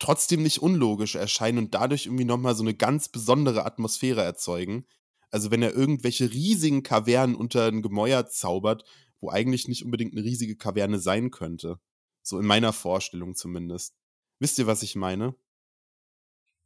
trotzdem 0.00 0.42
nicht 0.42 0.60
unlogisch 0.60 1.14
erscheinen 1.14 1.58
und 1.58 1.74
dadurch 1.74 2.06
irgendwie 2.06 2.24
nochmal 2.24 2.54
so 2.54 2.62
eine 2.62 2.74
ganz 2.74 3.08
besondere 3.08 3.64
Atmosphäre 3.64 4.22
erzeugen. 4.22 4.86
Also 5.30 5.50
wenn 5.50 5.62
er 5.62 5.74
irgendwelche 5.74 6.30
riesigen 6.32 6.82
Kavernen 6.82 7.36
unter 7.36 7.66
ein 7.66 7.82
Gemäuer 7.82 8.26
zaubert, 8.26 8.84
wo 9.20 9.30
eigentlich 9.30 9.68
nicht 9.68 9.84
unbedingt 9.84 10.12
eine 10.12 10.24
riesige 10.24 10.56
Kaverne 10.56 10.98
sein 10.98 11.30
könnte. 11.30 11.78
So 12.22 12.38
in 12.38 12.46
meiner 12.46 12.72
Vorstellung 12.72 13.34
zumindest. 13.34 13.94
Wisst 14.40 14.58
ihr, 14.58 14.66
was 14.66 14.82
ich 14.82 14.96
meine? 14.96 15.34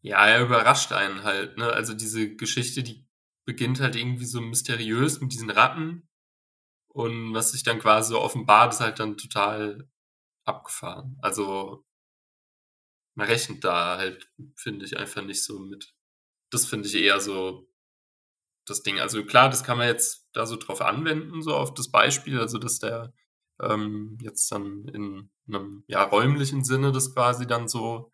Ja, 0.03 0.27
er 0.27 0.43
überrascht 0.43 0.93
einen 0.93 1.25
halt, 1.25 1.57
ne? 1.57 1.73
Also 1.73 1.95
diese 1.95 2.37
Geschichte, 2.37 2.83
die 2.83 3.07
beginnt 3.45 3.81
halt 3.81 3.97
irgendwie 3.97 4.25
so 4.25 4.41
mysteriös 4.41 5.21
mit 5.21 5.33
diesen 5.33 5.51
Ratten. 5.51 6.09
Und 6.89 7.35
was 7.35 7.53
sich 7.53 7.65
dann 7.65 7.81
quasi 7.81 8.11
so 8.11 8.21
offenbart, 8.21 8.73
ist 8.73 8.81
halt 8.81 9.01
dann 9.01 9.17
total 9.17 9.89
abgefahren. 10.45 11.19
Also 11.21 11.85
man 13.15 13.27
rechnet 13.27 13.65
da 13.65 13.97
halt, 13.97 14.31
finde 14.57 14.85
ich, 14.85 14.97
einfach 14.99 15.23
nicht 15.23 15.45
so 15.45 15.59
mit. 15.59 15.95
Das 16.51 16.67
finde 16.67 16.89
ich 16.89 16.95
eher 16.95 17.21
so 17.21 17.69
das 18.67 18.83
Ding. 18.83 19.01
Also 19.01 19.25
klar, 19.25 19.49
das 19.51 19.65
kann 19.65 19.79
man 19.79 19.89
jetzt 19.89 20.29
da 20.33 20.47
so 20.47 20.57
drauf 20.57 20.81
anwenden, 20.81 21.43
so 21.43 21.55
auf 21.55 21.75
das 21.75 21.91
Beispiel, 21.91 22.39
also 22.41 22.59
dass 22.59 22.79
der 22.79 23.13
ähm, 23.61 24.19
jetzt 24.21 24.51
dann 24.51 24.89
in 24.89 25.31
einem 25.47 25.85
ja, 25.87 26.03
räumlichen 26.03 26.65
Sinne 26.65 26.93
das 26.93 27.15
quasi 27.15 27.47
dann 27.47 27.69
so, 27.69 28.11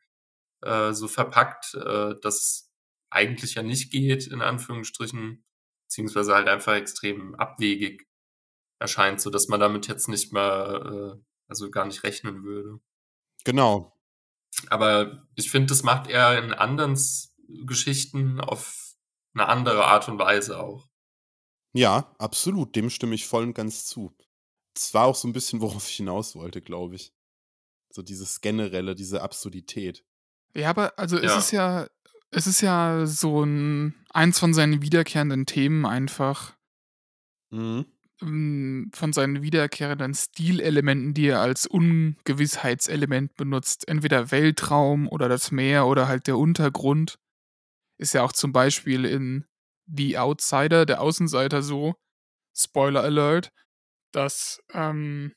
äh, 0.62 0.92
so 0.92 1.08
verpackt, 1.08 1.74
äh, 1.74 2.14
dass 2.20 2.40
es 2.40 2.72
eigentlich 3.10 3.54
ja 3.54 3.62
nicht 3.62 3.90
geht, 3.90 4.26
in 4.26 4.42
Anführungsstrichen, 4.42 5.44
beziehungsweise 5.86 6.34
halt 6.34 6.48
einfach 6.48 6.74
extrem 6.74 7.34
abwegig 7.36 8.06
erscheint, 8.78 9.20
so 9.20 9.30
dass 9.30 9.48
man 9.48 9.60
damit 9.60 9.88
jetzt 9.88 10.08
nicht 10.08 10.32
mehr, 10.32 11.16
äh, 11.16 11.22
also 11.48 11.70
gar 11.70 11.86
nicht 11.86 12.04
rechnen 12.04 12.44
würde. 12.44 12.80
Genau. 13.44 13.92
Aber 14.68 15.22
ich 15.34 15.50
finde, 15.50 15.68
das 15.68 15.82
macht 15.82 16.08
er 16.08 16.42
in 16.42 16.52
anderen 16.52 16.98
Geschichten 17.66 18.40
auf 18.40 18.94
eine 19.34 19.48
andere 19.48 19.84
Art 19.86 20.08
und 20.08 20.18
Weise 20.18 20.60
auch. 20.60 20.88
Ja, 21.72 22.14
absolut. 22.18 22.74
Dem 22.76 22.90
stimme 22.90 23.14
ich 23.14 23.26
voll 23.26 23.44
und 23.44 23.54
ganz 23.54 23.86
zu. 23.86 24.14
Das 24.74 24.92
war 24.94 25.04
auch 25.06 25.14
so 25.14 25.28
ein 25.28 25.32
bisschen, 25.32 25.60
worauf 25.60 25.88
ich 25.88 25.96
hinaus 25.96 26.34
wollte, 26.34 26.60
glaube 26.60 26.96
ich. 26.96 27.12
So 27.92 28.02
dieses 28.02 28.40
generelle, 28.40 28.94
diese 28.94 29.22
Absurdität. 29.22 30.04
Ja, 30.54 30.70
aber 30.70 30.98
also 30.98 31.16
es 31.16 31.24
Ja. 31.32 31.38
ist 31.38 31.50
ja, 31.52 31.86
es 32.30 32.46
ist 32.46 32.60
ja 32.60 33.06
so 33.06 33.42
ein 33.44 33.94
eins 34.10 34.38
von 34.38 34.54
seinen 34.54 34.82
wiederkehrenden 34.82 35.46
Themen 35.46 35.86
einfach, 35.86 36.54
Mhm. 37.52 37.84
Ähm, 38.22 38.90
von 38.94 39.12
seinen 39.12 39.42
wiederkehrenden 39.42 40.14
Stilelementen, 40.14 41.14
die 41.14 41.28
er 41.28 41.40
als 41.40 41.66
Ungewissheitselement 41.66 43.34
benutzt. 43.36 43.88
Entweder 43.88 44.30
Weltraum 44.30 45.08
oder 45.08 45.28
das 45.28 45.50
Meer 45.50 45.86
oder 45.86 46.08
halt 46.08 46.26
der 46.26 46.38
Untergrund. 46.38 47.18
Ist 47.98 48.14
ja 48.14 48.22
auch 48.22 48.32
zum 48.32 48.52
Beispiel 48.52 49.04
in 49.04 49.44
The 49.86 50.18
Outsider, 50.18 50.86
der 50.86 51.00
Außenseiter 51.00 51.62
so, 51.62 51.94
Spoiler 52.56 53.02
Alert, 53.02 53.52
dass, 54.12 54.60
ähm, 54.72 55.32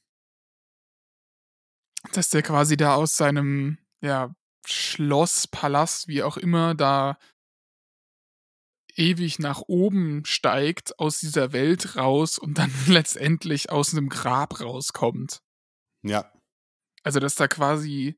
dass 2.14 2.30
der 2.30 2.42
quasi 2.42 2.78
da 2.78 2.96
aus 2.96 3.18
seinem, 3.18 3.78
ja, 4.02 4.34
Schloss, 4.66 5.48
Palast, 5.48 6.08
wie 6.08 6.24
auch 6.24 6.38
immer, 6.38 6.74
da 6.74 7.18
ewig 8.96 9.39
nach 9.39 9.62
oben 9.68 10.26
steigt, 10.26 11.00
aus 11.00 11.20
dieser 11.20 11.54
Welt 11.54 11.96
raus 11.96 12.38
und 12.38 12.58
dann 12.58 12.72
letztendlich 12.88 13.72
aus 13.72 13.94
einem 13.94 14.10
Grab 14.10 14.60
rauskommt. 14.62 15.41
Ja, 16.04 16.32
Also, 17.04 17.20
dass 17.20 17.36
da 17.36 17.48
quasi, 17.48 18.18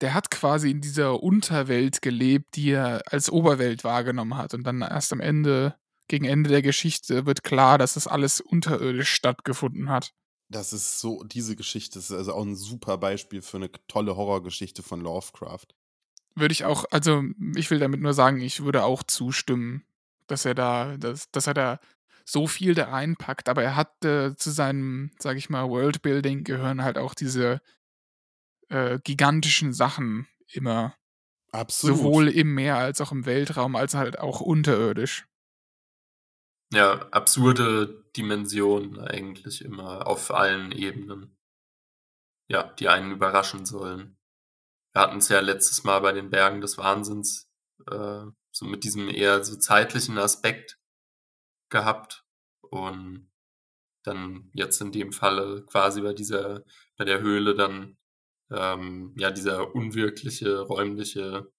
der 0.00 0.14
hat 0.14 0.30
quasi 0.30 0.70
in 0.70 0.80
dieser 0.80 1.22
Unterwelt 1.22 2.02
gelebt, 2.02 2.56
die 2.56 2.70
er 2.70 3.02
als 3.12 3.30
Oberwelt 3.30 3.84
wahrgenommen 3.84 4.36
hat. 4.36 4.54
Und 4.54 4.64
dann 4.64 4.82
erst 4.82 5.12
am 5.12 5.20
Ende, 5.20 5.76
gegen 6.08 6.24
Ende 6.24 6.50
der 6.50 6.62
Geschichte, 6.62 7.26
wird 7.26 7.42
klar, 7.42 7.78
dass 7.78 7.94
das 7.94 8.06
alles 8.06 8.40
unterirdisch 8.40 9.10
stattgefunden 9.10 9.88
hat. 9.90 10.12
das 10.48 10.72
ist 10.72 11.00
so, 11.00 11.24
diese 11.24 11.56
Geschichte 11.56 11.98
ist 11.98 12.12
also 12.12 12.32
auch 12.34 12.44
ein 12.44 12.54
super 12.54 12.98
Beispiel 12.98 13.42
für 13.42 13.56
eine 13.56 13.70
tolle 13.88 14.16
Horrorgeschichte 14.16 14.82
von 14.82 15.00
Lovecraft. 15.00 15.66
Würde 16.36 16.52
ich 16.52 16.64
auch, 16.64 16.84
also 16.90 17.24
ich 17.56 17.70
will 17.70 17.80
damit 17.80 18.00
nur 18.00 18.14
sagen, 18.14 18.40
ich 18.40 18.62
würde 18.62 18.84
auch 18.84 19.02
zustimmen, 19.02 19.84
dass 20.26 20.44
er 20.44 20.54
da, 20.54 20.96
dass, 20.96 21.30
dass 21.30 21.46
er 21.46 21.54
da 21.54 21.80
so 22.24 22.46
viel 22.46 22.74
da 22.74 22.88
reinpackt, 22.88 23.48
aber 23.48 23.62
er 23.62 23.76
hat 23.76 24.04
äh, 24.04 24.34
zu 24.34 24.50
seinem, 24.50 25.12
sag 25.18 25.36
ich 25.36 25.48
mal, 25.48 25.68
Worldbuilding 25.68 26.42
gehören 26.42 26.82
halt 26.82 26.98
auch 26.98 27.14
diese 27.14 27.60
äh, 28.68 28.98
gigantischen 29.04 29.72
Sachen 29.72 30.26
immer. 30.52 30.94
Absolut. 31.52 31.98
Sowohl 31.98 32.28
im 32.28 32.54
Meer 32.54 32.76
als 32.76 33.00
auch 33.00 33.12
im 33.12 33.26
Weltraum, 33.26 33.76
als 33.76 33.94
halt 33.94 34.18
auch 34.18 34.40
unterirdisch. 34.40 35.26
Ja, 36.72 37.08
absurde 37.10 38.04
Dimensionen 38.16 38.98
eigentlich 38.98 39.64
immer 39.64 40.06
auf 40.06 40.32
allen 40.32 40.72
Ebenen. 40.72 41.36
Ja, 42.48 42.64
die 42.64 42.88
einen 42.88 43.12
überraschen 43.12 43.66
sollen. 43.66 44.18
Wir 44.92 45.02
hatten 45.02 45.18
es 45.18 45.28
ja 45.28 45.40
letztes 45.40 45.84
Mal 45.84 46.00
bei 46.00 46.12
den 46.12 46.30
Bergen 46.30 46.60
des 46.60 46.76
Wahnsinns 46.76 47.48
äh, 47.90 48.24
so 48.56 48.64
mit 48.64 48.84
diesem 48.84 49.08
eher 49.08 49.44
so 49.44 49.56
zeitlichen 49.56 50.18
Aspekt 50.18 50.78
gehabt 51.68 52.24
und 52.62 53.30
dann 54.02 54.50
jetzt 54.54 54.80
in 54.80 54.92
dem 54.92 55.12
Falle 55.12 55.64
quasi 55.66 56.00
bei 56.00 56.14
dieser 56.14 56.64
bei 56.96 57.04
der 57.04 57.20
Höhle 57.20 57.54
dann 57.54 57.98
ähm, 58.50 59.14
ja 59.18 59.30
dieser 59.30 59.74
unwirkliche 59.74 60.60
räumliche 60.60 61.52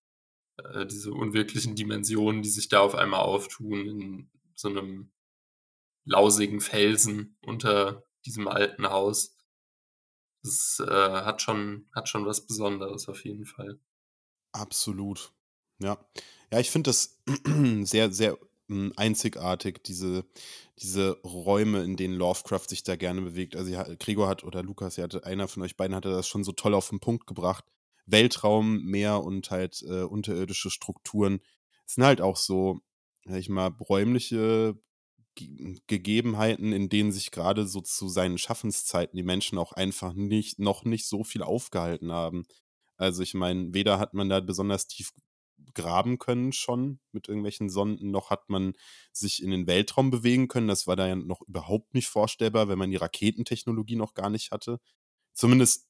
äh, 0.58 0.86
diese 0.88 1.12
unwirklichen 1.14 1.76
Dimensionen, 1.76 2.42
die 2.42 2.50
sich 2.50 2.70
da 2.70 2.80
auf 2.80 2.96
einmal 2.96 3.22
auftun 3.22 3.86
in 3.88 4.32
so 4.56 4.70
einem 4.70 5.12
lausigen 6.06 6.62
Felsen 6.62 7.38
unter 7.42 8.04
diesem 8.26 8.48
alten 8.48 8.90
Haus. 8.90 9.38
Das 10.44 10.80
äh, 10.80 10.92
hat 10.92 11.42
schon 11.42 11.90
hat 11.94 12.10
schon 12.10 12.26
was 12.26 12.48
Besonderes 12.48 13.08
auf 13.08 13.24
jeden 13.24 13.46
Fall. 13.46 13.80
Absolut. 14.52 15.37
Ja. 15.80 15.98
Ja, 16.52 16.60
ich 16.60 16.72
finde 16.72 16.90
das 16.90 17.20
sehr, 17.84 18.12
sehr 18.12 18.38
mm, 18.68 18.92
einzigartig, 18.96 19.84
diese, 19.84 20.26
diese 20.80 21.20
Räume, 21.24 21.84
in 21.84 21.98
denen 21.98 22.16
Lovecraft 22.16 22.70
sich 22.70 22.84
da 22.84 22.96
gerne 22.96 23.22
bewegt. 23.22 23.56
Also 23.56 23.72
Gregor 24.00 24.28
hat 24.30 24.44
oder 24.44 24.64
Lukas, 24.64 24.98
hatte, 24.98 25.26
einer 25.26 25.48
von 25.48 25.64
euch 25.64 25.76
beiden 25.78 25.96
hatte 25.96 26.10
das 26.10 26.28
schon 26.28 26.44
so 26.44 26.54
toll 26.54 26.74
auf 26.74 26.90
den 26.90 27.00
Punkt 27.00 27.28
gebracht. 27.28 27.66
Weltraum, 28.06 28.86
Meer 28.86 29.24
und 29.24 29.52
halt 29.52 29.84
äh, 29.84 30.04
unterirdische 30.04 30.70
Strukturen 30.72 31.42
sind 31.86 32.06
halt 32.06 32.22
auch 32.22 32.38
so, 32.38 32.80
sag 33.26 33.38
ich 33.40 33.50
mal, 33.50 33.68
räumliche 33.68 34.80
Ge 35.36 35.76
Gegebenheiten, 35.88 36.74
in 36.74 36.90
denen 36.90 37.12
sich 37.12 37.32
gerade 37.32 37.68
so 37.68 37.82
zu 37.82 38.10
seinen 38.10 38.38
Schaffenszeiten 38.40 39.18
die 39.18 39.24
Menschen 39.24 39.58
auch 39.60 39.74
einfach 39.74 40.14
nicht, 40.14 40.60
noch 40.60 40.84
nicht 40.86 41.08
so 41.08 41.24
viel 41.24 41.44
aufgehalten 41.44 42.12
haben. 42.12 42.46
Also 42.98 43.22
ich 43.22 43.34
meine, 43.36 43.74
weder 43.74 44.00
hat 44.00 44.14
man 44.16 44.30
da 44.30 44.40
besonders 44.40 44.88
tief 44.88 45.12
graben 45.78 46.18
können 46.18 46.52
schon 46.52 47.00
mit 47.14 47.30
irgendwelchen 47.30 47.70
Sonden, 47.70 48.12
noch 48.12 48.30
hat 48.30 48.50
man 48.50 48.74
sich 49.14 49.42
in 49.42 49.52
den 49.52 49.68
Weltraum 49.68 50.12
bewegen 50.12 50.50
können. 50.50 50.68
Das 50.68 50.88
war 50.88 50.98
da 50.98 51.08
ja 51.08 51.16
noch 51.16 51.42
überhaupt 51.44 51.94
nicht 51.94 52.08
vorstellbar, 52.08 52.68
wenn 52.68 52.80
man 52.80 52.92
die 52.92 52.98
Raketentechnologie 52.98 53.96
noch 53.96 54.14
gar 54.14 54.30
nicht 54.30 54.52
hatte. 54.52 54.80
Zumindest 55.34 55.88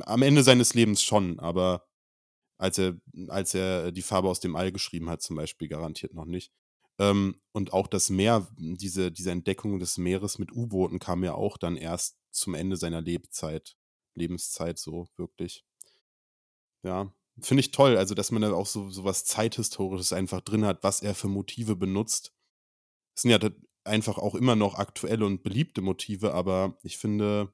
am 0.00 0.22
Ende 0.22 0.42
seines 0.42 0.74
Lebens 0.74 1.02
schon, 1.02 1.38
aber 1.38 1.86
als 2.58 2.78
er, 2.78 3.00
als 3.28 3.54
er 3.54 3.92
die 3.92 4.02
Farbe 4.02 4.28
aus 4.28 4.40
dem 4.40 4.56
All 4.56 4.72
geschrieben 4.72 5.08
hat, 5.08 5.22
zum 5.22 5.36
Beispiel, 5.36 5.68
garantiert 5.68 6.14
noch 6.14 6.24
nicht. 6.26 6.52
Ähm, 6.98 7.40
und 7.52 7.72
auch 7.72 7.86
das 7.86 8.10
Meer, 8.10 8.48
diese, 8.58 9.12
diese 9.12 9.30
Entdeckung 9.30 9.78
des 9.78 9.98
Meeres 9.98 10.38
mit 10.38 10.52
U-Booten 10.52 10.98
kam 10.98 11.22
ja 11.24 11.34
auch 11.34 11.56
dann 11.58 11.76
erst 11.76 12.18
zum 12.32 12.54
Ende 12.54 12.76
seiner 12.76 13.00
Lebzeit, 13.00 13.76
Lebenszeit 14.14 14.78
so 14.78 15.08
wirklich. 15.16 15.64
Ja, 16.82 17.12
finde 17.42 17.60
ich 17.60 17.70
toll, 17.70 17.96
also 17.96 18.14
dass 18.14 18.30
man 18.30 18.42
da 18.42 18.52
auch 18.52 18.66
so, 18.66 18.88
so 18.90 19.04
was 19.04 19.24
Zeithistorisches 19.24 20.12
einfach 20.12 20.40
drin 20.40 20.64
hat, 20.64 20.82
was 20.82 21.02
er 21.02 21.14
für 21.14 21.28
Motive 21.28 21.76
benutzt. 21.76 22.32
Es 23.14 23.22
sind 23.22 23.30
ja 23.30 23.38
einfach 23.84 24.18
auch 24.18 24.34
immer 24.34 24.56
noch 24.56 24.74
aktuelle 24.76 25.26
und 25.26 25.42
beliebte 25.42 25.80
Motive, 25.80 26.34
aber 26.34 26.78
ich 26.82 26.98
finde, 26.98 27.52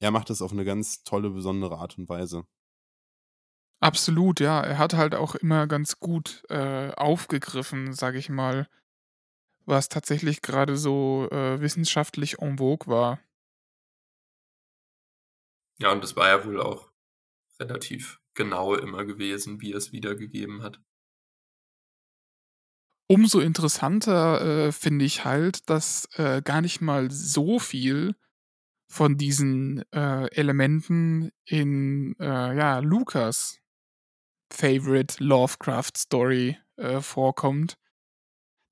er 0.00 0.10
macht 0.10 0.30
es 0.30 0.42
auf 0.42 0.52
eine 0.52 0.64
ganz 0.64 1.04
tolle, 1.04 1.30
besondere 1.30 1.78
Art 1.78 1.98
und 1.98 2.08
Weise. 2.08 2.46
Absolut, 3.80 4.40
ja. 4.40 4.62
Er 4.62 4.78
hat 4.78 4.94
halt 4.94 5.14
auch 5.14 5.34
immer 5.34 5.66
ganz 5.66 6.00
gut 6.00 6.44
äh, 6.48 6.92
aufgegriffen, 6.94 7.92
sag 7.92 8.14
ich 8.14 8.30
mal, 8.30 8.68
was 9.66 9.88
tatsächlich 9.88 10.40
gerade 10.40 10.76
so 10.76 11.28
äh, 11.30 11.60
wissenschaftlich 11.60 12.38
en 12.38 12.58
vogue 12.58 12.86
war. 12.86 13.20
Ja, 15.78 15.92
und 15.92 16.02
das 16.02 16.16
war 16.16 16.28
ja 16.28 16.44
wohl 16.44 16.60
auch 16.60 16.90
relativ 17.60 18.20
genau 18.36 18.74
immer 18.74 19.04
gewesen, 19.04 19.60
wie 19.60 19.72
er 19.72 19.78
es 19.78 19.92
wiedergegeben 19.92 20.62
hat. 20.62 20.80
Umso 23.08 23.40
interessanter 23.40 24.66
äh, 24.66 24.72
finde 24.72 25.04
ich 25.04 25.24
halt, 25.24 25.70
dass 25.70 26.08
äh, 26.14 26.42
gar 26.42 26.60
nicht 26.60 26.80
mal 26.80 27.10
so 27.10 27.58
viel 27.58 28.16
von 28.88 29.16
diesen 29.16 29.84
äh, 29.92 30.26
Elementen 30.32 31.30
in 31.44 32.16
äh, 32.18 32.56
ja, 32.56 32.78
Lukas 32.80 33.60
Favorite 34.52 35.22
Lovecraft 35.22 35.92
Story 35.96 36.58
äh, 36.76 37.00
vorkommt. 37.00 37.78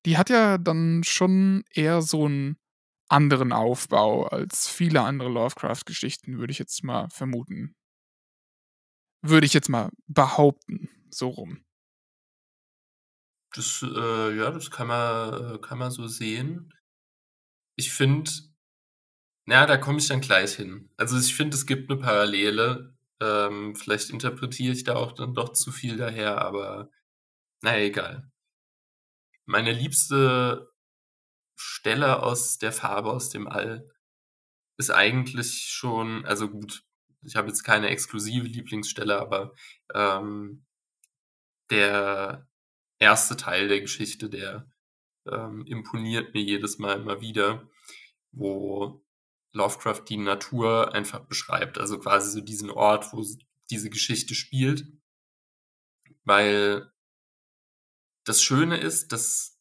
Die 0.04 0.18
hat 0.18 0.30
ja 0.30 0.58
dann 0.58 1.02
schon 1.04 1.64
eher 1.72 2.02
so 2.02 2.26
einen 2.26 2.58
anderen 3.08 3.52
Aufbau 3.52 4.26
als 4.26 4.68
viele 4.68 5.02
andere 5.02 5.28
Lovecraft-Geschichten, 5.28 6.38
würde 6.38 6.50
ich 6.50 6.58
jetzt 6.58 6.82
mal 6.84 7.08
vermuten. 7.10 7.74
Würde 9.26 9.46
ich 9.46 9.54
jetzt 9.54 9.70
mal 9.70 9.90
behaupten, 10.06 10.90
so 11.08 11.30
rum. 11.30 11.64
Das, 13.54 13.82
äh, 13.82 14.36
ja, 14.36 14.50
das 14.50 14.70
kann 14.70 14.88
man, 14.88 15.54
äh, 15.54 15.58
kann 15.60 15.78
man 15.78 15.90
so 15.90 16.06
sehen. 16.06 16.74
Ich 17.74 17.90
finde, 17.90 18.30
na, 19.46 19.64
da 19.64 19.78
komme 19.78 19.98
ich 19.98 20.08
dann 20.08 20.20
gleich 20.20 20.56
hin. 20.56 20.90
Also 20.98 21.18
ich 21.18 21.34
finde, 21.34 21.56
es 21.56 21.64
gibt 21.64 21.90
eine 21.90 21.98
Parallele. 21.98 22.94
Ähm, 23.18 23.74
vielleicht 23.74 24.10
interpretiere 24.10 24.74
ich 24.74 24.84
da 24.84 24.96
auch 24.96 25.12
dann 25.12 25.32
doch 25.32 25.54
zu 25.54 25.72
viel 25.72 25.96
daher, 25.96 26.42
aber 26.42 26.90
naja, 27.62 27.82
egal. 27.82 28.30
Meine 29.46 29.72
liebste 29.72 30.70
Stelle 31.56 32.22
aus 32.22 32.58
der 32.58 32.72
Farbe 32.72 33.10
aus 33.10 33.30
dem 33.30 33.48
All 33.48 33.90
ist 34.76 34.90
eigentlich 34.90 35.70
schon, 35.70 36.26
also 36.26 36.50
gut, 36.50 36.84
ich 37.24 37.36
habe 37.36 37.48
jetzt 37.48 37.62
keine 37.62 37.88
exklusive 37.88 38.46
Lieblingsstelle, 38.46 39.18
aber 39.18 39.54
ähm, 39.94 40.64
der 41.70 42.48
erste 42.98 43.36
Teil 43.36 43.68
der 43.68 43.80
Geschichte, 43.80 44.28
der 44.28 44.70
ähm, 45.26 45.64
imponiert 45.66 46.34
mir 46.34 46.42
jedes 46.42 46.78
Mal 46.78 47.00
immer 47.00 47.20
wieder, 47.20 47.68
wo 48.32 49.04
Lovecraft 49.52 50.04
die 50.08 50.16
Natur 50.16 50.92
einfach 50.92 51.20
beschreibt. 51.20 51.78
Also 51.78 51.98
quasi 51.98 52.30
so 52.30 52.40
diesen 52.40 52.70
Ort, 52.70 53.12
wo 53.12 53.24
diese 53.70 53.90
Geschichte 53.90 54.34
spielt. 54.34 54.86
Weil 56.24 56.90
das 58.24 58.42
Schöne 58.42 58.78
ist, 58.78 59.12
dass 59.12 59.60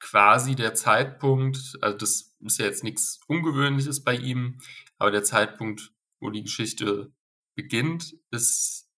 quasi 0.00 0.54
der 0.54 0.74
Zeitpunkt, 0.74 1.78
also 1.82 1.96
das 1.98 2.34
ist 2.40 2.58
ja 2.58 2.64
jetzt 2.64 2.84
nichts 2.84 3.20
Ungewöhnliches 3.26 4.02
bei 4.02 4.16
ihm, 4.16 4.58
aber 4.96 5.10
der 5.10 5.24
Zeitpunkt, 5.24 5.92
wo 6.20 6.30
die 6.30 6.42
Geschichte 6.42 7.12
beginnt, 7.54 8.14
ist 8.30 8.88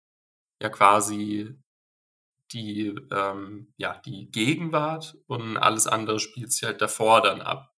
ja 0.60 0.68
quasi 0.68 1.56
die, 2.52 2.94
ähm, 3.10 3.72
ja, 3.76 4.00
die 4.04 4.30
Gegenwart 4.30 5.16
und 5.26 5.56
alles 5.56 5.86
andere 5.86 6.20
spielt 6.20 6.52
sich 6.52 6.64
halt 6.64 6.80
davor 6.80 7.22
dann 7.22 7.40
ab. 7.40 7.74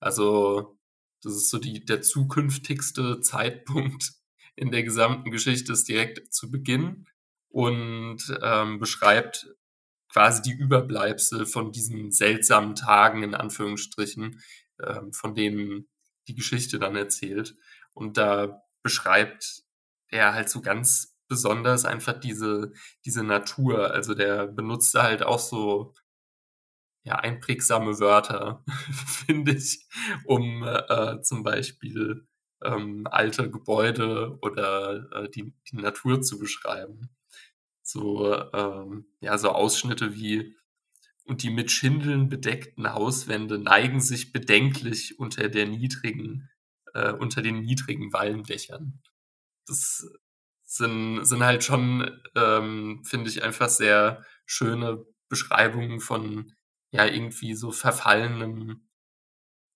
Also, 0.00 0.78
das 1.22 1.34
ist 1.34 1.50
so 1.50 1.58
die, 1.58 1.84
der 1.84 2.02
zukünftigste 2.02 3.20
Zeitpunkt 3.20 4.12
in 4.56 4.70
der 4.70 4.82
gesamten 4.82 5.30
Geschichte 5.30 5.72
ist 5.72 5.88
direkt 5.88 6.32
zu 6.32 6.50
Beginn 6.50 7.06
und 7.48 8.18
ähm, 8.42 8.78
beschreibt 8.78 9.48
quasi 10.08 10.42
die 10.42 10.52
Überbleibsel 10.52 11.46
von 11.46 11.70
diesen 11.70 12.10
seltsamen 12.12 12.74
Tagen 12.74 13.22
in 13.22 13.34
Anführungsstrichen, 13.34 14.40
ähm, 14.82 15.12
von 15.12 15.34
denen 15.34 15.88
die 16.28 16.34
Geschichte 16.34 16.78
dann 16.78 16.96
erzählt. 16.96 17.54
Und 17.92 18.16
da 18.16 18.62
beschreibt 18.88 19.64
er 20.08 20.32
halt 20.32 20.48
so 20.48 20.62
ganz 20.62 21.14
besonders 21.28 21.84
einfach 21.84 22.18
diese, 22.18 22.72
diese 23.04 23.22
Natur. 23.22 23.90
Also 23.90 24.14
der 24.14 24.46
benutzt 24.46 24.94
halt 24.94 25.22
auch 25.22 25.38
so 25.38 25.92
ja, 27.04 27.16
einprägsame 27.16 28.00
Wörter, 28.00 28.64
finde 29.26 29.52
ich, 29.52 29.86
um 30.24 30.62
äh, 30.64 31.20
zum 31.20 31.42
Beispiel 31.42 32.26
ähm, 32.64 33.06
alte 33.10 33.50
Gebäude 33.50 34.38
oder 34.40 35.12
äh, 35.12 35.28
die, 35.28 35.52
die 35.70 35.76
Natur 35.76 36.22
zu 36.22 36.38
beschreiben. 36.38 37.10
So, 37.82 38.34
ähm, 38.54 39.04
ja, 39.20 39.36
so 39.36 39.50
Ausschnitte 39.50 40.14
wie 40.14 40.56
und 41.26 41.42
die 41.42 41.50
mit 41.50 41.70
Schindeln 41.70 42.30
bedeckten 42.30 42.94
Hauswände 42.94 43.58
neigen 43.58 44.00
sich 44.00 44.32
bedenklich 44.32 45.18
unter 45.18 45.50
der 45.50 45.66
niedrigen, 45.66 46.48
äh, 46.98 47.12
unter 47.12 47.42
den 47.42 47.60
niedrigen 47.60 48.12
Walmdächern. 48.12 49.00
Das 49.66 50.06
sind, 50.64 51.24
sind 51.24 51.44
halt 51.44 51.64
schon, 51.64 52.20
ähm, 52.34 53.02
finde 53.04 53.30
ich, 53.30 53.42
einfach 53.42 53.68
sehr 53.68 54.24
schöne 54.46 55.04
Beschreibungen 55.28 56.00
von 56.00 56.52
ja 56.90 57.06
irgendwie 57.06 57.54
so 57.54 57.70
verfallenem 57.70 58.88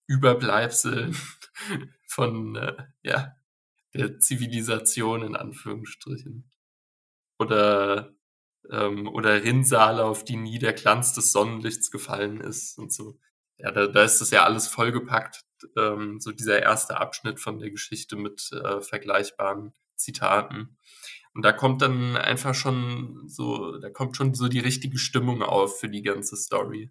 Überbleibsel 0.07 1.13
von 2.07 2.57
äh, 2.57 2.77
ja 3.03 3.37
der 3.95 4.19
Zivilisation 4.19 5.23
in 5.23 5.37
Anführungsstrichen 5.37 6.51
oder 7.39 8.15
ähm, 8.71 9.09
oder 9.09 9.43
Rinnsale, 9.43 10.05
auf 10.05 10.25
die 10.25 10.37
nie 10.37 10.59
der 10.59 10.73
Glanz 10.73 11.15
des 11.15 11.33
Sonnenlichts 11.33 11.91
gefallen 11.91 12.41
ist 12.41 12.79
und 12.79 12.93
so. 12.93 13.19
Ja, 13.59 13.71
da, 13.71 13.87
da 13.87 14.03
ist 14.05 14.21
das 14.21 14.31
ja 14.31 14.45
alles 14.45 14.67
vollgepackt, 14.69 15.45
ähm, 15.77 16.21
so 16.21 16.33
dieser 16.33 16.61
erste 16.63 16.99
Abschnitt 16.99 17.41
von 17.41 17.59
der 17.59 17.71
Geschichte 17.71 18.17
mit 18.17 18.51
äh, 18.53 18.81
vergleichbaren 18.81 19.73
Zitaten. 19.97 20.77
Und 21.35 21.45
da 21.45 21.53
kommt 21.53 21.81
dann 21.83 22.17
einfach 22.17 22.55
schon 22.55 23.29
so, 23.29 23.79
da 23.79 23.91
kommt 23.91 24.17
schon 24.17 24.35
so 24.35 24.49
die 24.49 24.59
richtige 24.59 24.99
Stimmung 24.99 25.43
auf 25.43 25.81
für 25.81 25.89
die 25.89 26.03
ganze 26.03 26.37
Story. 26.37 26.91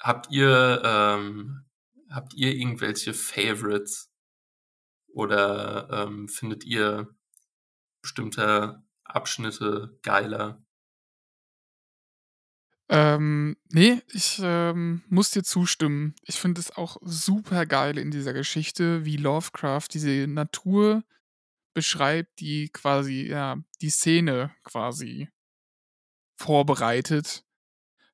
Habt 0.00 0.30
ihr, 0.30 0.82
ähm, 0.84 1.64
habt 2.10 2.34
ihr 2.34 2.52
irgendwelche 2.54 3.14
Favorites? 3.14 4.10
Oder 5.08 5.88
ähm, 5.90 6.28
findet 6.28 6.64
ihr 6.64 7.14
bestimmte 8.02 8.82
Abschnitte 9.04 9.98
geiler? 10.02 10.63
Ähm, 12.90 13.56
nee, 13.70 14.02
ich 14.12 14.40
ähm, 14.42 15.02
muss 15.08 15.30
dir 15.30 15.42
zustimmen. 15.42 16.14
Ich 16.24 16.38
finde 16.38 16.60
es 16.60 16.70
auch 16.76 16.98
super 17.02 17.64
geil 17.66 17.96
in 17.98 18.10
dieser 18.10 18.32
Geschichte, 18.34 19.04
wie 19.04 19.16
Lovecraft 19.16 19.88
diese 19.92 20.26
Natur 20.26 21.02
beschreibt, 21.72 22.40
die 22.40 22.68
quasi, 22.68 23.26
ja, 23.26 23.56
die 23.80 23.90
Szene 23.90 24.54
quasi 24.64 25.28
vorbereitet 26.36 27.44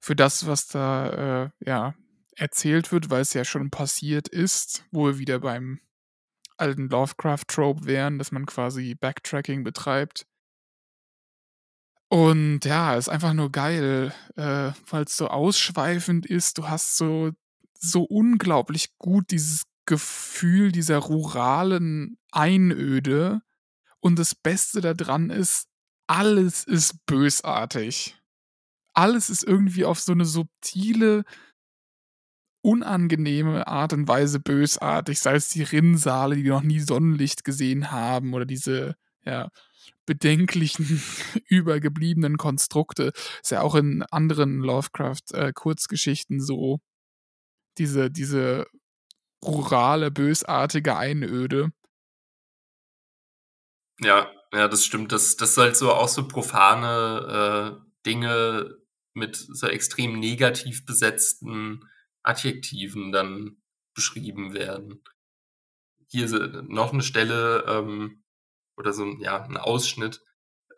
für 0.01 0.17
das, 0.17 0.47
was 0.47 0.69
da, 0.69 1.45
äh, 1.45 1.51
ja, 1.69 1.95
erzählt 2.37 2.91
wird, 2.93 3.11
weil 3.11 3.21
es 3.23 3.35
ja 3.35 3.45
schon 3.45 3.71
passiert 3.71 4.29
ist, 4.29 4.85
wo 4.91 5.07
wir 5.07 5.19
wieder 5.19 5.41
beim 5.41 5.81
alten 6.57 6.89
Lovecraft-Trope 6.89 7.85
wären, 7.87 8.19
dass 8.19 8.33
man 8.33 8.47
quasi 8.47 8.95
Backtracking 8.95 9.65
betreibt. 9.65 10.27
Und 12.13 12.65
ja, 12.65 12.97
ist 12.97 13.09
einfach 13.09 13.35
nur 13.35 13.53
geil, 13.53 14.13
äh, 14.35 14.73
weil 14.91 15.05
es 15.05 15.17
so 15.17 15.29
ausschweifend 15.29 16.27
ist. 16.27 16.59
Du 16.59 16.69
hast 16.69 16.97
so, 16.97 17.31
so 17.79 18.03
unglaublich 18.03 18.99
gut 18.99 19.31
dieses 19.31 19.63
Gefühl 19.87 20.73
dieser 20.73 20.99
ruralen 20.99 22.19
Einöde. 22.33 23.43
Und 24.01 24.19
das 24.19 24.35
Beste 24.35 24.81
daran 24.81 25.31
ist, 25.31 25.69
alles 26.09 26.65
ist 26.65 27.07
bösartig. 27.07 28.17
Alles 28.93 29.31
ist 29.31 29.45
irgendwie 29.45 29.85
auf 29.85 30.01
so 30.01 30.11
eine 30.11 30.25
subtile, 30.25 31.23
unangenehme 32.63 33.69
Art 33.69 33.93
und 33.93 34.09
Weise 34.09 34.41
bösartig, 34.41 35.21
sei 35.21 35.37
es 35.37 35.49
die 35.49 35.63
Rinnsale, 35.63 36.35
die 36.35 36.49
noch 36.49 36.63
nie 36.63 36.81
Sonnenlicht 36.81 37.45
gesehen 37.45 37.93
haben, 37.93 38.35
oder 38.35 38.47
diese, 38.47 38.97
ja, 39.25 39.49
bedenklichen, 40.07 41.03
übergebliebenen 41.49 42.37
Konstrukte. 42.37 43.13
Ist 43.43 43.51
ja 43.51 43.63
auch 43.63 43.75
in 43.75 44.03
anderen 44.11 44.61
Lovecraft-Kurzgeschichten 44.61 46.39
äh, 46.39 46.43
so. 46.43 46.81
Diese, 47.79 48.11
diese 48.11 48.67
rurale, 49.45 50.11
bösartige 50.11 50.97
Einöde. 50.97 51.71
Ja, 54.01 54.31
ja, 54.53 54.69
das 54.69 54.85
stimmt. 54.85 55.13
Das, 55.13 55.37
das 55.37 55.55
soll 55.55 55.75
so 55.75 55.93
auch 55.93 56.09
so 56.09 56.27
profane 56.27 57.79
äh, 57.81 57.91
Dinge 58.07 58.77
mit 59.15 59.37
so 59.37 59.67
extrem 59.67 60.19
negativ 60.19 60.87
besetzten 60.87 61.85
Adjektiven 62.23 63.13
dann 63.13 63.57
beschrieben 63.95 64.55
werden. 64.55 65.03
Hier 66.09 66.29
noch 66.69 66.93
eine 66.93 67.03
Stelle 67.03 67.65
ähm, 67.67 68.20
oder 68.81 68.93
so 68.93 69.07
ja, 69.21 69.43
ein 69.45 69.57
Ausschnitt. 69.57 70.23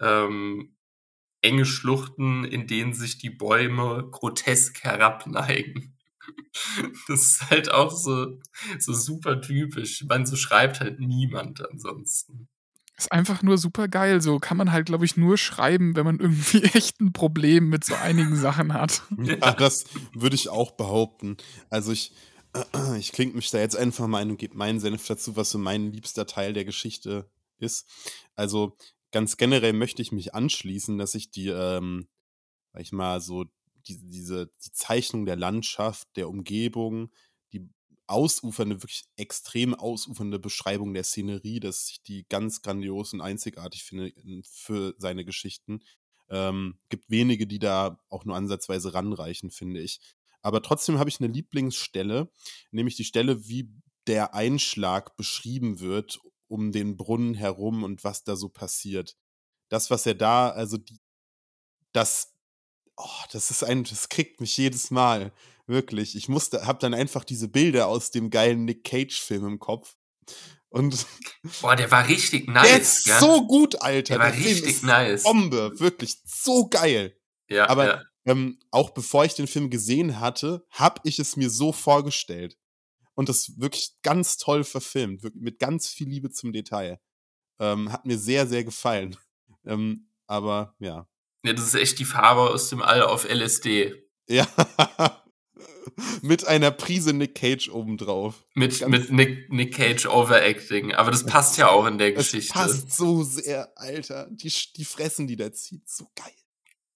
Ähm, 0.00 0.76
enge 1.42 1.64
Schluchten, 1.64 2.44
in 2.44 2.66
denen 2.66 2.94
sich 2.94 3.18
die 3.18 3.30
Bäume 3.30 4.08
grotesk 4.10 4.82
herabneigen. 4.82 5.88
Das 7.08 7.22
ist 7.22 7.50
halt 7.50 7.72
auch 7.72 7.90
so, 7.90 8.38
so 8.78 8.92
super 8.92 9.40
typisch. 9.40 10.04
Man 10.06 10.24
so 10.24 10.36
schreibt 10.36 10.78
halt 10.78 11.00
niemand 11.00 11.68
ansonsten. 11.68 12.48
Ist 12.96 13.10
einfach 13.10 13.42
nur 13.42 13.58
super 13.58 13.88
geil. 13.88 14.20
So 14.20 14.38
kann 14.38 14.56
man 14.56 14.70
halt, 14.70 14.86
glaube 14.86 15.04
ich, 15.04 15.16
nur 15.16 15.36
schreiben, 15.36 15.96
wenn 15.96 16.04
man 16.04 16.20
irgendwie 16.20 16.62
echt 16.74 17.00
ein 17.00 17.12
Problem 17.12 17.68
mit 17.70 17.84
so 17.84 17.94
einigen 17.96 18.36
Sachen 18.36 18.72
hat. 18.72 19.02
Ja, 19.18 19.52
das 19.52 19.86
würde 20.14 20.36
ich 20.36 20.48
auch 20.48 20.72
behaupten. 20.72 21.38
Also 21.70 21.90
ich, 21.90 22.12
ich 22.98 23.10
klinge 23.10 23.32
mich 23.32 23.50
da 23.50 23.58
jetzt 23.58 23.76
einfach 23.76 24.06
mal 24.06 24.18
ein 24.18 24.30
und 24.30 24.38
gebe 24.38 24.56
meinen 24.56 24.78
Senf 24.78 25.06
dazu, 25.06 25.34
was 25.34 25.50
so 25.50 25.58
mein 25.58 25.90
liebster 25.90 26.26
Teil 26.26 26.52
der 26.52 26.64
Geschichte 26.64 27.28
ist. 27.62 27.86
Also 28.34 28.76
ganz 29.12 29.36
generell 29.36 29.72
möchte 29.72 30.02
ich 30.02 30.12
mich 30.12 30.34
anschließen, 30.34 30.98
dass 30.98 31.14
ich 31.14 31.30
die, 31.30 31.48
ähm, 31.48 32.08
sag 32.72 32.82
ich 32.82 32.92
mal, 32.92 33.20
so 33.20 33.44
die, 33.86 33.98
diese 33.98 34.50
die 34.64 34.72
Zeichnung 34.72 35.26
der 35.26 35.36
Landschaft, 35.36 36.08
der 36.16 36.28
Umgebung, 36.28 37.12
die 37.52 37.68
ausufernde, 38.06 38.76
wirklich 38.82 39.04
extrem 39.16 39.74
ausufernde 39.74 40.38
Beschreibung 40.38 40.94
der 40.94 41.04
Szenerie, 41.04 41.60
dass 41.60 41.88
ich 41.90 42.02
die 42.02 42.26
ganz 42.28 42.62
grandios 42.62 43.12
und 43.12 43.20
einzigartig 43.20 43.84
finde 43.84 44.12
für 44.44 44.94
seine 44.98 45.24
Geschichten. 45.24 45.80
Ähm, 46.28 46.78
gibt 46.88 47.10
wenige, 47.10 47.46
die 47.46 47.58
da 47.58 48.00
auch 48.08 48.24
nur 48.24 48.36
ansatzweise 48.36 48.94
ranreichen, 48.94 49.50
finde 49.50 49.80
ich. 49.80 50.00
Aber 50.40 50.62
trotzdem 50.62 50.98
habe 50.98 51.10
ich 51.10 51.20
eine 51.20 51.32
Lieblingsstelle, 51.32 52.30
nämlich 52.70 52.96
die 52.96 53.04
Stelle, 53.04 53.46
wie 53.48 53.70
der 54.06 54.34
Einschlag 54.34 55.16
beschrieben 55.16 55.78
wird 55.78 56.18
um 56.52 56.70
den 56.70 56.96
Brunnen 56.98 57.34
herum 57.34 57.82
und 57.82 58.04
was 58.04 58.24
da 58.24 58.36
so 58.36 58.50
passiert. 58.50 59.16
Das, 59.70 59.90
was 59.90 60.04
er 60.04 60.14
da, 60.14 60.50
also 60.50 60.76
die, 60.76 61.00
das, 61.92 62.34
oh, 62.96 63.24
das 63.32 63.50
ist 63.50 63.64
ein, 63.64 63.84
das 63.84 64.10
kriegt 64.10 64.40
mich 64.40 64.56
jedes 64.58 64.90
Mal. 64.90 65.32
Wirklich. 65.66 66.14
Ich 66.14 66.28
musste, 66.28 66.66
hab 66.66 66.80
dann 66.80 66.92
einfach 66.92 67.24
diese 67.24 67.48
Bilder 67.48 67.86
aus 67.86 68.10
dem 68.10 68.28
geilen 68.28 68.66
Nick 68.66 68.84
Cage-Film 68.84 69.46
im 69.46 69.58
Kopf. 69.58 69.96
Und 70.68 71.06
Boah, 71.62 71.74
der 71.74 71.90
war 71.90 72.06
richtig 72.06 72.48
nice. 72.48 72.68
Der 72.68 72.80
ist 72.80 73.06
ja? 73.06 73.18
so 73.18 73.46
gut, 73.46 73.80
Alter. 73.80 74.14
Der 74.14 74.18
war 74.18 74.30
der 74.30 74.40
Film 74.40 74.54
richtig 74.54 74.74
ist 74.74 74.82
nice. 74.82 75.22
Bombe, 75.22 75.72
wirklich 75.80 76.18
so 76.26 76.68
geil. 76.68 77.16
Ja, 77.48 77.68
Aber 77.70 77.86
ja. 77.86 78.02
ähm, 78.26 78.58
auch 78.70 78.90
bevor 78.90 79.24
ich 79.24 79.34
den 79.34 79.46
Film 79.46 79.70
gesehen 79.70 80.20
hatte, 80.20 80.66
hab 80.70 81.00
ich 81.04 81.18
es 81.18 81.36
mir 81.36 81.48
so 81.48 81.72
vorgestellt. 81.72 82.58
Und 83.14 83.28
das 83.28 83.58
wirklich 83.60 83.92
ganz 84.02 84.36
toll 84.36 84.64
verfilmt, 84.64 85.22
mit 85.34 85.58
ganz 85.58 85.88
viel 85.88 86.08
Liebe 86.08 86.30
zum 86.30 86.52
Detail. 86.52 87.00
Ähm, 87.60 87.92
hat 87.92 88.06
mir 88.06 88.18
sehr, 88.18 88.46
sehr 88.46 88.64
gefallen. 88.64 89.16
Ähm, 89.64 90.08
aber 90.26 90.74
ja. 90.80 91.06
Ja, 91.44 91.52
das 91.52 91.66
ist 91.66 91.74
echt 91.76 92.00
die 92.00 92.04
Farbe 92.04 92.40
aus 92.50 92.68
dem 92.68 92.82
All 92.82 93.00
auf 93.02 93.24
LSD. 93.28 93.94
Ja. 94.28 94.48
mit 96.22 96.46
einer 96.46 96.70
Prise 96.72 97.12
Nick 97.12 97.36
Cage 97.36 97.68
obendrauf. 97.70 98.44
Mit, 98.54 98.78
Ganz- 98.80 98.90
mit 98.90 99.12
Nick, 99.12 99.52
Nick 99.52 99.74
Cage 99.74 100.06
Overacting. 100.06 100.92
Aber 100.94 101.12
das 101.12 101.24
passt 101.24 101.58
ja 101.58 101.68
auch 101.68 101.86
in 101.86 101.98
der 101.98 102.08
Es 102.16 102.30
Geschichte. 102.32 102.52
passt 102.52 102.92
so 102.92 103.22
sehr, 103.22 103.72
Alter. 103.76 104.28
Die, 104.30 104.52
die 104.76 104.84
Fressen, 104.84 105.26
die 105.28 105.36
der 105.36 105.52
zieht, 105.52 105.88
so 105.88 106.08
geil. 106.16 106.32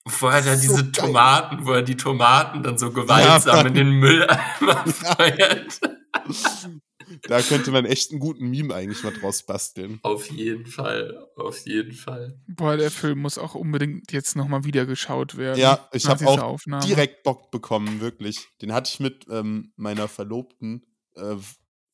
Vorher 0.09 0.43
da 0.43 0.57
So 0.57 0.61
diese 0.63 0.83
geil. 0.91 0.93
Tomaten, 0.93 1.67
wo 1.67 1.73
er 1.73 1.83
die 1.83 1.97
Tomaten 1.97 2.63
dann 2.63 2.79
so 2.79 2.93
gewaltsam 2.93 3.57
Mann. 3.57 3.67
in 3.69 3.75
den 3.75 3.91
Mülleimer 4.01 4.85
feuert. 4.87 5.81
Da 7.23 7.41
könnte 7.41 7.71
man 7.71 7.85
echt 7.85 8.11
einen 8.11 8.19
guten 8.19 8.49
Meme 8.51 8.75
eigentlich 8.75 9.05
mal 9.05 9.13
draus 9.13 9.45
basteln. 9.47 10.01
Auf 10.03 10.29
jeden 10.29 10.67
Fall, 10.67 11.29
auf 11.37 11.65
jeden 11.65 11.93
Fall. 11.93 12.41
Boah, 12.49 12.77
der 12.77 12.91
Film 12.91 13.21
muss 13.21 13.39
auch 13.39 13.55
unbedingt 13.55 14.11
jetzt 14.11 14.35
nochmal 14.35 14.65
wieder 14.65 14.87
geschaut 14.87 15.37
werden. 15.37 15.61
Ja, 15.61 15.89
ich 15.93 16.07
habe 16.07 16.27
auch 16.27 16.39
Aufnahme. 16.41 16.85
direkt 16.85 17.23
Bock 17.23 17.53
bekommen, 17.53 18.01
wirklich. 18.01 18.49
Den 18.61 18.73
hatte 18.73 18.91
ich 18.93 18.99
mit 18.99 19.27
ähm, 19.31 19.73
meiner 19.77 20.09
Verlobten, 20.09 20.85
äh, 21.15 21.37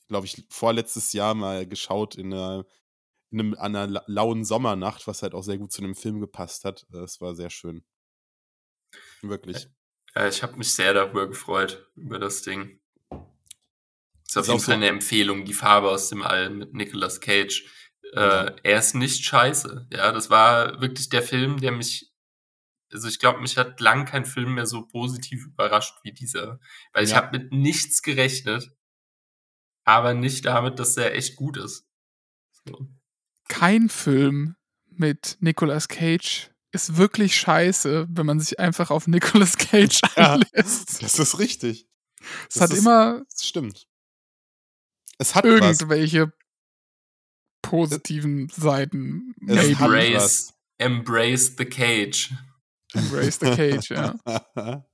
glaube 0.09 0.27
ich, 0.27 0.47
vorletztes 0.49 1.13
Jahr 1.13 1.35
mal 1.35 1.67
geschaut 1.67 2.15
in 2.15 2.33
einer, 2.33 2.65
in 3.31 3.41
einem, 3.41 3.55
an 3.55 3.77
einer 3.77 3.87
la- 3.89 4.05
lauen 4.07 4.47
Sommernacht, 4.47 5.07
was 5.07 5.23
halt 5.23 5.35
auch 5.35 5.43
sehr 5.43 5.59
gut 5.59 5.73
zu 5.73 5.83
dem 5.83 5.95
Film 5.95 6.21
gepasst 6.21 6.65
hat. 6.65 6.87
Äh, 6.93 6.99
Es 6.99 7.21
war 7.21 7.35
sehr 7.35 7.51
schön. 7.51 7.85
Wirklich. 9.21 9.69
Ja, 10.15 10.29
ich 10.29 10.43
habe 10.43 10.57
mich 10.57 10.75
sehr 10.75 10.93
darüber 10.95 11.27
gefreut, 11.29 11.91
über 11.97 12.19
das 12.19 12.43
Ding. 12.43 12.81
Ist 14.33 14.37
auf 14.39 14.43
Ist 14.45 14.49
jeden 14.49 14.61
so- 14.61 14.65
Fall 14.67 14.75
eine 14.77 14.89
Empfehlung, 14.89 15.45
die 15.45 15.53
Farbe 15.55 15.91
aus 15.91 16.09
dem 16.09 16.23
All 16.23 16.49
mit 16.51 16.73
Nicolas 16.75 17.21
Cage. 17.21 17.65
Äh, 18.15 18.21
Ja. 18.21 18.57
Er 18.63 18.79
ist 18.79 18.95
nicht 18.95 19.25
scheiße. 19.25 19.89
Ja, 19.93 20.11
das 20.13 20.31
war 20.31 20.81
wirklich 20.81 21.09
der 21.11 21.23
Film, 21.23 21.61
der 21.61 21.73
mich, 21.73 22.11
also 22.91 23.09
ich 23.09 23.19
glaube, 23.19 23.41
mich 23.41 23.57
hat 23.59 23.79
lang 23.81 24.07
kein 24.07 24.25
Film 24.25 24.55
mehr 24.55 24.67
so 24.67 24.87
positiv 24.87 25.45
überrascht 25.47 25.95
wie 26.03 26.13
dieser. 26.13 26.59
Weil 26.93 27.05
ich 27.05 27.11
Ja. 27.11 27.17
habe 27.17 27.39
mit 27.39 27.53
nichts 27.53 28.01
gerechnet, 28.03 28.71
aber 29.85 30.15
nicht 30.15 30.45
damit, 30.47 30.79
dass 30.79 30.97
er 30.97 31.15
echt 31.15 31.37
gut 31.37 31.57
ist. 31.57 31.87
So. 32.67 32.89
Kein 33.49 33.89
Film 33.89 34.57
mit 34.87 35.37
Nicolas 35.41 35.89
Cage 35.89 36.51
ist 36.71 36.97
wirklich 36.97 37.37
scheiße, 37.37 38.07
wenn 38.11 38.27
man 38.27 38.41
sich 38.41 38.59
einfach 38.59 38.91
auf 38.91 39.07
Nicolas 39.07 39.57
Cage 39.59 40.01
Ja. 40.17 40.35
einlässt. 40.35 41.03
Das 41.03 41.19
ist 41.19 41.39
richtig. 41.39 41.87
Es 42.49 42.55
das 42.55 42.63
hat 42.63 42.71
ist- 42.73 42.79
immer 42.79 43.23
Das 43.31 43.47
stimmt. 43.47 43.87
Es 45.19 45.35
hat 45.35 45.45
was. 45.45 45.81
irgendwelche 45.81 46.33
positiven 47.63 48.49
Seiten. 48.49 49.35
Es 49.47 49.55
Maybe. 49.55 49.79
hat 49.79 49.87
Embrace, 49.87 50.15
was. 50.15 50.55
embrace 50.79 51.55
the 51.57 51.65
cage. 51.65 52.35
Embrace 52.95 53.39
the 53.41 53.51
Cage, 53.57 53.91
ja. 53.91 54.15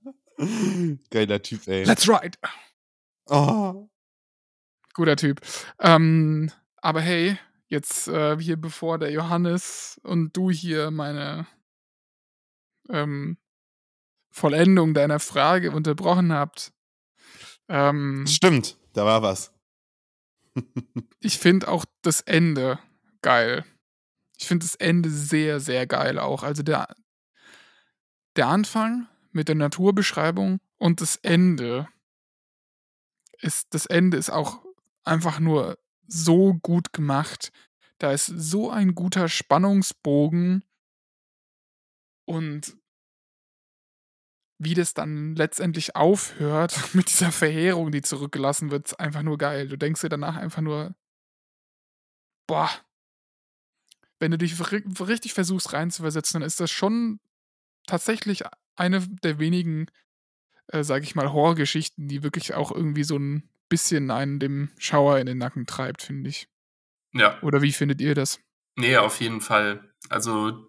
Geiler 1.10 1.42
Typ, 1.42 1.66
ey. 1.66 1.84
Let's 1.84 2.08
ride. 2.08 2.38
Oh. 3.26 3.88
Guter 4.94 5.16
Typ. 5.16 5.40
Ähm, 5.80 6.52
aber 6.76 7.00
hey, 7.00 7.38
jetzt 7.66 8.08
äh, 8.08 8.38
hier 8.38 8.56
bevor 8.56 8.98
der 8.98 9.10
Johannes 9.10 10.00
und 10.04 10.36
du 10.36 10.50
hier 10.50 10.90
meine 10.90 11.46
ähm, 12.88 13.36
Vollendung 14.30 14.94
deiner 14.94 15.18
Frage 15.18 15.72
unterbrochen 15.72 16.32
habt. 16.32 16.72
Ähm, 17.68 18.26
Stimmt, 18.26 18.76
da 18.92 19.04
war 19.04 19.22
was. 19.22 19.52
Ich 21.20 21.38
finde 21.38 21.68
auch 21.68 21.84
das 22.02 22.20
Ende 22.20 22.78
geil. 23.22 23.64
Ich 24.38 24.46
finde 24.46 24.64
das 24.64 24.74
Ende 24.76 25.10
sehr, 25.10 25.60
sehr 25.60 25.86
geil 25.86 26.18
auch. 26.18 26.42
Also 26.42 26.62
der, 26.62 26.88
der 28.36 28.46
Anfang 28.46 29.08
mit 29.32 29.48
der 29.48 29.56
Naturbeschreibung 29.56 30.60
und 30.78 31.00
das 31.00 31.16
Ende 31.16 31.88
ist, 33.40 33.74
das 33.74 33.86
Ende 33.86 34.16
ist 34.16 34.30
auch 34.30 34.64
einfach 35.04 35.40
nur 35.40 35.78
so 36.06 36.54
gut 36.54 36.92
gemacht. 36.92 37.52
Da 37.98 38.12
ist 38.12 38.26
so 38.26 38.70
ein 38.70 38.94
guter 38.94 39.28
Spannungsbogen 39.28 40.64
und 42.24 42.76
wie 44.58 44.74
das 44.74 44.92
dann 44.94 45.34
letztendlich 45.36 45.96
aufhört 45.96 46.76
mit 46.94 47.08
dieser 47.10 47.32
Verheerung, 47.32 47.92
die 47.92 48.02
zurückgelassen 48.02 48.70
wird, 48.70 48.88
ist 48.88 49.00
einfach 49.00 49.22
nur 49.22 49.38
geil. 49.38 49.68
Du 49.68 49.76
denkst 49.78 50.00
dir 50.00 50.08
danach 50.08 50.36
einfach 50.36 50.62
nur, 50.62 50.94
boah, 52.46 52.70
wenn 54.18 54.32
du 54.32 54.38
dich 54.38 54.54
ri- 54.54 55.06
richtig 55.06 55.32
versuchst 55.32 55.72
reinzuversetzen, 55.72 56.40
dann 56.40 56.46
ist 56.46 56.60
das 56.60 56.70
schon 56.70 57.20
tatsächlich 57.86 58.42
eine 58.74 59.06
der 59.22 59.38
wenigen, 59.38 59.86
äh, 60.68 60.82
sag 60.82 61.02
ich 61.04 61.14
mal, 61.14 61.32
Horrorgeschichten, 61.32 62.08
die 62.08 62.22
wirklich 62.22 62.54
auch 62.54 62.72
irgendwie 62.72 63.04
so 63.04 63.16
ein 63.16 63.48
bisschen 63.68 64.10
einen 64.10 64.40
dem 64.40 64.70
Schauer 64.78 65.18
in 65.18 65.26
den 65.26 65.38
Nacken 65.38 65.66
treibt, 65.66 66.02
finde 66.02 66.30
ich. 66.30 66.48
Ja. 67.12 67.40
Oder 67.42 67.62
wie 67.62 67.72
findet 67.72 68.00
ihr 68.00 68.14
das? 68.14 68.40
Nee, 68.76 68.96
auf 68.96 69.20
jeden 69.20 69.40
Fall. 69.40 69.92
Also 70.08 70.68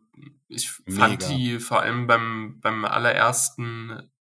ich 0.50 0.72
fand 0.72 1.22
Mega. 1.22 1.28
die 1.28 1.60
vor 1.60 1.82
allem 1.82 2.08
beim, 2.08 2.60
beim 2.60 2.84
allerersten, 2.84 4.12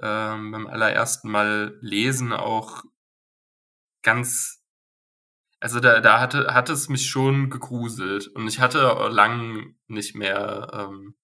ähm, 0.00 0.52
beim 0.52 0.66
allerersten 0.66 1.30
Mal 1.30 1.76
lesen 1.80 2.32
auch 2.32 2.84
ganz, 4.02 4.64
also 5.58 5.80
da, 5.80 6.00
da 6.00 6.20
hatte, 6.20 6.54
hatte 6.54 6.72
es 6.72 6.88
mich 6.88 7.10
schon 7.10 7.50
gegruselt 7.50 8.28
und 8.28 8.46
ich 8.46 8.60
hatte 8.60 9.08
lang 9.10 9.74
nicht 9.88 10.14
mehr 10.14 10.70
ähm, 10.72 11.16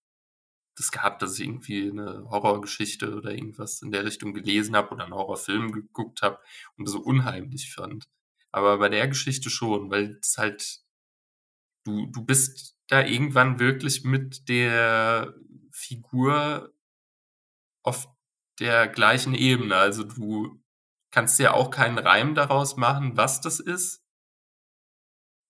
das 0.75 0.91
gehabt, 0.91 1.23
dass 1.23 1.39
ich 1.39 1.47
irgendwie 1.47 1.91
eine 1.91 2.29
Horrorgeschichte 2.29 3.15
oder 3.15 3.31
irgendwas 3.31 3.83
in 3.83 3.93
der 3.93 4.05
Richtung 4.05 4.35
gelesen 4.35 4.75
habe 4.75 4.91
oder 4.95 5.05
einen 5.05 5.15
Horrorfilm 5.15 5.71
geguckt 5.71 6.23
habe 6.23 6.41
und 6.77 6.87
so 6.87 6.99
unheimlich 7.01 7.73
fand. 7.73 8.09
Aber 8.51 8.79
bei 8.79 8.89
der 8.89 9.07
Geschichte 9.07 9.51
schon, 9.51 9.91
weil 9.91 10.19
es 10.21 10.37
halt 10.39 10.83
du, 11.85 12.07
du 12.07 12.25
bist 12.25 12.77
da 12.93 13.03
irgendwann 13.03 13.59
wirklich 13.59 14.05
mit 14.05 14.51
der 14.51 15.35
Figur 15.73 16.75
auf 17.83 18.07
der 18.61 18.87
gleichen 18.87 19.35
Ebene. 19.35 19.77
Also 19.77 20.05
du 20.05 20.63
kannst 21.11 21.39
ja 21.39 21.55
auch 21.55 21.71
keinen 21.71 21.97
Reim 21.99 22.35
daraus 22.35 22.77
machen, 22.77 23.17
was 23.17 23.41
das 23.41 23.61
ist. 23.61 24.05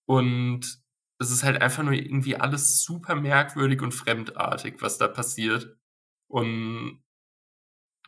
Und 0.06 0.80
es 1.18 1.32
ist 1.32 1.42
halt 1.42 1.60
einfach 1.60 1.82
nur 1.82 1.94
irgendwie 1.94 2.36
alles 2.36 2.84
super 2.84 3.16
merkwürdig 3.16 3.82
und 3.82 3.92
fremdartig, 3.92 4.80
was 4.80 4.98
da 4.98 5.08
passiert. 5.08 5.76
Und 6.28 7.02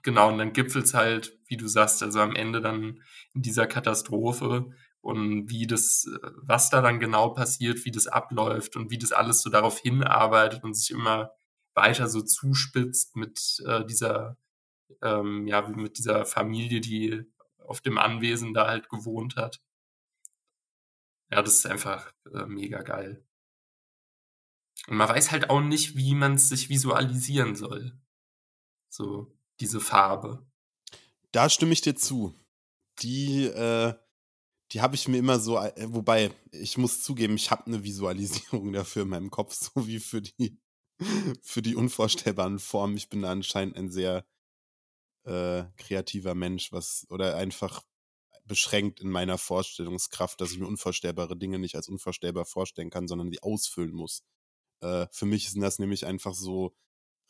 genau, 0.02 0.30
und 0.30 0.38
dann 0.38 0.52
gipfelt's 0.52 0.94
halt, 0.94 1.40
wie 1.46 1.56
du 1.56 1.66
sagst, 1.66 2.04
also 2.04 2.20
am 2.20 2.36
Ende 2.36 2.60
dann 2.60 3.02
in 3.34 3.42
dieser 3.42 3.66
Katastrophe 3.66 4.70
und 5.04 5.50
wie 5.50 5.66
das, 5.66 6.08
was 6.36 6.70
da 6.70 6.80
dann 6.80 6.98
genau 6.98 7.28
passiert, 7.28 7.84
wie 7.84 7.90
das 7.90 8.06
abläuft 8.06 8.74
und 8.74 8.90
wie 8.90 8.98
das 8.98 9.12
alles 9.12 9.42
so 9.42 9.50
darauf 9.50 9.78
hinarbeitet 9.78 10.64
und 10.64 10.72
sich 10.72 10.90
immer 10.90 11.32
weiter 11.74 12.08
so 12.08 12.22
zuspitzt 12.22 13.14
mit 13.14 13.62
äh, 13.66 13.84
dieser, 13.84 14.38
ähm, 15.02 15.46
ja, 15.46 15.60
mit 15.68 15.98
dieser 15.98 16.24
Familie, 16.24 16.80
die 16.80 17.22
auf 17.58 17.82
dem 17.82 17.98
Anwesen 17.98 18.54
da 18.54 18.66
halt 18.66 18.88
gewohnt 18.88 19.36
hat. 19.36 19.60
Ja, 21.30 21.42
das 21.42 21.56
ist 21.56 21.66
einfach 21.66 22.10
äh, 22.32 22.46
mega 22.46 22.80
geil. 22.80 23.26
Und 24.86 24.96
man 24.96 25.08
weiß 25.08 25.32
halt 25.32 25.50
auch 25.50 25.60
nicht, 25.60 25.96
wie 25.96 26.14
man 26.14 26.34
es 26.34 26.48
sich 26.48 26.70
visualisieren 26.70 27.56
soll. 27.56 27.92
So, 28.88 29.36
diese 29.60 29.80
Farbe. 29.80 30.46
Da 31.30 31.50
stimme 31.50 31.72
ich 31.74 31.82
dir 31.82 31.94
zu. 31.94 32.34
Die, 33.00 33.44
äh, 33.46 33.94
die 34.74 34.80
habe 34.80 34.96
ich 34.96 35.06
mir 35.06 35.18
immer 35.18 35.38
so, 35.38 35.58
äh, 35.58 35.72
wobei, 35.88 36.32
ich 36.50 36.76
muss 36.78 37.02
zugeben, 37.02 37.36
ich 37.36 37.50
habe 37.52 37.66
eine 37.66 37.84
Visualisierung 37.84 38.72
dafür 38.72 39.02
in 39.02 39.08
meinem 39.08 39.30
Kopf, 39.30 39.54
so 39.54 39.86
wie 39.86 40.00
für 40.00 40.20
die, 40.20 40.58
für 41.42 41.62
die 41.62 41.76
unvorstellbaren 41.76 42.58
Formen. 42.58 42.96
Ich 42.96 43.08
bin 43.08 43.22
da 43.22 43.30
anscheinend 43.30 43.76
ein 43.76 43.90
sehr 43.90 44.26
äh, 45.24 45.64
kreativer 45.76 46.34
Mensch, 46.34 46.72
was, 46.72 47.06
oder 47.08 47.36
einfach 47.36 47.82
beschränkt 48.46 49.00
in 49.00 49.10
meiner 49.10 49.38
Vorstellungskraft, 49.38 50.40
dass 50.40 50.50
ich 50.50 50.58
mir 50.58 50.66
unvorstellbare 50.66 51.36
Dinge 51.36 51.58
nicht 51.58 51.76
als 51.76 51.88
unvorstellbar 51.88 52.44
vorstellen 52.44 52.90
kann, 52.90 53.08
sondern 53.08 53.30
die 53.30 53.42
ausfüllen 53.42 53.94
muss. 53.94 54.24
Äh, 54.80 55.06
für 55.12 55.24
mich 55.24 55.50
sind 55.50 55.60
das 55.60 55.78
nämlich 55.78 56.04
einfach 56.04 56.34
so 56.34 56.74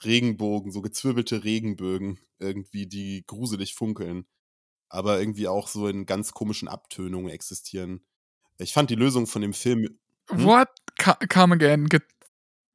Regenbogen, 0.03 0.73
so 0.73 0.81
gezwirbelte 0.81 1.45
Regenbögen, 1.45 2.19
irgendwie, 2.39 2.87
die 2.87 3.23
gruselig 3.27 3.75
funkeln, 3.75 4.27
aber 4.95 5.19
irgendwie 5.21 5.49
auch 5.49 5.69
so 5.69 5.89
in 5.89 6.07
ganz 6.07 6.33
komischen 6.33 6.69
Abtönungen 6.69 7.29
existieren. 7.31 8.01
Ich 8.59 8.73
fand 8.73 8.89
die 8.91 8.95
Lösung 8.95 9.27
von 9.27 9.43
dem 9.43 9.53
Film. 9.53 9.89
Hm? 10.31 10.45
What? 10.45 10.69
Ca- 10.99 11.19
Come 11.29 11.55
again. 11.55 11.89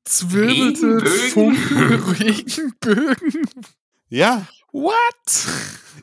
Gezwirbelte 0.06 1.02
Regenbögen? 1.02 1.30
Funken, 1.32 1.94
Regenbögen. 2.20 3.44
Ja, 4.10 4.48
What? 4.72 4.94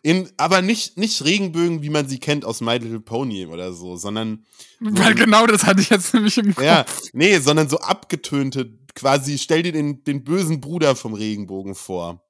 In, 0.03 0.29
aber 0.39 0.61
nicht, 0.61 0.99
nicht 0.99 1.25
Regenbögen, 1.25 1.83
wie 1.83 1.91
man 1.91 2.09
sie 2.09 2.19
kennt 2.19 2.45
aus 2.45 2.61
My 2.61 2.79
Little 2.79 3.01
Pony 3.01 3.47
oder 3.47 3.73
so, 3.73 3.97
sondern. 3.97 4.45
Weil 4.81 5.15
genau 5.15 5.47
das 5.47 5.65
hatte 5.65 5.81
ich 5.81 5.91
jetzt 5.91 6.13
nämlich 6.15 6.37
im 6.39 6.53
Kopf. 6.55 6.65
Ja, 6.65 6.85
nee, 7.13 7.39
sondern 7.39 7.69
so 7.69 7.79
abgetönte, 7.79 8.77
quasi, 8.97 9.39
stell 9.39 9.63
dir 9.63 9.71
den, 9.73 10.03
den 10.03 10.25
bösen 10.25 10.61
Bruder 10.61 10.97
vom 10.97 11.15
Regenbogen 11.15 11.77
vor. 11.77 12.26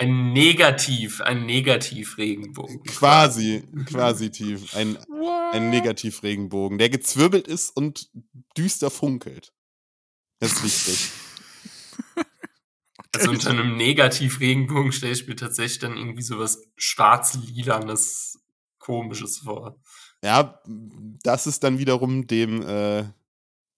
Ein 0.00 0.32
Negativ, 0.32 1.20
ein 1.20 1.44
Negativ-Regenbogen. 1.44 2.82
Quasi, 2.84 3.64
quasi 3.84 4.30
tief. 4.30 4.74
Ein, 4.74 4.94
What? 4.94 5.54
ein 5.54 5.68
Negativ-Regenbogen, 5.68 6.78
der 6.78 6.88
gezwirbelt 6.88 7.46
ist 7.46 7.76
und 7.76 8.08
düster 8.56 8.90
funkelt. 8.90 9.52
Das 10.38 10.52
ist 10.52 10.64
wichtig. 10.64 11.10
Also 13.12 13.30
unter 13.30 13.50
einem 13.50 13.76
Negativ-Regenbogen 13.76 14.92
stelle 14.92 15.12
ich 15.12 15.26
mir 15.26 15.36
tatsächlich 15.36 15.80
dann 15.80 15.98
irgendwie 15.98 16.22
sowas 16.22 16.62
schwarz-lilanes, 16.76 18.38
komisches 18.78 19.38
vor. 19.38 19.78
Ja, 20.22 20.62
das 21.24 21.46
ist 21.46 21.62
dann 21.62 21.78
wiederum 21.78 22.26
dem, 22.26 22.62
äh, 22.62 23.04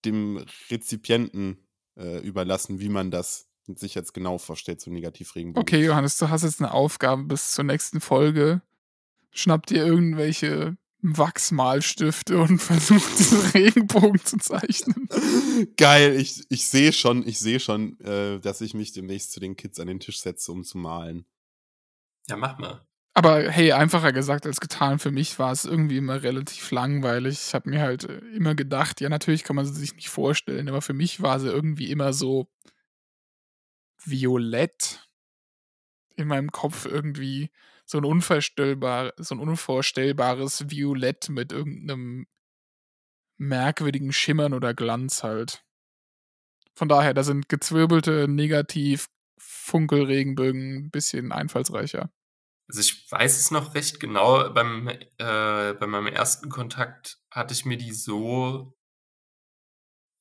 dem 0.05 0.45
Rezipienten 0.71 1.67
äh, 1.97 2.19
überlassen, 2.19 2.79
wie 2.79 2.91
man 2.91 3.11
das 3.11 3.49
sich 3.67 3.95
jetzt 3.95 4.13
genau 4.13 4.39
vorstellt, 4.39 4.81
so 4.81 4.91
Negativ-Regenbogen. 4.91 5.63
Okay, 5.63 5.85
Johannes, 5.85 6.19
du 6.19 6.29
hast 6.29 6.43
jetzt 6.43 6.61
eine 6.61 6.73
Aufgabe 6.73 7.25
bis 7.25 7.53
zur 7.53 7.65
nächsten 7.65 8.01
Folge. 8.01 8.63
Schnapp 9.31 9.67
dir 9.67 9.85
irgendwelche 9.85 10.77
Wachsmalstifte 11.03 12.39
und 12.39 12.59
versuch 12.61 13.05
diesen 13.19 13.41
Regenbogen 13.55 14.25
zu 14.25 14.39
zeichnen. 14.39 15.09
Geil, 15.77 16.17
ich, 16.17 16.45
ich 16.49 16.67
sehe 16.69 16.93
schon, 16.93 17.27
ich 17.27 17.39
sehe 17.39 17.61
schon, 17.61 17.99
äh, 18.01 18.41
dass 18.41 18.61
ich 18.61 18.75
mich 18.75 18.93
demnächst 18.93 19.33
zu 19.33 19.41
den 19.41 19.57
Kids 19.57 19.81
an 19.81 19.89
den 19.89 20.01
Tisch 20.01 20.21
setze, 20.21 20.53
um 20.53 20.65
zu 20.65 20.79
malen. 20.79 21.27
Ja, 22.29 22.37
mach 22.37 22.59
mal. 22.59 22.87
Aber 23.15 23.51
hey, 23.51 23.73
einfacher 23.73 24.13
gesagt 24.13 24.47
als 24.47 24.61
getan. 24.61 24.99
Für 24.99 25.11
mich 25.11 25.39
war 25.39 25.53
es 25.53 25.67
irgendwie 25.67 25.99
immer 25.99 26.23
relativ 26.23 26.71
langweilig. 26.71 27.39
Ich 27.49 27.55
habe 27.55 27.69
mir 27.69 27.81
halt 27.81 28.05
äh, 28.05 28.19
immer 28.35 28.55
gedacht, 28.55 29.01
ja, 29.01 29.09
natürlich 29.09 29.45
kann 29.45 29.57
man 29.57 29.67
sie 29.67 29.75
sich 29.75 29.95
nicht 29.95 30.09
vorstellen, 30.09 30.69
aber 30.69 30.81
für 30.81 30.95
mich 30.95 31.21
war 31.21 31.39
sie 31.39 31.49
irgendwie 31.49 31.91
immer 31.91 32.13
so 32.13 32.49
violett 34.05 35.09
in 36.17 36.29
meinem 36.29 36.51
Kopf 36.51 36.87
irgendwie 36.87 37.51
so 37.85 37.99
ein 37.99 38.05
unvorstellbar, 38.05 39.13
so 39.17 39.35
ein 39.35 39.41
unvorstellbares 39.41 40.71
Violett 40.71 41.29
mit 41.29 41.53
irgendeinem 41.53 42.27
merkwürdigen 43.39 44.13
Schimmern 44.13 44.55
oder 44.55 44.75
Glanz 44.75 45.23
halt. 45.23 45.65
Von 46.75 46.89
daher, 46.89 47.13
da 47.15 47.23
sind 47.23 47.49
gezwirbelte 47.49 48.29
Negativ 48.29 49.09
Funkelregenbögen 49.39 50.87
ein 50.87 50.91
bisschen 50.91 51.33
einfallsreicher. 51.33 52.11
Also 52.69 52.81
ich 52.81 53.11
weiß 53.11 53.39
es 53.39 53.51
noch 53.51 53.75
recht 53.75 54.01
genau. 54.01 54.51
Beim, 54.51 54.89
äh, 54.89 55.05
bei 55.19 55.87
meinem 55.87 56.07
ersten 56.07 56.49
Kontakt 56.49 57.19
hatte 57.31 57.53
ich 57.53 57.67
mir 57.67 57.77
die 57.77 57.93
so, 57.93 58.75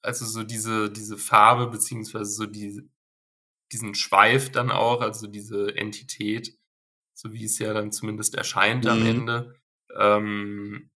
also 0.02 0.26
so 0.26 0.44
diese, 0.44 0.92
diese 0.92 1.18
Farbe, 1.18 1.68
beziehungsweise 1.68 2.32
so 2.32 2.46
die, 2.46 2.90
diesen 3.72 3.96
Schweif 3.96 4.52
dann 4.52 4.72
auch, 4.72 5.02
also 5.02 5.28
diese 5.28 5.76
Entität, 5.76 6.58
so 7.14 7.34
wie 7.34 7.46
es 7.46 7.60
ja 7.60 7.74
dann 7.74 7.92
zumindest 7.92 8.36
erscheint 8.36 8.88
am 8.88 9.00
Mhm. 9.00 9.06
Ende, 9.08 9.56
ähm, 9.98 10.92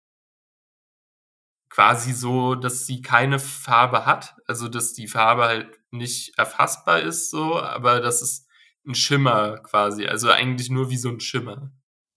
quasi 1.69 2.13
so, 2.13 2.55
dass 2.55 2.85
sie 2.85 3.01
keine 3.01 3.39
Farbe 3.39 4.05
hat, 4.05 4.35
also 4.47 4.67
dass 4.69 4.93
die 4.93 5.07
Farbe 5.07 5.43
halt 5.43 5.79
nicht 5.91 6.37
erfassbar 6.37 7.01
ist, 7.01 7.29
so, 7.31 7.59
aber 7.59 7.99
dass 7.99 8.21
es 8.21 8.47
ein 8.87 8.95
Schimmer 8.95 9.57
quasi, 9.59 10.05
also 10.05 10.29
eigentlich 10.29 10.69
nur 10.69 10.89
wie 10.89 10.97
so 10.97 11.09
ein 11.09 11.19
Schimmer. 11.19 11.71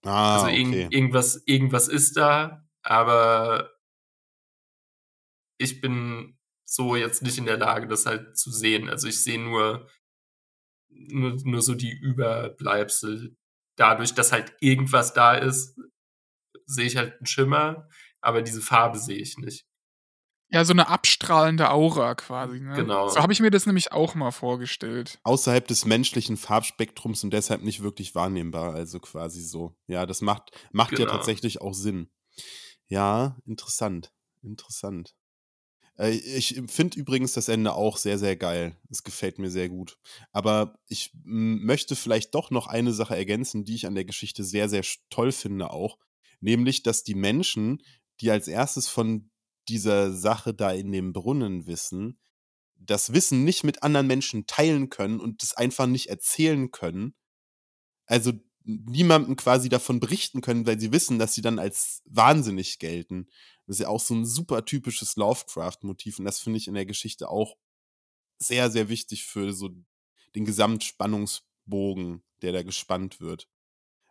Ah, 0.05 0.35
Also 0.35 0.47
okay. 0.47 0.89
irgendwas, 0.91 1.43
irgendwas 1.47 1.89
ist 1.89 2.17
da, 2.17 2.69
aber 2.83 3.71
ich 5.59 5.81
bin 5.81 6.39
so 6.65 6.95
jetzt 6.97 7.23
nicht 7.23 7.39
in 7.39 7.47
der 7.47 7.57
Lage, 7.57 7.89
das 7.89 8.07
halt 8.07 8.37
zu 8.37 8.51
sehen. 8.51 8.89
Also 8.89 9.09
ich 9.09 9.23
sehe 9.23 9.41
nur, 9.41 9.89
nur, 10.99 11.37
nur 11.45 11.63
so 11.63 11.75
die 11.75 11.93
Überbleibsel. 11.93 13.37
Dadurch, 13.77 14.15
dass 14.15 14.33
halt 14.33 14.55
irgendwas 14.61 15.13
da 15.15 15.35
ist, 15.35 15.79
sehe 16.67 16.87
ich 16.87 16.97
halt 16.97 17.15
einen 17.19 17.27
Schimmer, 17.27 17.89
aber 18.21 18.43
diese 18.43 18.61
Farbe 18.61 18.99
sehe 18.99 19.19
ich 19.19 19.39
nicht. 19.39 19.65
Ja, 20.51 20.65
so 20.65 20.73
eine 20.73 20.89
abstrahlende 20.89 21.71
Aura 21.71 22.15
quasi. 22.15 22.61
Ne? 22.61 22.73
Genau. 22.75 23.09
So 23.09 23.21
habe 23.21 23.33
ich 23.35 23.41
mir 23.41 23.51
das 23.51 23.67
nämlich 23.67 23.93
auch 23.93 24.15
mal 24.15 24.31
vorgestellt. 24.31 25.21
Außerhalb 25.23 25.67
des 25.69 25.85
menschlichen 25.85 26.39
Farbspektrums 26.39 27.23
und 27.23 27.31
deshalb 27.33 27.63
nicht 27.63 27.83
wirklich 27.83 28.15
wahrnehmbar, 28.15 28.75
also 28.75 28.99
quasi 28.99 29.43
so. 29.43 29.77
Ja, 29.87 30.07
das 30.07 30.23
macht, 30.23 30.51
macht 30.73 30.93
ja 30.93 31.05
Genau. 31.05 31.13
tatsächlich 31.13 31.61
auch 31.61 31.75
Sinn. 31.75 32.11
Ja, 32.89 33.37
interessant. 33.45 34.11
Interessant. 34.43 35.15
Äh, 35.99 36.11
Ich 36.13 36.61
finde 36.69 36.99
übrigens 36.99 37.33
das 37.33 37.49
Ende 37.49 37.75
auch 37.75 37.97
sehr, 37.97 38.19
sehr 38.19 38.37
geil. 38.37 38.77
Es 38.91 39.03
gefällt 39.03 39.39
mir 39.39 39.51
sehr 39.51 39.69
gut. 39.69 39.99
Aber 40.33 40.79
ich 40.89 41.13
m, 41.25 41.65
möchte 41.65 41.97
vielleicht 41.97 42.35
doch 42.35 42.51
noch 42.51 42.67
eine 42.67 42.93
Sache 42.93 43.17
ergänzen, 43.17 43.65
die 43.65 43.75
ich 43.75 43.87
an 43.87 43.95
der 43.95 44.05
Geschichte 44.05 44.45
sehr, 44.45 44.69
sehr 44.69 44.85
toll 45.11 45.33
finde 45.33 45.71
auch. 45.71 45.99
Nämlich, 46.41 46.83
dass 46.83 47.03
die 47.03 47.15
Menschen, 47.15 47.83
die 48.21 48.31
als 48.31 48.49
erstes 48.49 48.89
von 48.89 49.31
dieser 49.69 50.13
Sache 50.13 50.55
da 50.55 50.71
in 50.73 50.93
dem 50.93 51.13
Brunnen 51.13 51.67
wissen, 51.67 52.19
das 52.77 53.13
Wissen 53.13 53.45
nicht 53.45 53.65
mit 53.65 53.83
anderen 53.83 54.07
Menschen 54.07 54.47
teilen 54.47 54.89
können 54.91 55.21
und 55.21 55.43
das 55.43 55.55
einfach 55.55 55.87
nicht 55.87 56.09
erzählen 56.09 56.71
können. 56.71 57.15
Also 58.07 58.33
niemandem 58.65 59.37
quasi 59.37 59.69
davon 59.69 60.01
berichten 60.01 60.41
können, 60.41 60.67
weil 60.67 60.79
sie 60.81 60.93
wissen, 60.93 61.19
dass 61.19 61.35
sie 61.35 61.43
dann 61.43 61.59
als 61.59 62.03
wahnsinnig 62.07 62.79
gelten. 62.79 63.29
Das 63.69 63.77
ist 63.77 63.83
ja 63.83 63.89
auch 63.89 64.01
so 64.01 64.15
ein 64.15 64.25
super 64.25 64.65
typisches 64.65 65.17
Lovecraft-Motiv 65.17 66.19
und 66.19 66.25
das 66.25 66.39
finde 66.39 66.57
ich 66.57 66.69
in 66.69 66.75
der 66.75 66.87
Geschichte 66.87 67.29
auch 67.29 67.55
sehr, 68.39 68.71
sehr 68.71 68.89
wichtig 68.89 69.27
für 69.27 69.53
so 69.53 69.69
den 70.35 70.47
Gesamtspannungsbogen, 70.47 72.23
der 72.41 72.53
da 72.53 72.63
gespannt 72.63 73.21
wird. 73.21 73.47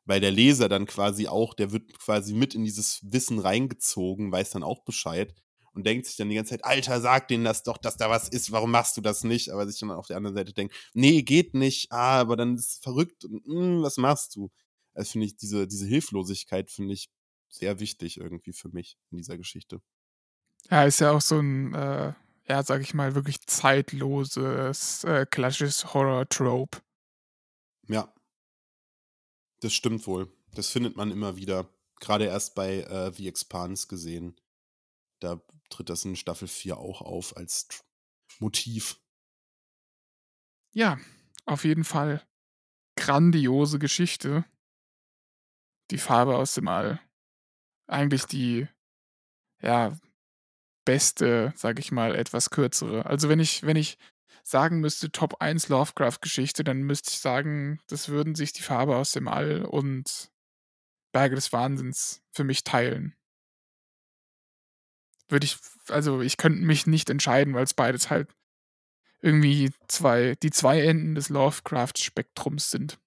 Weil 0.05 0.21
der 0.21 0.29
Leser 0.29 0.69
dann 0.69 0.85
quasi 0.85 1.27
auch, 1.27 1.55
der 1.55 1.71
wird 1.71 1.97
quasi 1.97 2.35
mit 2.35 2.53
in 2.53 2.65
dieses 2.65 2.99
Wissen 3.01 3.39
reingezogen, 3.39 4.31
weiß 4.31 4.51
dann 4.51 4.61
auch 4.61 4.83
Bescheid 4.83 5.33
und 5.73 5.87
denkt 5.87 6.05
sich 6.05 6.17
dann 6.17 6.29
die 6.29 6.35
ganze 6.35 6.51
Zeit, 6.51 6.63
Alter, 6.63 7.01
sag 7.01 7.27
denen 7.27 7.43
das 7.43 7.63
doch, 7.63 7.79
dass 7.79 7.97
da 7.97 8.11
was 8.11 8.29
ist, 8.29 8.51
warum 8.51 8.69
machst 8.69 8.95
du 8.95 9.01
das 9.01 9.23
nicht? 9.23 9.49
Aber 9.49 9.67
sich 9.67 9.79
dann 9.79 9.89
auf 9.89 10.05
der 10.05 10.17
anderen 10.17 10.35
Seite 10.35 10.53
denkt, 10.53 10.75
nee, 10.93 11.23
geht 11.23 11.55
nicht, 11.55 11.91
ah, 11.91 12.19
aber 12.19 12.37
dann 12.37 12.55
ist 12.55 12.73
es 12.73 12.77
verrückt 12.77 13.25
und 13.25 13.47
mm, 13.47 13.81
was 13.81 13.97
machst 13.97 14.35
du? 14.35 14.51
Also 14.93 15.13
finde 15.13 15.25
ich, 15.27 15.35
diese, 15.35 15.67
diese 15.67 15.87
Hilflosigkeit 15.87 16.69
finde 16.69 16.93
ich 16.93 17.09
sehr 17.49 17.79
wichtig 17.79 18.17
irgendwie 18.17 18.53
für 18.53 18.69
mich 18.69 18.97
in 19.11 19.17
dieser 19.17 19.37
Geschichte. 19.37 19.81
Ja, 20.69 20.83
ist 20.83 20.99
ja 20.99 21.11
auch 21.11 21.21
so 21.21 21.39
ein, 21.39 21.73
äh, 21.73 22.13
ja, 22.47 22.63
sag 22.63 22.81
ich 22.81 22.93
mal, 22.93 23.15
wirklich 23.15 23.41
zeitloses, 23.47 25.03
äh, 25.03 25.25
klassisches 25.29 25.93
Horror-Trope. 25.93 26.79
Ja. 27.87 28.13
Das 29.61 29.73
stimmt 29.73 30.05
wohl. 30.07 30.31
Das 30.53 30.69
findet 30.69 30.95
man 30.95 31.11
immer 31.11 31.35
wieder. 31.37 31.69
Gerade 31.99 32.25
erst 32.25 32.53
bei 32.55 32.81
äh, 32.81 33.11
The 33.13 33.27
Expanse 33.27 33.87
gesehen. 33.87 34.39
Da 35.19 35.41
tritt 35.69 35.89
das 35.89 36.05
in 36.05 36.15
Staffel 36.15 36.47
4 36.47 36.77
auch 36.77 37.01
auf 37.01 37.35
als 37.37 37.69
Tr- 37.69 37.83
Motiv. 38.39 39.01
Ja, 40.73 40.99
auf 41.45 41.63
jeden 41.63 41.83
Fall. 41.83 42.27
Grandiose 42.97 43.79
Geschichte. 43.79 44.45
Die 45.91 45.97
Farbe 45.97 46.35
aus 46.37 46.53
dem 46.53 46.67
All. 46.67 46.99
Eigentlich 47.87 48.25
die, 48.25 48.67
ja, 49.61 49.97
beste, 50.85 51.53
sag 51.55 51.79
ich 51.79 51.91
mal, 51.91 52.15
etwas 52.15 52.49
kürzere. 52.49 53.05
Also 53.05 53.27
wenn 53.27 53.39
ich, 53.39 53.63
wenn 53.63 53.75
ich 53.75 53.97
sagen 54.43 54.79
müsste, 54.79 55.11
Top 55.11 55.41
1 55.41 55.67
Lovecraft-Geschichte, 55.67 56.63
dann 56.63 56.81
müsste 56.83 57.11
ich 57.11 57.19
sagen, 57.19 57.81
das 57.87 58.07
würden 58.07 58.35
sich 58.35 58.53
die 58.53 58.61
Farbe 58.61 58.95
aus 58.95 59.11
dem 59.11 59.27
All 59.27 59.65
und 59.65 60.31
Berge 61.11 61.35
des 61.35 61.51
Wahnsinns 61.51 62.21
für 62.31 62.45
mich 62.45 62.63
teilen. 62.63 63.15
Würde 65.27 65.45
ich, 65.45 65.57
also 65.89 66.21
ich 66.21 66.37
könnte 66.37 66.61
mich 66.61 66.87
nicht 66.87 67.09
entscheiden, 67.09 67.53
weil 67.53 67.65
es 67.65 67.73
beides 67.73 68.09
halt 68.09 68.29
irgendwie 69.21 69.71
zwei, 69.89 70.35
die 70.41 70.51
zwei 70.51 70.81
Enden 70.81 71.15
des 71.15 71.27
Lovecraft-Spektrums 71.27 72.71
sind. 72.71 72.97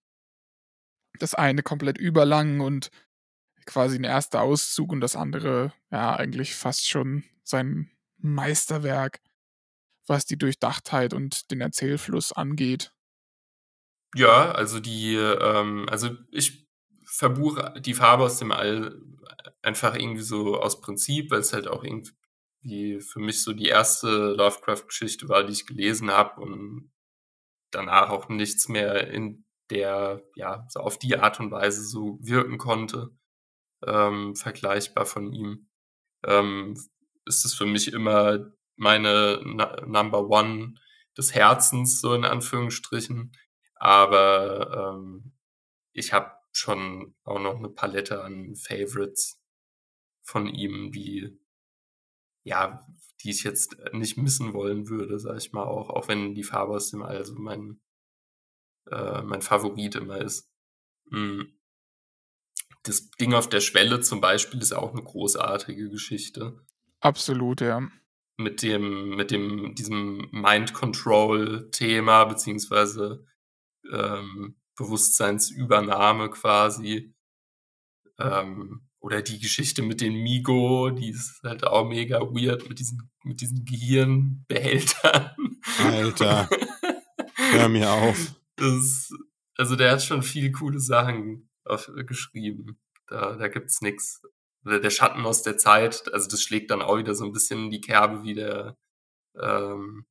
Das 1.18 1.35
eine 1.35 1.62
komplett 1.62 1.97
überlang 1.97 2.61
und 2.61 2.91
quasi 3.71 3.97
ein 3.97 4.05
erster 4.05 4.41
Auszug 4.43 4.91
und 4.91 5.01
das 5.01 5.14
andere, 5.14 5.73
ja, 5.93 6.16
eigentlich 6.16 6.57
fast 6.57 6.89
schon 6.89 7.23
sein 7.45 7.89
Meisterwerk, 8.18 9.21
was 10.07 10.27
die 10.27 10.37
Durchdachtheit 10.37 11.14
und 11.14 11.51
den 11.53 11.61
Erzählfluss 11.61 12.33
angeht. 12.33 12.93
Ja, 14.16 14.51
also 14.51 14.81
die, 14.81 15.14
ähm, 15.14 15.87
also 15.89 16.11
ich 16.33 16.66
verbuche 17.07 17.81
die 17.81 17.95
Farbe 17.95 18.25
aus 18.25 18.39
dem 18.39 18.51
All 18.51 19.01
einfach 19.62 19.95
irgendwie 19.95 20.23
so 20.23 20.61
aus 20.61 20.81
Prinzip, 20.81 21.31
weil 21.31 21.41
es 21.41 21.53
halt 21.53 21.68
auch 21.68 21.85
irgendwie 21.85 23.01
für 23.01 23.21
mich 23.21 23.43
so 23.45 23.53
die 23.53 23.68
erste 23.68 24.33
Lovecraft-Geschichte 24.33 25.29
war, 25.29 25.45
die 25.45 25.53
ich 25.53 25.66
gelesen 25.66 26.11
habe 26.11 26.41
und 26.41 26.93
danach 27.71 28.11
auch 28.11 28.29
nichts 28.29 28.68
mehr 28.68 29.09
in 29.09 29.45
der 29.71 30.25
ja 30.35 30.66
so 30.68 30.81
auf 30.81 30.99
die 30.99 31.16
Art 31.16 31.39
und 31.39 31.53
Weise 31.53 31.85
so 31.85 32.18
wirken 32.21 32.59
konnte, 32.59 33.11
ähm, 33.87 34.37
vergleichbar 34.37 35.07
von 35.07 35.33
ihm, 35.33 35.68
ähm, 36.24 36.74
ist 37.26 37.45
es 37.45 37.55
für 37.55 37.66
mich 37.66 37.93
immer 37.93 38.53
meine 38.76 39.41
Na 39.45 39.85
Number 39.87 40.28
One 40.28 40.74
des 41.16 41.35
Herzens, 41.35 42.01
so 42.01 42.14
in 42.14 42.24
Anführungsstrichen. 42.24 43.33
Aber 43.76 44.95
ähm, 44.95 45.33
ich 45.93 46.12
habe 46.12 46.33
schon 46.53 47.14
auch 47.24 47.39
noch 47.39 47.57
eine 47.57 47.68
Palette 47.68 48.22
an 48.22 48.57
Favorites 48.57 49.41
von 50.22 50.47
ihm, 50.47 50.93
die 50.93 51.41
ja, 52.43 52.87
die 53.22 53.31
ich 53.31 53.43
jetzt 53.45 53.76
nicht 53.93 54.16
missen 54.16 54.55
wollen 54.55 54.89
würde, 54.89 55.18
sag 55.18 55.37
ich 55.37 55.53
mal 55.53 55.64
auch, 55.64 55.91
auch 55.91 56.09
wenn 56.09 56.35
die 56.35 56.43
Farbe 56.43 56.72
aus 56.72 56.91
dem 56.91 57.03
All 57.03 57.24
so 57.24 57.35
mein, 57.35 57.81
äh, 58.91 59.22
mein 59.22 59.43
Favorit 59.43 59.95
immer 59.95 60.18
ist. 60.18 60.51
Mhm. 61.11 61.60
Das 62.83 63.11
Ding 63.11 63.35
auf 63.35 63.49
der 63.49 63.61
Schwelle 63.61 64.01
zum 64.01 64.20
Beispiel 64.20 64.61
ist 64.61 64.72
auch 64.72 64.93
eine 64.93 65.03
großartige 65.03 65.91
Geschichte. 65.91 66.64
Absolut, 67.01 67.61
ja. 67.61 67.89
Mit 68.37 68.62
dem, 68.62 69.16
mit 69.16 69.31
dem, 69.31 69.74
diesem 69.74 70.28
Mind 70.31 70.72
Control 70.72 71.70
Thema, 71.70 72.24
beziehungsweise 72.24 73.26
ähm, 73.93 74.57
Bewusstseinsübernahme 74.76 76.31
quasi. 76.31 77.14
Ähm, 78.18 78.87
oder 79.01 79.22
die 79.22 79.39
Geschichte 79.39 79.83
mit 79.83 80.01
den 80.01 80.14
Migo, 80.14 80.91
die 80.91 81.11
ist 81.11 81.41
halt 81.43 81.64
auch 81.64 81.89
mega 81.89 82.20
weird 82.20 82.68
mit 82.68 82.78
diesen, 82.78 83.11
mit 83.24 83.41
diesen 83.41 83.64
Gehirnbehältern. 83.64 85.31
Alter, 85.78 86.49
hör 87.35 87.68
mir 87.68 87.91
auf. 87.91 88.35
Das, 88.57 89.11
also 89.57 89.76
der 89.76 89.93
hat 89.93 90.03
schon 90.03 90.22
viele 90.22 90.53
coole 90.53 90.81
Sachen 90.81 91.49
geschrieben. 92.07 92.81
Da, 93.07 93.37
da 93.37 93.49
gibt's 93.49 93.81
nix. 93.81 94.23
Der 94.64 94.91
Schatten 94.91 95.25
aus 95.25 95.43
der 95.43 95.57
Zeit, 95.57 96.12
also 96.12 96.29
das 96.29 96.43
schlägt 96.43 96.71
dann 96.71 96.83
auch 96.83 96.99
wieder 96.99 97.14
so 97.14 97.25
ein 97.25 97.33
bisschen 97.33 97.64
in 97.64 97.71
die 97.71 97.81
Kerbe 97.81 98.23
wie 98.23 98.35
der 98.35 98.77
ähm, 99.41 100.05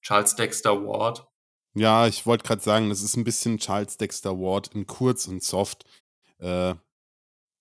Charles 0.00 0.36
Dexter 0.36 0.84
Ward. 0.84 1.26
Ja, 1.74 2.06
ich 2.06 2.26
wollte 2.26 2.44
gerade 2.44 2.62
sagen, 2.62 2.88
das 2.88 3.02
ist 3.02 3.16
ein 3.16 3.24
bisschen 3.24 3.58
Charles 3.58 3.96
Dexter 3.96 4.38
Ward 4.38 4.68
in 4.74 4.86
kurz 4.86 5.26
und 5.26 5.42
soft. 5.42 5.84
Äh, 6.38 6.74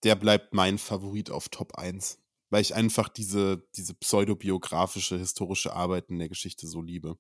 der 0.03 0.15
bleibt 0.15 0.53
mein 0.53 0.77
Favorit 0.77 1.29
auf 1.29 1.49
Top 1.49 1.75
1, 1.75 2.19
weil 2.49 2.61
ich 2.61 2.75
einfach 2.75 3.07
diese, 3.07 3.67
diese 3.75 3.93
pseudobiografische, 3.93 5.17
historische 5.17 5.73
Arbeit 5.73 6.09
in 6.09 6.19
der 6.19 6.29
Geschichte 6.29 6.67
so 6.67 6.81
liebe. 6.81 7.17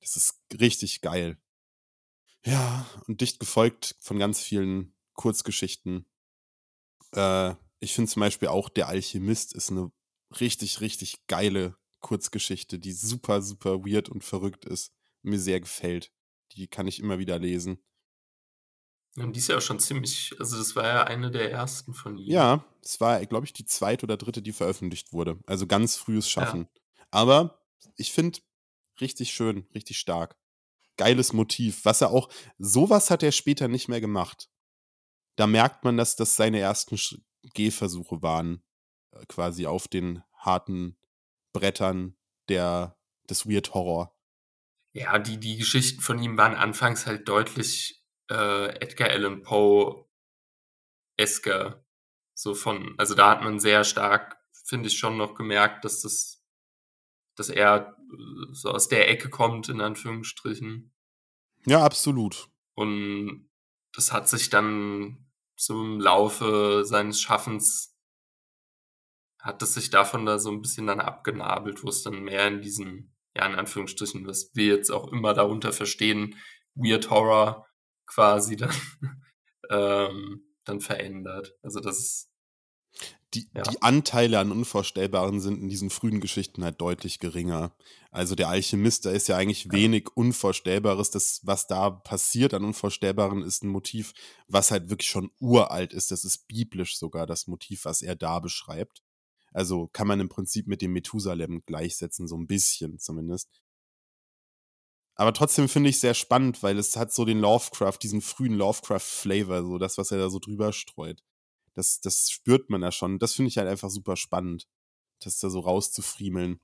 Das 0.00 0.16
ist 0.16 0.40
richtig 0.58 1.00
geil. 1.00 1.38
Ja, 2.44 2.86
und 3.06 3.20
dicht 3.20 3.40
gefolgt 3.40 3.96
von 4.00 4.18
ganz 4.18 4.40
vielen 4.40 4.93
Kurzgeschichten. 5.14 6.06
Äh, 7.12 7.54
ich 7.80 7.94
finde 7.94 8.10
zum 8.10 8.20
Beispiel 8.20 8.48
auch 8.48 8.68
Der 8.68 8.88
Alchemist 8.88 9.54
ist 9.54 9.70
eine 9.70 9.90
richtig, 10.40 10.80
richtig 10.80 11.26
geile 11.26 11.76
Kurzgeschichte, 12.00 12.78
die 12.78 12.92
super, 12.92 13.42
super 13.42 13.84
weird 13.84 14.08
und 14.08 14.24
verrückt 14.24 14.64
ist. 14.64 14.92
Mir 15.22 15.38
sehr 15.38 15.60
gefällt. 15.60 16.12
Die 16.52 16.68
kann 16.68 16.86
ich 16.86 17.00
immer 17.00 17.18
wieder 17.18 17.38
lesen. 17.38 17.82
Und 19.16 19.34
die 19.34 19.38
ist 19.38 19.48
ja 19.48 19.56
auch 19.56 19.62
schon 19.62 19.78
ziemlich, 19.78 20.34
also 20.40 20.58
das 20.58 20.74
war 20.74 20.84
ja 20.84 21.04
eine 21.04 21.30
der 21.30 21.50
ersten 21.50 21.94
von 21.94 22.18
ihm. 22.18 22.30
Ja, 22.30 22.64
es 22.82 23.00
war, 23.00 23.24
glaube 23.26 23.46
ich, 23.46 23.52
die 23.52 23.64
zweite 23.64 24.06
oder 24.06 24.16
dritte, 24.16 24.42
die 24.42 24.52
veröffentlicht 24.52 25.12
wurde. 25.12 25.38
Also 25.46 25.66
ganz 25.66 25.96
frühes 25.96 26.26
Ja. 26.26 26.42
Schaffen. 26.42 26.68
Aber 27.10 27.64
ich 27.96 28.12
finde 28.12 28.40
richtig 29.00 29.32
schön, 29.32 29.68
richtig 29.74 29.98
stark. 29.98 30.36
Geiles 30.96 31.32
Motiv. 31.32 31.84
Was 31.84 32.00
er 32.00 32.10
auch, 32.10 32.28
sowas 32.58 33.10
hat 33.10 33.22
er 33.22 33.32
später 33.32 33.68
nicht 33.68 33.88
mehr 33.88 34.00
gemacht. 34.00 34.48
Da 35.36 35.46
merkt 35.46 35.84
man, 35.84 35.96
dass 35.96 36.16
das 36.16 36.36
seine 36.36 36.60
ersten 36.60 36.98
Gehversuche 37.54 38.22
waren. 38.22 38.62
äh, 39.12 39.24
Quasi 39.26 39.66
auf 39.66 39.88
den 39.88 40.22
harten 40.34 40.96
Brettern 41.52 42.16
der, 42.48 42.96
des 43.28 43.48
Weird 43.48 43.74
Horror. 43.74 44.14
Ja, 44.92 45.18
die, 45.18 45.38
die 45.38 45.56
Geschichten 45.56 46.00
von 46.00 46.22
ihm 46.22 46.36
waren 46.36 46.54
anfangs 46.54 47.06
halt 47.06 47.28
deutlich 47.28 48.04
äh, 48.30 48.68
Edgar 48.76 49.10
Allan 49.10 49.42
Poe 49.42 50.06
esker. 51.16 51.84
So 52.34 52.54
von, 52.54 52.94
also 52.98 53.14
da 53.14 53.30
hat 53.30 53.42
man 53.42 53.60
sehr 53.60 53.84
stark, 53.84 54.38
finde 54.52 54.88
ich, 54.88 54.98
schon 54.98 55.16
noch 55.16 55.34
gemerkt, 55.34 55.84
dass 55.84 56.00
das, 56.00 56.44
dass 57.34 57.48
er 57.48 57.96
äh, 57.98 58.52
so 58.52 58.70
aus 58.70 58.88
der 58.88 59.08
Ecke 59.08 59.30
kommt, 59.30 59.68
in 59.68 59.80
Anführungsstrichen. 59.80 60.92
Ja, 61.66 61.84
absolut. 61.84 62.48
Und 62.74 63.48
das 63.94 64.12
hat 64.12 64.28
sich 64.28 64.50
dann 64.50 65.26
im 65.68 66.00
Laufe 66.00 66.84
seines 66.84 67.20
Schaffens 67.20 67.94
hat 69.40 69.62
es 69.62 69.74
sich 69.74 69.90
davon 69.90 70.24
da 70.24 70.38
so 70.38 70.50
ein 70.50 70.62
bisschen 70.62 70.86
dann 70.86 71.00
abgenabelt, 71.00 71.84
wo 71.84 71.88
es 71.88 72.02
dann 72.02 72.24
mehr 72.24 72.48
in 72.48 72.62
diesen, 72.62 73.14
ja, 73.36 73.46
in 73.46 73.54
Anführungsstrichen, 73.54 74.26
was 74.26 74.50
wir 74.54 74.74
jetzt 74.76 74.90
auch 74.90 75.12
immer 75.12 75.34
darunter 75.34 75.72
verstehen, 75.72 76.36
Weird 76.74 77.10
Horror 77.10 77.66
quasi 78.06 78.56
dann, 78.56 78.74
ähm, 79.70 80.56
dann 80.64 80.80
verändert. 80.80 81.54
Also 81.62 81.80
das 81.80 81.98
ist, 81.98 82.33
Die, 83.34 83.48
Ja. 83.54 83.62
die 83.62 83.82
Anteile 83.82 84.38
an 84.38 84.52
Unvorstellbaren 84.52 85.40
sind 85.40 85.60
in 85.60 85.68
diesen 85.68 85.90
frühen 85.90 86.20
Geschichten 86.20 86.62
halt 86.64 86.80
deutlich 86.80 87.18
geringer. 87.18 87.74
Also 88.10 88.34
der 88.34 88.48
Alchemist, 88.48 89.06
da 89.06 89.10
ist 89.10 89.28
ja 89.28 89.36
eigentlich 89.36 89.72
wenig 89.72 90.08
Unvorstellbares. 90.14 91.10
Das, 91.10 91.40
was 91.42 91.66
da 91.66 91.90
passiert 91.90 92.54
an 92.54 92.64
Unvorstellbaren, 92.64 93.42
ist 93.42 93.64
ein 93.64 93.68
Motiv, 93.68 94.12
was 94.46 94.70
halt 94.70 94.88
wirklich 94.88 95.08
schon 95.08 95.30
uralt 95.40 95.92
ist. 95.92 96.10
Das 96.10 96.24
ist 96.24 96.46
biblisch 96.46 96.96
sogar 96.96 97.26
das 97.26 97.46
Motiv, 97.46 97.84
was 97.84 98.02
er 98.02 98.14
da 98.14 98.38
beschreibt. 98.38 99.02
Also 99.52 99.88
kann 99.92 100.06
man 100.06 100.20
im 100.20 100.28
Prinzip 100.28 100.66
mit 100.66 100.80
dem 100.82 100.92
Methusalem 100.92 101.62
gleichsetzen, 101.66 102.28
so 102.28 102.36
ein 102.36 102.46
bisschen 102.46 102.98
zumindest. 102.98 103.48
Aber 105.16 105.32
trotzdem 105.32 105.68
finde 105.68 105.90
ich 105.90 106.00
sehr 106.00 106.14
spannend, 106.14 106.62
weil 106.62 106.78
es 106.78 106.96
hat 106.96 107.12
so 107.12 107.24
den 107.24 107.38
Lovecraft, 107.38 107.98
diesen 108.02 108.20
frühen 108.20 108.54
Lovecraft-Flavor, 108.54 109.62
so 109.62 109.78
das, 109.78 109.96
was 109.96 110.10
er 110.10 110.18
da 110.18 110.28
so 110.28 110.40
drüber 110.40 110.72
streut. 110.72 111.22
Das, 111.74 112.00
das 112.00 112.30
spürt 112.30 112.70
man 112.70 112.80
da 112.80 112.92
schon. 112.92 113.18
Das 113.18 113.34
finde 113.34 113.48
ich 113.48 113.58
halt 113.58 113.68
einfach 113.68 113.90
super 113.90 114.16
spannend, 114.16 114.68
das 115.20 115.38
da 115.38 115.50
so 115.50 115.60
rauszufriemeln. 115.60 116.60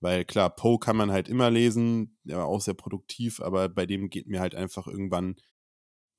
Weil 0.00 0.24
klar, 0.24 0.50
Poe 0.50 0.78
kann 0.78 0.96
man 0.96 1.12
halt 1.12 1.28
immer 1.28 1.50
lesen, 1.50 2.18
der 2.24 2.38
war 2.38 2.46
auch 2.46 2.60
sehr 2.60 2.74
produktiv, 2.74 3.40
aber 3.40 3.68
bei 3.68 3.86
dem 3.86 4.10
geht 4.10 4.26
mir 4.26 4.40
halt 4.40 4.54
einfach 4.54 4.86
irgendwann, 4.86 5.36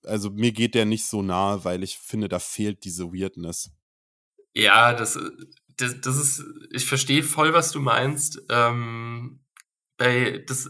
also 0.06 0.30
mir 0.30 0.52
geht 0.52 0.76
der 0.76 0.86
nicht 0.86 1.06
so 1.06 1.22
nahe, 1.22 1.64
weil 1.66 1.84
ich 1.84 1.98
finde, 1.98 2.30
da 2.30 2.40
fehlt 2.40 2.84
diese 2.86 3.12
Weirdness. 3.12 3.72
ja, 4.54 4.94
das, 4.94 5.20
das, 5.78 6.02
das 6.02 6.18
ist, 6.18 6.46
ich 6.72 6.86
verstehe 6.86 7.24
voll, 7.24 7.54
was 7.54 7.72
du 7.72 7.80
meinst. 7.80 8.42
Ähm, 8.50 9.42
bei, 9.98 10.44
das, 10.48 10.70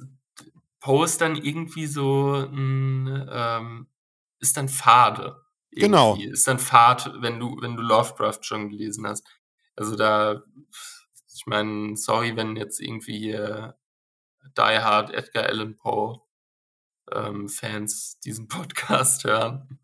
Poe 0.82 1.05
ist 1.05 1.22
dann 1.22 1.36
irgendwie 1.36 1.86
so 1.86 2.34
ein, 2.34 3.28
ähm, 3.32 3.88
ist 4.39 4.57
dann 4.57 4.67
fade. 4.67 5.40
Genau. 5.72 6.15
Ist 6.15 6.47
dann 6.47 6.59
Fahrt, 6.59 7.11
wenn 7.22 7.39
du, 7.39 7.57
wenn 7.61 7.76
du 7.76 7.84
Lovecraft 7.84 8.39
schon 8.41 8.69
gelesen 8.69 9.07
hast. 9.07 9.26
Also 9.76 9.95
da, 9.95 10.43
ich 11.34 11.45
meine, 11.45 11.95
sorry, 11.95 12.36
wenn 12.36 12.55
jetzt 12.55 12.80
irgendwie 12.82 13.17
hier 13.17 13.78
Die 14.57 14.61
Hard 14.61 15.11
Edgar 15.11 15.45
Allan 15.45 15.76
Poe 15.78 16.22
ähm, 17.13 17.47
Fans 17.49 18.19
diesen 18.19 18.47
Podcast 18.47 19.24
hören. 19.26 19.80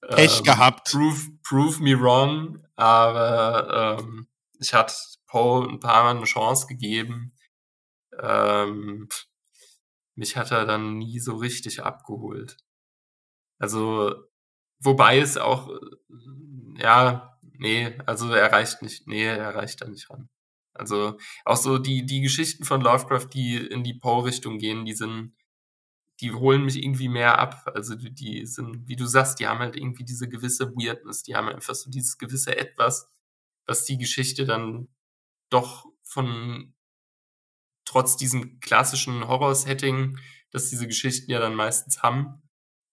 Pech 0.00 0.38
Ähm, 0.38 0.44
gehabt. 0.44 0.90
Prove, 0.90 1.30
prove 1.42 1.82
me 1.82 1.98
wrong, 1.98 2.64
aber 2.76 3.98
ähm, 4.00 4.28
ich 4.58 4.74
hatte 4.74 4.94
Poe 5.26 5.68
ein 5.68 5.80
paar 5.80 6.04
Mal 6.04 6.16
eine 6.16 6.24
Chance 6.24 6.66
gegeben. 6.66 7.34
Ähm, 8.20 9.08
mich 10.14 10.36
hat 10.36 10.50
er 10.50 10.66
dann 10.66 10.98
nie 10.98 11.20
so 11.20 11.36
richtig 11.36 11.82
abgeholt. 11.82 12.56
Also, 13.58 14.27
wobei 14.80 15.18
es 15.18 15.36
auch, 15.36 15.68
äh, 15.68 16.82
ja, 16.82 17.38
nee, 17.58 17.98
also 18.06 18.32
er 18.32 18.52
reicht 18.52 18.82
nicht, 18.82 19.06
nee, 19.06 19.24
er 19.24 19.54
reicht 19.54 19.80
da 19.82 19.88
nicht 19.88 20.10
ran. 20.10 20.28
Also 20.74 21.18
auch 21.44 21.56
so 21.56 21.78
die, 21.78 22.06
die 22.06 22.20
Geschichten 22.20 22.64
von 22.64 22.80
Lovecraft, 22.80 23.28
die 23.34 23.56
in 23.56 23.82
die 23.84 23.94
Poe-Richtung 23.94 24.58
gehen, 24.58 24.84
die 24.84 24.94
sind, 24.94 25.34
die 26.20 26.32
holen 26.32 26.64
mich 26.64 26.76
irgendwie 26.82 27.08
mehr 27.08 27.38
ab. 27.38 27.62
Also 27.74 27.96
die, 27.96 28.12
die 28.14 28.46
sind, 28.46 28.86
wie 28.88 28.96
du 28.96 29.06
sagst, 29.06 29.40
die 29.40 29.48
haben 29.48 29.60
halt 29.60 29.76
irgendwie 29.76 30.04
diese 30.04 30.28
gewisse 30.28 30.72
Weirdness, 30.76 31.24
die 31.24 31.34
haben 31.34 31.48
einfach 31.48 31.74
so 31.74 31.90
dieses 31.90 32.18
gewisse 32.18 32.56
Etwas, 32.56 33.10
was 33.66 33.84
die 33.84 33.98
Geschichte 33.98 34.46
dann 34.46 34.88
doch 35.50 35.86
von 36.02 36.74
trotz 37.84 38.16
diesem 38.16 38.60
klassischen 38.60 39.26
Horror-Setting, 39.26 40.18
das 40.50 40.70
diese 40.70 40.86
Geschichten 40.86 41.30
ja 41.30 41.40
dann 41.40 41.54
meistens 41.54 42.02
haben, 42.02 42.42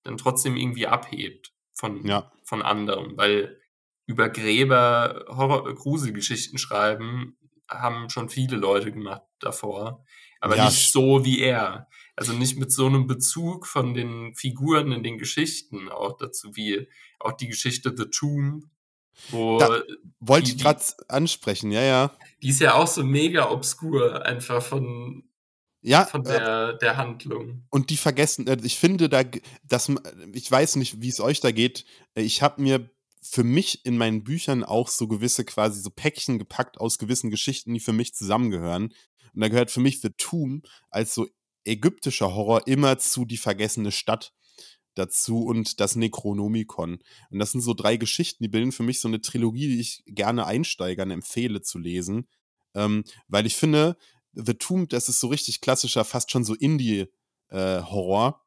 dann 0.03 0.17
trotzdem 0.17 0.55
irgendwie 0.57 0.87
abhebt 0.87 1.54
von, 1.75 2.05
Ja. 2.05 2.31
von 2.43 2.61
anderen, 2.61 3.15
weil 3.17 3.59
über 4.07 4.29
Gräber 4.29 5.25
Horror 5.29 5.73
Gruselgeschichten 5.75 6.57
schreiben 6.57 7.37
haben 7.69 8.09
schon 8.09 8.29
viele 8.29 8.57
Leute 8.57 8.91
gemacht 8.91 9.23
davor, 9.39 10.03
Aber 10.41 10.57
Ja, 10.57 10.65
nicht 10.65 10.91
so 10.91 11.25
wie 11.25 11.39
er. 11.39 11.87
Also 12.15 12.33
nicht 12.33 12.57
mit 12.59 12.71
so 12.71 12.85
einem 12.85 13.07
Bezug 13.07 13.65
von 13.65 13.93
den 13.95 14.35
Figuren 14.35 14.91
in 14.91 15.01
den 15.01 15.17
Geschichten 15.17 15.89
auch 15.89 16.17
dazu, 16.17 16.55
wie 16.55 16.87
auch 17.19 17.31
die 17.31 17.47
Geschichte 17.47 17.91
The 17.97 18.05
Tomb, 18.05 18.65
wo 19.29 19.57
Da- 19.57 19.81
Wollte 20.19 20.51
die- 20.51 20.57
ich 20.57 20.61
gerade 20.61 20.83
ansprechen, 21.07 21.71
ja, 21.71 21.81
ja. 21.81 22.11
die 22.43 22.49
ist 22.49 22.59
ja 22.61 22.75
auch 22.75 22.85
so 22.85 23.03
mega 23.03 23.49
obskur, 23.49 24.23
einfach 24.23 24.61
von, 24.61 25.24
Ja, 25.87 26.05
von 26.05 26.25
äh, 26.25 26.29
der, 26.29 26.73
der 26.73 26.97
Handlung. 26.97 27.63
und 27.69 27.91
die 27.91 27.97
vergessen, 27.97 28.47
äh, 28.47 28.57
ich 28.63 28.77
finde 28.77 29.07
da, 29.07 29.21
dass, 29.63 29.91
ich 30.33 30.49
weiß 30.49 30.77
nicht, 30.77 31.01
wie 31.01 31.09
es 31.09 31.19
euch 31.19 31.41
da 31.41 31.51
geht, 31.51 31.85
äh, 32.15 32.23
ich 32.23 32.41
habe 32.41 32.61
mir 32.61 32.89
für 33.21 33.43
mich 33.43 33.85
in 33.85 33.97
meinen 33.97 34.23
Büchern 34.23 34.63
auch 34.63 34.87
so 34.87 35.07
gewisse 35.07 35.45
quasi 35.45 35.81
so 35.81 35.89
Päckchen 35.89 36.39
gepackt 36.39 36.79
aus 36.79 36.97
gewissen 36.97 37.29
Geschichten, 37.29 37.73
die 37.73 37.79
für 37.79 37.93
mich 37.93 38.13
zusammengehören. 38.13 38.93
Und 39.33 39.41
da 39.41 39.47
gehört 39.47 39.71
für 39.71 39.79
mich 39.79 40.01
The 40.01 40.11
Tomb 40.17 40.67
als 40.89 41.13
so 41.13 41.27
ägyptischer 41.65 42.33
Horror 42.33 42.67
immer 42.67 42.97
zu 42.97 43.25
Die 43.25 43.37
vergessene 43.37 43.91
Stadt 43.91 44.33
dazu 44.93 45.43
und 45.43 45.79
das 45.79 45.95
Necronomicon. 45.95 46.99
Und 47.29 47.39
das 47.39 47.51
sind 47.51 47.61
so 47.61 47.73
drei 47.73 47.97
Geschichten, 47.97 48.43
die 48.43 48.49
bilden 48.49 48.71
für 48.71 48.83
mich 48.83 49.01
so 49.01 49.07
eine 49.07 49.21
Trilogie, 49.21 49.67
die 49.67 49.79
ich 49.79 50.03
gerne 50.05 50.45
Einsteigern 50.45 51.11
empfehle 51.11 51.61
zu 51.61 51.79
lesen. 51.79 52.27
Ähm, 52.75 53.03
weil 53.27 53.45
ich 53.45 53.55
finde, 53.55 53.97
The 54.35 54.53
Tomb, 54.53 54.89
das 54.89 55.09
ist 55.09 55.19
so 55.19 55.27
richtig 55.27 55.61
klassischer, 55.61 56.05
fast 56.05 56.31
schon 56.31 56.43
so 56.43 56.53
Indie-Horror. 56.53 58.41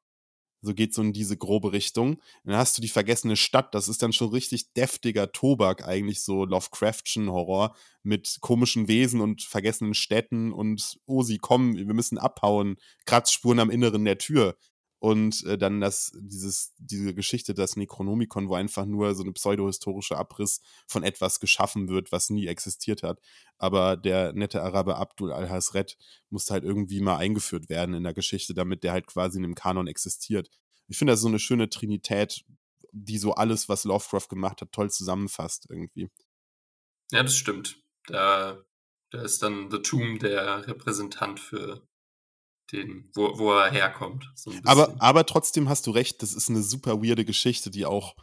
so 0.60 0.74
geht 0.74 0.92
so 0.94 1.02
in 1.02 1.12
diese 1.12 1.36
grobe 1.36 1.72
Richtung. 1.72 2.20
Dann 2.44 2.56
hast 2.56 2.76
du 2.76 2.82
die 2.82 2.88
vergessene 2.88 3.36
Stadt, 3.36 3.74
das 3.74 3.88
ist 3.88 4.02
dann 4.02 4.12
schon 4.12 4.30
richtig 4.30 4.72
deftiger 4.74 5.32
Tobak, 5.32 5.86
eigentlich 5.86 6.22
so 6.22 6.44
Lovecraftschen 6.44 7.30
Horror 7.30 7.76
mit 8.02 8.38
komischen 8.40 8.88
Wesen 8.88 9.20
und 9.20 9.42
vergessenen 9.42 9.94
Städten 9.94 10.52
und 10.52 10.98
oh, 11.06 11.22
sie 11.22 11.38
kommen, 11.38 11.76
wir 11.76 11.94
müssen 11.94 12.18
abhauen, 12.18 12.76
Kratzspuren 13.06 13.60
am 13.60 13.70
Inneren 13.70 14.04
der 14.04 14.18
Tür. 14.18 14.56
Und 15.00 15.44
äh, 15.44 15.56
dann 15.56 15.80
das, 15.80 16.12
dieses, 16.18 16.74
diese 16.78 17.14
Geschichte, 17.14 17.54
das 17.54 17.76
Necronomicon, 17.76 18.48
wo 18.48 18.54
einfach 18.54 18.84
nur 18.84 19.14
so 19.14 19.22
eine 19.22 19.32
pseudohistorische 19.32 20.16
Abriss 20.16 20.60
von 20.88 21.04
etwas 21.04 21.38
geschaffen 21.38 21.88
wird, 21.88 22.10
was 22.10 22.30
nie 22.30 22.48
existiert 22.48 23.04
hat. 23.04 23.20
Aber 23.58 23.96
der 23.96 24.32
nette 24.32 24.62
Araber 24.62 24.96
Abdul 24.98 25.32
al-Hasred 25.32 25.96
musste 26.30 26.52
halt 26.54 26.64
irgendwie 26.64 27.00
mal 27.00 27.16
eingeführt 27.16 27.68
werden 27.68 27.94
in 27.94 28.02
der 28.02 28.14
Geschichte, 28.14 28.54
damit 28.54 28.82
der 28.82 28.92
halt 28.92 29.06
quasi 29.06 29.36
in 29.36 29.44
dem 29.44 29.54
Kanon 29.54 29.86
existiert. 29.86 30.50
Ich 30.88 30.98
finde 30.98 31.12
das 31.12 31.20
so 31.20 31.28
eine 31.28 31.38
schöne 31.38 31.68
Trinität, 31.68 32.44
die 32.92 33.18
so 33.18 33.34
alles, 33.34 33.68
was 33.68 33.84
Lovecraft 33.84 34.28
gemacht 34.28 34.60
hat, 34.62 34.72
toll 34.72 34.90
zusammenfasst 34.90 35.66
irgendwie. 35.70 36.10
Ja, 37.12 37.22
das 37.22 37.36
stimmt. 37.36 37.80
Da, 38.06 38.64
da 39.10 39.22
ist 39.22 39.42
dann 39.42 39.70
The 39.70 39.78
Tomb 39.78 40.20
der 40.20 40.66
Repräsentant 40.66 41.38
für 41.38 41.87
den, 42.72 43.10
wo, 43.14 43.38
wo 43.38 43.52
er 43.52 43.70
herkommt. 43.70 44.30
So 44.34 44.50
ein 44.50 44.64
Aber, 44.66 44.94
aber 44.98 45.26
trotzdem 45.26 45.68
hast 45.68 45.86
du 45.86 45.90
recht, 45.90 46.22
das 46.22 46.34
ist 46.34 46.48
eine 46.50 46.62
super 46.62 47.02
weirde 47.02 47.24
Geschichte, 47.24 47.70
die 47.70 47.86
auch, 47.86 48.14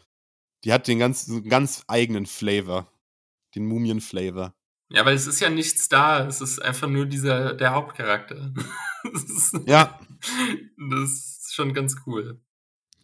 die 0.63 0.71
hat 0.73 0.87
den 0.87 0.99
ganz, 0.99 1.29
ganz 1.47 1.83
eigenen 1.87 2.25
Flavor. 2.25 2.91
Den 3.55 3.67
Mumien-Flavor. 3.67 4.53
Ja, 4.89 5.05
weil 5.05 5.15
es 5.15 5.27
ist 5.27 5.39
ja 5.39 5.49
nichts 5.49 5.87
da. 5.87 6.27
Es 6.27 6.41
ist 6.41 6.59
einfach 6.61 6.89
nur 6.89 7.05
dieser, 7.05 7.53
der 7.53 7.71
Hauptcharakter. 7.73 8.53
Das 9.13 9.23
ist, 9.23 9.53
Ja. 9.67 9.99
Das 10.91 11.09
ist 11.09 11.53
schon 11.53 11.73
ganz 11.73 11.95
cool. 12.05 12.41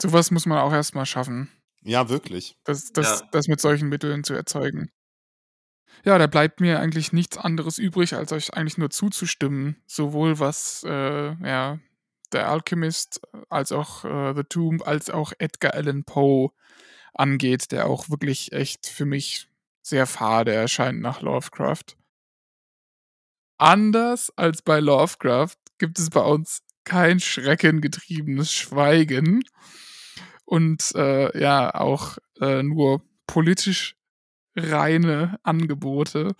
Sowas 0.02 0.32
muss 0.32 0.46
man 0.48 0.58
auch 0.58 0.74
erstmal 0.74 1.06
schaffen, 1.06 1.50
Ja, 1.84 2.10
wirklich. 2.10 2.58
das, 2.66 2.92
das, 2.92 3.22
Ja. 3.22 3.28
das 3.32 3.48
mit 3.48 3.62
solchen 3.62 3.88
Mitteln 3.88 4.24
zu 4.24 4.34
erzeugen. 4.34 4.90
Ja, 6.04 6.18
da 6.18 6.28
bleibt 6.28 6.62
mir 6.62 6.80
eigentlich 6.80 7.14
nichts 7.14 7.38
anderes 7.38 7.78
übrig, 7.78 8.16
als 8.16 8.32
euch 8.32 8.54
eigentlich 8.54 8.78
nur 8.78 8.90
zuzustimmen. 8.90 9.76
Sowohl 9.86 10.40
was 10.40 10.84
äh, 10.88 11.36
ja, 11.48 11.80
der 12.32 12.50
Alchemist 12.50 13.22
als 13.50 13.72
auch 13.72 14.06
äh, 14.06 14.34
The 14.36 14.44
Tomb, 14.44 14.88
als 14.88 15.10
auch 15.10 15.34
Edgar 15.38 15.74
Allan 15.74 16.04
Poe 16.04 16.52
angeht, 17.14 17.72
der 17.72 17.88
auch 17.88 18.10
wirklich 18.10 18.52
echt 18.52 18.88
für 18.88 19.06
mich 19.06 19.48
sehr 19.82 20.08
fade 20.08 20.54
erscheint 20.54 21.02
nach 21.02 21.22
Lovecraft. 21.22 21.98
Anders 23.58 24.32
als 24.38 24.62
bei 24.62 24.80
Lovecraft 24.80 25.58
gibt 25.78 26.00
es 26.00 26.10
bei 26.10 26.22
uns 26.22 26.64
kein 26.84 27.20
schreckengetriebenes 27.20 28.52
Schweigen 28.52 29.44
und 30.46 30.94
äh, 30.96 31.40
ja 31.40 31.74
auch 31.76 32.18
äh, 32.40 32.64
nur 32.64 33.04
politisch 33.28 33.96
reine 34.56 35.40
Angebote. 35.44 36.36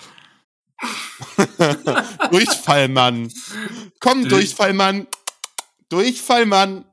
Durchfallmann. 2.32 3.32
Komm, 4.00 4.22
Durch- 4.22 4.30
Durchfallmann. 4.30 5.08
Durchfallmann. 5.90 6.86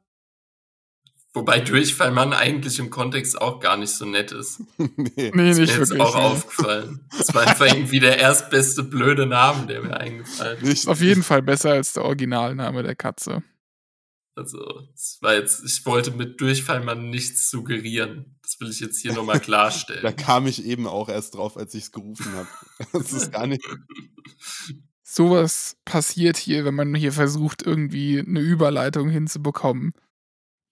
Wobei 1.35 1.61
Durchfallmann 1.61 2.33
eigentlich 2.33 2.79
im 2.79 2.91
Kontext 2.91 3.41
auch 3.41 3.61
gar 3.61 3.77
nicht 3.77 3.91
so 3.91 4.05
nett 4.07 4.33
ist. 4.33 4.61
nee. 4.79 4.91
Nee, 4.97 5.27
Ist 5.29 5.35
mir 5.35 5.45
nicht 5.45 5.59
jetzt 5.79 5.91
wirklich. 5.91 6.01
auch 6.01 6.15
nee. 6.17 6.21
aufgefallen. 6.23 7.09
Das 7.17 7.33
war 7.35 7.47
einfach 7.47 7.67
irgendwie 7.67 8.01
der 8.01 8.19
erstbeste 8.19 8.83
blöde 8.83 9.27
Name, 9.27 9.67
der 9.67 9.83
mir 9.83 9.97
eingefallen 9.97 10.57
ist. 10.59 10.63
Nicht, 10.65 10.73
Ist 10.79 10.89
auf 10.89 11.01
jeden 11.01 11.23
Fall 11.23 11.43
besser 11.43 11.71
als 11.73 11.93
der 11.93 12.05
Originalname 12.05 12.83
der 12.83 12.97
Katze. 12.97 13.43
Also, 14.35 14.83
es 14.95 15.19
war 15.21 15.35
jetzt, 15.35 15.65
ich 15.65 15.85
wollte 15.87 16.11
mit 16.13 16.41
Durchfallmann 16.41 17.11
nichts 17.11 17.51
suggerieren. 17.51 18.38
Das 18.49 18.59
will 18.61 18.71
ich 18.71 18.81
jetzt 18.81 19.03
hier 19.03 19.13
nochmal 19.13 19.37
Da 19.39 19.45
klarstellen. 19.45 20.17
kam 20.17 20.47
ich 20.47 20.65
eben 20.65 20.87
auch 20.87 21.11
erst 21.11 21.35
drauf, 21.35 21.59
als 21.59 21.75
ich 21.75 21.85
es 21.85 21.93
gerufen 21.93 22.33
habe. 22.33 22.49
Das 22.93 23.13
ist 23.13 23.31
gar 23.31 23.47
nicht. 23.47 23.63
Sowas 25.03 25.77
passiert 25.85 26.39
hier, 26.39 26.65
wenn 26.65 26.75
man 26.75 26.95
hier 26.95 27.13
versucht, 27.13 27.63
irgendwie 27.63 28.21
eine 28.21 28.41
Überleitung 28.41 29.11
hinzubekommen. 29.11 29.93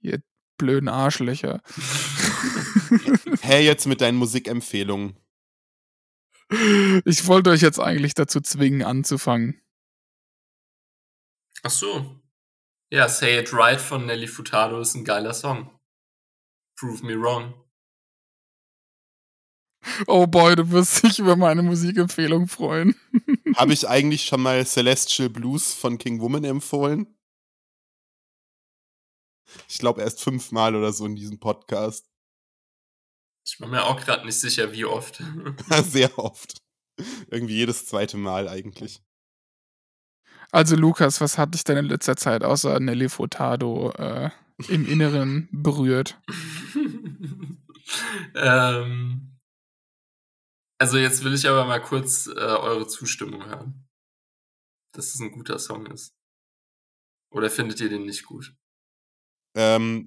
Ihr 0.00 0.22
blöden 0.56 0.88
Arschlöcher. 0.88 1.60
Hä, 3.42 3.62
jetzt 3.64 3.86
mit 3.86 4.00
deinen 4.00 4.16
Musikempfehlungen. 4.16 5.18
Ich 7.04 7.26
wollte 7.26 7.50
euch 7.50 7.60
jetzt 7.60 7.80
eigentlich 7.80 8.14
dazu 8.14 8.40
zwingen, 8.40 8.82
anzufangen. 8.82 9.60
Ach 11.62 11.70
so. 11.70 12.22
Ja, 12.90 13.08
Say 13.08 13.38
It 13.40 13.52
Right 13.52 13.80
von 13.80 14.06
Nelly 14.06 14.28
Furtado 14.28 14.80
ist 14.80 14.94
ein 14.94 15.04
geiler 15.04 15.34
Song. 15.34 15.78
Prove 16.78 17.04
Me 17.04 17.20
Wrong. 17.20 17.65
Oh 20.06 20.26
boy, 20.26 20.56
du 20.56 20.70
wirst 20.70 21.02
dich 21.02 21.18
über 21.18 21.36
meine 21.36 21.62
Musikempfehlung 21.62 22.48
freuen. 22.48 22.94
Habe 23.56 23.72
ich 23.72 23.88
eigentlich 23.88 24.24
schon 24.24 24.42
mal 24.42 24.64
Celestial 24.66 25.28
Blues 25.28 25.72
von 25.72 25.98
King 25.98 26.20
Woman 26.20 26.44
empfohlen? 26.44 27.06
Ich 29.68 29.78
glaube 29.78 30.02
erst 30.02 30.22
fünfmal 30.22 30.74
oder 30.74 30.92
so 30.92 31.06
in 31.06 31.16
diesem 31.16 31.38
Podcast. 31.38 32.10
Ich 33.46 33.58
bin 33.58 33.70
mir 33.70 33.84
auch 33.84 34.00
gerade 34.00 34.26
nicht 34.26 34.38
sicher, 34.38 34.72
wie 34.72 34.84
oft. 34.84 35.22
Sehr 35.84 36.18
oft. 36.18 36.62
Irgendwie 37.30 37.56
jedes 37.56 37.86
zweite 37.86 38.16
Mal 38.16 38.48
eigentlich. 38.48 39.02
Also 40.50 40.76
Lukas, 40.76 41.20
was 41.20 41.38
hat 41.38 41.54
dich 41.54 41.64
denn 41.64 41.76
in 41.76 41.84
letzter 41.86 42.16
Zeit 42.16 42.42
außer 42.42 42.80
Nelly 42.80 43.08
Furtado 43.08 43.90
äh, 43.92 44.30
im 44.68 44.86
Inneren 44.86 45.48
berührt? 45.52 46.18
ähm, 48.34 49.35
also 50.78 50.98
jetzt 50.98 51.24
will 51.24 51.34
ich 51.34 51.48
aber 51.48 51.64
mal 51.64 51.80
kurz 51.80 52.26
äh, 52.26 52.30
eure 52.38 52.86
Zustimmung 52.86 53.46
hören. 53.46 53.88
Dass 54.92 55.14
es 55.14 55.20
ein 55.20 55.32
guter 55.32 55.58
Song 55.58 55.86
ist. 55.86 56.14
Oder 57.30 57.50
findet 57.50 57.80
ihr 57.80 57.88
den 57.88 58.06
nicht 58.06 58.24
gut? 58.24 58.54
Ähm, 59.54 60.06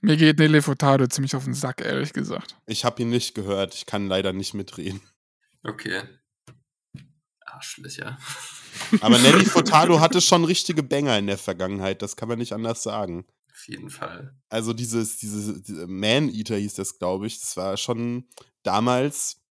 Mir 0.00 0.16
geht 0.16 0.38
Nelly 0.38 0.62
Furtado 0.62 1.06
ziemlich 1.06 1.34
auf 1.34 1.44
den 1.44 1.54
Sack, 1.54 1.80
ehrlich 1.80 2.12
gesagt. 2.12 2.56
ich 2.66 2.84
habe 2.84 3.02
ihn 3.02 3.10
nicht 3.10 3.34
gehört. 3.34 3.74
Ich 3.74 3.86
kann 3.86 4.06
leider 4.06 4.32
nicht 4.32 4.54
mitreden. 4.54 5.00
Okay. 5.62 6.02
Arschlöcher. 7.40 8.18
Aber 9.00 9.18
Nelly 9.18 9.44
Furtado 9.44 10.00
hatte 10.00 10.20
schon 10.20 10.44
richtige 10.44 10.82
Banger 10.82 11.18
in 11.18 11.26
der 11.26 11.38
Vergangenheit. 11.38 12.02
Das 12.02 12.16
kann 12.16 12.28
man 12.28 12.38
nicht 12.38 12.52
anders 12.52 12.82
sagen. 12.82 13.24
Auf 13.52 13.68
jeden 13.68 13.88
Fall. 13.88 14.36
Also 14.48 14.72
dieses, 14.72 15.18
diese, 15.18 15.62
diese 15.62 15.86
Man-Eater 15.86 16.56
hieß 16.56 16.74
das, 16.74 16.98
glaube 16.98 17.26
ich. 17.28 17.40
Das 17.40 17.56
war 17.56 17.76
schon 17.76 18.28
damals, 18.64 19.43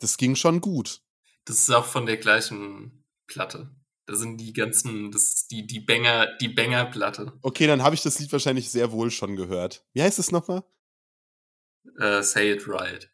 das 0.00 0.16
ging 0.16 0.34
schon 0.34 0.60
gut. 0.60 1.02
Das 1.44 1.60
ist 1.60 1.70
auch 1.70 1.86
von 1.86 2.06
der 2.06 2.16
gleichen 2.16 3.04
Platte. 3.26 3.70
Da 4.06 4.16
sind 4.16 4.38
die 4.38 4.52
ganzen, 4.52 5.12
das 5.12 5.28
ist 5.28 5.50
die, 5.52 5.66
die 5.66 5.80
Banger, 5.80 6.26
die 6.40 6.48
Banger-Platte. 6.48 7.38
Okay, 7.42 7.68
dann 7.68 7.82
habe 7.82 7.94
ich 7.94 8.02
das 8.02 8.18
Lied 8.18 8.32
wahrscheinlich 8.32 8.70
sehr 8.70 8.90
wohl 8.90 9.12
schon 9.12 9.36
gehört. 9.36 9.84
Wie 9.92 10.02
heißt 10.02 10.18
es 10.18 10.32
nochmal? 10.32 10.64
Äh, 11.98 12.22
Say 12.22 12.52
It 12.52 12.66
Right. 12.66 13.10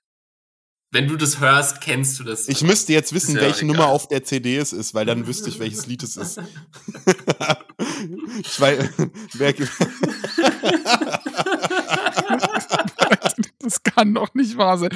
Wenn 0.93 1.09
du 1.09 1.17
das 1.17 1.41
hörst, 1.41 1.81
kennst 1.83 2.19
du 2.19 2.25
das. 2.25 2.49
Ich 2.49 2.63
müsste 2.63 2.93
jetzt 2.93 3.13
wissen, 3.13 3.35
ja 3.35 3.43
welche 3.43 3.65
egal. 3.65 3.77
Nummer 3.77 3.89
auf 3.89 4.09
der 4.09 4.25
CD 4.25 4.57
es 4.57 4.73
ist, 4.73 4.95
weil 4.95 5.05
dann 5.05 5.27
wüsste 5.27 5.51
ich, 5.51 5.59
welches 5.59 5.87
Lied 5.87 6.03
es 6.03 6.17
ist. 6.17 6.39
ich 8.41 8.61
weiß, 8.61 8.89
wer, 9.35 9.55
Das 13.59 13.83
kann 13.83 14.15
doch 14.15 14.33
nicht 14.35 14.57
wahr 14.57 14.79
sein. 14.79 14.91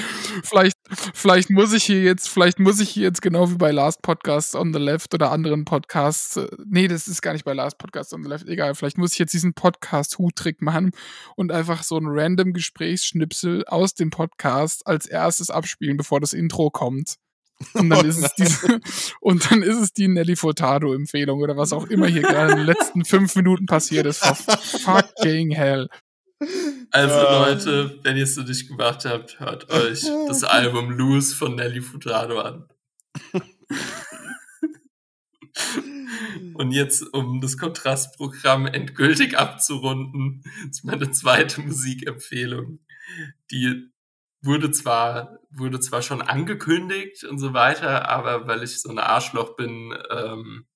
Vielleicht 0.45 0.77
vielleicht 1.15 1.51
muss 1.51 1.73
ich 1.73 1.85
hier 1.85 2.03
jetzt, 2.03 2.29
vielleicht 2.29 2.59
muss 2.59 2.81
ich 2.81 2.91
hier 2.91 3.05
jetzt 3.05 3.23
genau 3.23 3.51
wie 3.51 3.57
bei 3.57 3.71
Last 3.71 4.03
Podcast 4.03 4.55
on 4.55 4.73
the 4.73 4.79
Left 4.79 5.15
oder 5.15 5.31
anderen 5.33 5.65
Podcasts, 5.65 6.37
äh, 6.37 6.49
nee, 6.67 6.89
das 6.89 7.09
ist 7.09 7.23
gar 7.23 7.33
nicht 7.33 7.45
bei 7.45 7.53
Last 7.53 7.79
Podcast 7.79 8.13
on 8.13 8.23
the 8.23 8.29
Left, 8.29 8.49
egal, 8.49 8.75
vielleicht 8.75 8.99
muss 8.99 9.13
ich 9.13 9.19
jetzt 9.19 9.33
diesen 9.33 9.55
Podcast-Hut-Trick 9.55 10.63
machen 10.63 10.91
und 11.37 11.53
einfach 11.53 11.83
so 11.83 11.97
ein 11.97 12.07
random 12.07 12.53
Gesprächsschnipsel 12.53 13.65
aus 13.67 13.95
dem 13.95 14.11
Podcast 14.11 14.87
als 14.87 15.07
erstes 15.07 15.51
abspielen, 15.51 15.97
bevor 15.97 16.21
das 16.21 16.33
Intro 16.33 16.71
kommt. 16.71 17.17
Und 17.75 17.91
dann, 17.91 18.05
Oh 18.05 18.09
ist 18.09 18.19
es 18.19 18.35
diese, 18.35 18.81
und 19.21 19.51
dann 19.51 19.63
ist 19.63 19.77
es 19.77 19.93
die 19.93 20.09
Nelly 20.09 20.37
Furtado-Empfehlung 20.37 21.41
oder 21.41 21.57
was 21.57 21.73
auch 21.73 21.87
immer 21.87 22.07
hier 22.07 22.23
gerade 22.23 22.53
in 22.53 22.59
den 22.59 22.67
letzten 22.67 23.05
fünf 23.05 23.37
Minuten 23.37 23.67
passiert 23.67 24.07
ist. 24.07 24.25
Fucking 24.85 25.51
hell. 25.51 25.89
Also 26.91 27.15
Ja. 27.15 27.47
Leute, 27.47 28.01
wenn 28.03 28.17
ihr 28.17 28.25
es 28.25 28.37
noch 28.37 28.47
nicht 28.47 28.67
gemacht 28.69 29.05
habt, 29.05 29.39
hört 29.41 29.71
euch 29.71 30.03
das 30.27 30.43
Album 30.43 30.91
Loose 30.91 31.37
von 31.37 31.55
Nelly 31.55 31.83
Furtado 31.83 32.41
an. 32.41 32.67
Und 36.55 36.73
jetzt, 36.73 37.03
um 37.15 37.41
das 37.41 37.59
Kontrastprogramm 37.59 38.67
endgültig 38.67 39.39
abzurunden, 39.39 40.43
ist 40.71 40.85
meine 40.85 41.11
zweite 41.11 41.61
Musikempfehlung. 41.61 42.81
Die 43.51 43.91
wurde 44.43 44.71
zwar, 44.71 45.39
wurde 45.51 45.81
zwar 45.81 46.03
schon 46.03 46.23
angekündigt 46.23 47.25
und 47.25 47.39
so 47.39 47.53
weiter, 47.53 48.09
aber 48.09 48.47
weil 48.47 48.63
ich 48.63 48.81
so 48.81 48.89
ein 48.91 48.99
Arschloch 48.99 49.57
bin 49.57 49.95
ähm, 50.11 50.67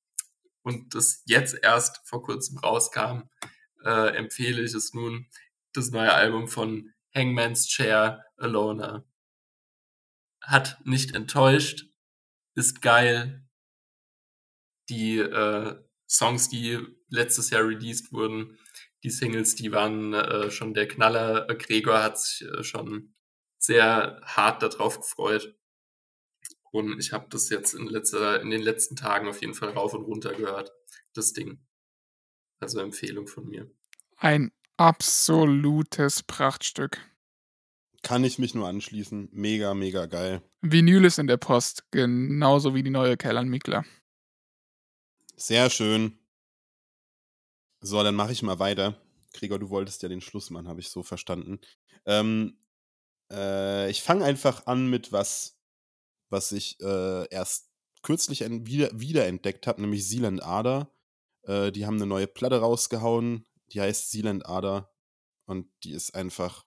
und 0.62 0.94
das 0.94 1.22
jetzt 1.26 1.56
erst 1.62 2.00
vor 2.04 2.22
kurzem 2.22 2.58
rauskam, 2.58 3.22
äh, 3.84 4.16
empfehle 4.16 4.62
ich 4.62 4.74
es 4.74 4.92
nun, 4.94 5.26
das 5.74 5.90
neue 5.90 6.12
Album 6.12 6.48
von 6.48 6.92
Hangman's 7.14 7.66
Chair 7.66 8.24
Alona. 8.36 9.04
Hat 10.40 10.80
nicht 10.84 11.14
enttäuscht, 11.14 11.86
ist 12.54 12.80
geil. 12.80 13.46
Die 14.88 15.18
äh, 15.18 15.82
Songs, 16.08 16.48
die 16.48 16.78
letztes 17.08 17.50
Jahr 17.50 17.66
released 17.66 18.12
wurden, 18.12 18.58
die 19.02 19.10
Singles, 19.10 19.54
die 19.54 19.72
waren 19.72 20.14
äh, 20.14 20.50
schon 20.50 20.74
der 20.74 20.88
Knaller. 20.88 21.46
Gregor 21.46 22.02
hat 22.02 22.18
sich 22.18 22.48
äh, 22.48 22.62
schon 22.62 23.14
sehr 23.58 24.20
hart 24.24 24.62
darauf 24.62 25.00
gefreut. 25.00 25.56
Und 26.70 26.98
ich 26.98 27.12
habe 27.12 27.26
das 27.30 27.50
jetzt 27.50 27.74
in, 27.74 27.86
letzter, 27.86 28.40
in 28.40 28.50
den 28.50 28.62
letzten 28.62 28.96
Tagen 28.96 29.28
auf 29.28 29.40
jeden 29.40 29.54
Fall 29.54 29.70
rauf 29.70 29.94
und 29.94 30.04
runter 30.04 30.34
gehört, 30.34 30.72
das 31.14 31.32
Ding. 31.32 31.64
Also 32.60 32.80
Empfehlung 32.80 33.26
von 33.26 33.46
mir. 33.46 33.70
Ein 34.16 34.52
absolutes 34.76 36.22
Prachtstück. 36.22 37.00
Kann 38.02 38.24
ich 38.24 38.38
mich 38.38 38.54
nur 38.54 38.68
anschließen. 38.68 39.28
Mega, 39.32 39.72
mega 39.74 40.06
geil. 40.06 40.42
Vinyl 40.60 41.04
ist 41.04 41.18
in 41.18 41.26
der 41.26 41.38
Post, 41.38 41.84
genauso 41.90 42.74
wie 42.74 42.82
die 42.82 42.90
neue 42.90 43.16
Kellern 43.16 43.48
Mikler. 43.48 43.84
Sehr 45.36 45.70
schön. 45.70 46.18
So, 47.80 48.02
dann 48.02 48.14
mache 48.14 48.32
ich 48.32 48.42
mal 48.42 48.58
weiter. 48.58 49.00
Gregor, 49.32 49.58
du 49.58 49.70
wolltest 49.70 50.02
ja 50.02 50.08
den 50.08 50.20
Schluss 50.20 50.50
machen, 50.50 50.68
habe 50.68 50.80
ich 50.80 50.90
so 50.90 51.02
verstanden. 51.02 51.60
Ähm, 52.06 52.58
äh, 53.30 53.90
ich 53.90 54.02
fange 54.02 54.24
einfach 54.24 54.66
an 54.66 54.88
mit 54.88 55.12
was, 55.12 55.58
was 56.30 56.52
ich 56.52 56.80
äh, 56.80 57.28
erst 57.28 57.70
kürzlich 58.02 58.40
wieder, 58.40 58.90
wiederentdeckt 58.92 59.66
habe, 59.66 59.80
nämlich 59.80 60.06
Sealand 60.06 60.42
Ader. 60.42 60.90
Äh, 61.42 61.72
die 61.72 61.86
haben 61.86 61.96
eine 61.96 62.06
neue 62.06 62.26
Platte 62.26 62.60
rausgehauen, 62.60 63.44
die 63.72 63.80
heißt 63.80 64.10
Sealand 64.10 64.46
Ader 64.46 64.92
und 65.46 65.68
die 65.82 65.92
ist 65.92 66.14
einfach 66.14 66.64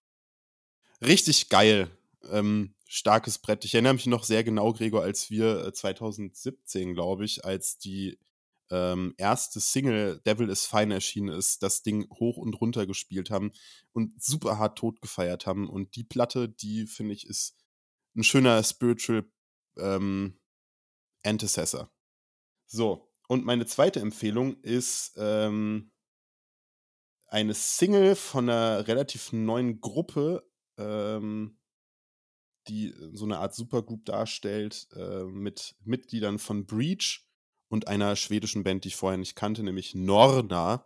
richtig 1.02 1.50
geil. 1.50 1.90
Ähm, 2.30 2.76
starkes 2.88 3.38
Brett. 3.40 3.66
Ich 3.66 3.74
erinnere 3.74 3.94
mich 3.94 4.08
noch 4.08 4.24
sehr 4.24 4.44
genau, 4.44 4.74
Gregor, 4.74 5.04
als 5.04 5.30
wir 5.30 5.66
äh, 5.66 5.74
2017, 5.74 6.94
glaube 6.94 7.26
ich, 7.26 7.46
als 7.46 7.78
die 7.78 8.20
ähm, 8.70 9.14
erste 9.18 9.60
Single 9.60 10.20
Devil 10.26 10.50
is 10.50 10.66
Fine 10.66 10.94
erschienen 10.94 11.30
ist, 11.30 11.64
das 11.64 11.84
Ding 11.84 12.10
hoch 12.20 12.38
und 12.38 12.54
runter 12.56 12.86
gespielt 12.86 13.30
haben 13.30 13.52
und 13.94 14.22
super 14.22 14.58
hart 14.58 14.78
tot 14.78 15.02
gefeiert 15.02 15.46
haben. 15.46 15.70
Und 15.70 15.96
die 15.96 16.04
Platte, 16.04 16.50
die 16.50 16.86
finde 16.86 17.14
ich, 17.14 17.28
ist 17.28 17.56
ein 18.16 18.24
schöner 18.24 18.62
Spiritual 18.64 19.26
ähm, 19.78 20.40
Antecessor. 21.24 21.90
So, 22.66 23.10
und 23.28 23.46
meine 23.46 23.66
zweite 23.66 24.00
Empfehlung 24.00 24.62
ist 24.62 25.14
ähm, 25.18 25.92
eine 27.28 27.54
Single 27.54 28.16
von 28.16 28.50
einer 28.50 28.88
relativ 28.88 29.34
neuen 29.34 29.82
Gruppe, 29.82 30.50
ähm, 30.78 31.58
die 32.68 32.94
so 33.14 33.26
eine 33.26 33.40
Art 33.40 33.56
Supergroup 33.56 34.06
darstellt, 34.06 34.88
äh, 34.94 35.24
mit 35.24 35.76
Mitgliedern 35.84 36.40
von 36.40 36.66
Breach 36.66 37.26
und 37.70 37.88
einer 37.88 38.16
schwedischen 38.16 38.64
Band, 38.64 38.84
die 38.84 38.90
ich 38.90 38.96
vorher 38.96 39.18
nicht 39.18 39.36
kannte, 39.36 39.64
nämlich 39.64 39.96
Norna. 39.96 40.86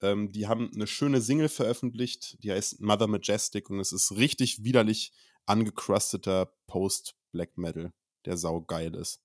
Ähm, 0.00 0.30
die 0.32 0.46
haben 0.46 0.70
eine 0.72 0.86
schöne 0.86 1.20
Single 1.20 1.48
veröffentlicht, 1.48 2.42
die 2.42 2.52
heißt 2.52 2.80
Mother 2.80 3.08
Majestic 3.08 3.70
und 3.70 3.80
es 3.80 3.92
ist 3.92 4.12
richtig 4.12 4.64
widerlich 4.64 5.12
angecrusteter 5.46 6.52
Post-Black 6.66 7.56
Metal, 7.56 7.92
der 8.24 8.36
saugeil 8.36 8.94
ist. 8.94 9.20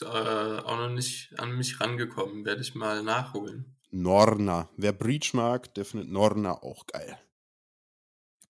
Äh, 0.00 0.06
auch 0.06 0.76
noch 0.76 0.90
nicht 0.90 1.38
an 1.38 1.56
mich 1.56 1.80
rangekommen. 1.80 2.44
Werde 2.44 2.62
ich 2.62 2.74
mal 2.74 3.02
nachholen. 3.02 3.76
Norna. 3.90 4.70
Wer 4.76 4.92
Breach 4.92 5.34
mag, 5.34 5.74
der 5.74 5.84
findet 5.84 6.08
Norna 6.08 6.62
auch 6.62 6.86
geil. 6.86 7.18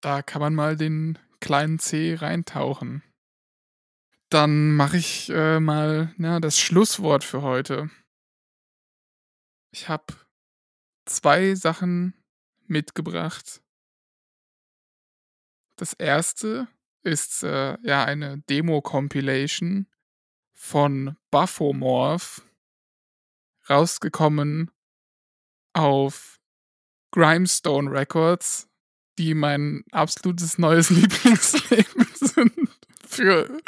Da 0.00 0.22
kann 0.22 0.40
man 0.40 0.54
mal 0.54 0.76
den 0.76 1.18
kleinen 1.40 1.78
C 1.78 2.14
reintauchen. 2.14 3.02
Dann 4.30 4.74
mache 4.76 4.96
ich 4.96 5.28
äh, 5.30 5.60
mal 5.60 6.14
na, 6.16 6.40
das 6.40 6.58
Schlusswort 6.58 7.24
für 7.24 7.42
heute. 7.42 7.90
Ich 9.72 9.88
habe 9.88 10.14
zwei 11.06 11.54
Sachen 11.54 12.14
mitgebracht. 12.66 13.62
Das 15.76 15.92
erste 15.92 16.68
ist 17.02 17.42
äh, 17.42 17.76
ja 17.82 18.04
eine 18.04 18.38
Demo-Compilation 18.38 19.86
von 20.62 21.16
Buffomorph, 21.32 22.40
rausgekommen 23.68 24.70
auf 25.72 26.38
Grimestone 27.10 27.90
Records, 27.90 28.70
die 29.18 29.34
mein 29.34 29.82
absolutes 29.90 30.58
neues 30.58 30.88
Lieblingslabel 30.90 32.06
sind 32.14 32.52
für 33.04 33.58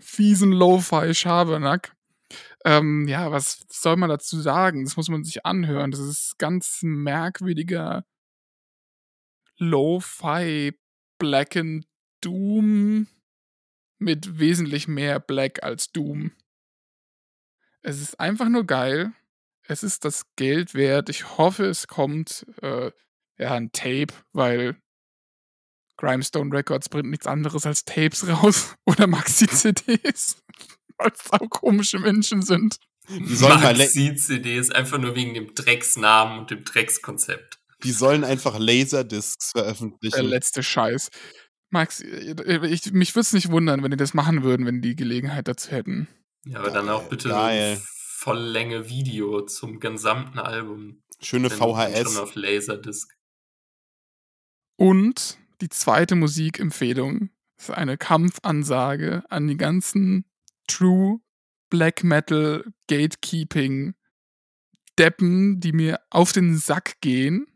fiesen 0.00 0.50
Lo-Fi 0.50 1.14
Schabernack. 1.14 1.94
Ähm, 2.64 3.06
ja, 3.06 3.30
was 3.30 3.64
soll 3.70 3.96
man 3.96 4.10
dazu 4.10 4.40
sagen? 4.40 4.84
Das 4.84 4.96
muss 4.96 5.08
man 5.08 5.22
sich 5.22 5.46
anhören. 5.46 5.92
Das 5.92 6.00
ist 6.00 6.36
ganz 6.38 6.80
merkwürdiger 6.82 8.04
Lo-Fi 9.56 10.76
Black 11.18 11.56
and 11.56 11.86
Doom 12.20 13.06
mit 13.98 14.38
wesentlich 14.38 14.88
mehr 14.88 15.20
Black 15.20 15.62
als 15.62 15.90
Doom. 15.92 16.32
Es 17.82 18.00
ist 18.00 18.18
einfach 18.20 18.48
nur 18.48 18.64
geil. 18.64 19.12
Es 19.66 19.82
ist 19.82 20.04
das 20.04 20.24
Geld 20.36 20.74
wert. 20.74 21.08
Ich 21.08 21.36
hoffe, 21.38 21.66
es 21.66 21.86
kommt 21.88 22.46
äh, 22.62 22.90
ja 23.38 23.54
ein 23.54 23.70
Tape, 23.72 24.14
weil 24.32 24.76
Grimestone 25.96 26.54
Records 26.56 26.88
bringt 26.88 27.10
nichts 27.10 27.26
anderes 27.26 27.66
als 27.66 27.84
Tapes 27.84 28.26
raus 28.28 28.74
oder 28.86 29.06
Maxi-CDs, 29.06 30.36
weil 30.96 31.12
es 31.12 31.32
auch 31.32 31.48
komische 31.50 31.98
Menschen 31.98 32.42
sind. 32.42 32.78
Maxi-CDs 33.08 34.70
einfach 34.70 34.98
nur 34.98 35.14
wegen 35.16 35.34
dem 35.34 35.54
Drecksnamen 35.54 36.38
und 36.40 36.50
dem 36.50 36.64
Dreckskonzept. 36.64 37.58
die 37.82 37.92
sollen 37.92 38.22
einfach 38.24 38.58
Laserdiscs 38.58 39.52
Der 39.52 39.62
veröffentlichen. 39.64 40.26
letzte 40.26 40.62
Scheiß. 40.62 41.08
Max, 41.70 42.00
ich, 42.00 42.92
mich 42.92 43.14
würde 43.14 43.20
es 43.20 43.32
nicht 43.32 43.50
wundern, 43.50 43.82
wenn 43.82 43.90
die 43.90 43.96
das 43.96 44.14
machen 44.14 44.42
würden, 44.42 44.66
wenn 44.66 44.80
die 44.80 44.90
die 44.90 44.96
Gelegenheit 44.96 45.48
dazu 45.48 45.70
hätten. 45.70 46.08
Ja, 46.44 46.60
aber 46.60 46.70
dann 46.70 46.88
auch 46.88 47.02
Geil, 47.02 47.08
bitte 47.10 47.28
geil. 47.28 47.76
ein 47.76 47.82
Volllänge 48.20 48.88
Video 48.88 49.42
zum 49.42 49.80
gesamten 49.80 50.38
Album. 50.38 51.02
Schöne 51.20 51.50
VHS. 51.50 52.12
Schon 52.12 52.22
auf 52.22 52.34
Laserdisc. 52.34 53.12
Und 54.76 55.38
die 55.60 55.68
zweite 55.68 56.14
Musikempfehlung 56.14 57.30
ist 57.58 57.70
eine 57.70 57.98
Kampfansage 57.98 59.24
an 59.28 59.48
die 59.48 59.56
ganzen 59.56 60.24
True 60.68 61.20
Black 61.70 62.04
Metal 62.04 62.64
Gatekeeping 62.88 63.94
Deppen, 64.98 65.60
die 65.60 65.72
mir 65.72 66.00
auf 66.10 66.32
den 66.32 66.56
Sack 66.56 67.00
gehen 67.00 67.46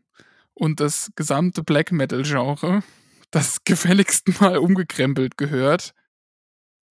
und 0.54 0.80
das 0.80 1.10
gesamte 1.16 1.62
Black 1.62 1.92
Metal 1.92 2.22
Genre, 2.22 2.82
das 3.32 3.58
gefälligst 3.64 4.40
mal 4.40 4.58
umgekrempelt 4.58 5.36
gehört. 5.36 5.94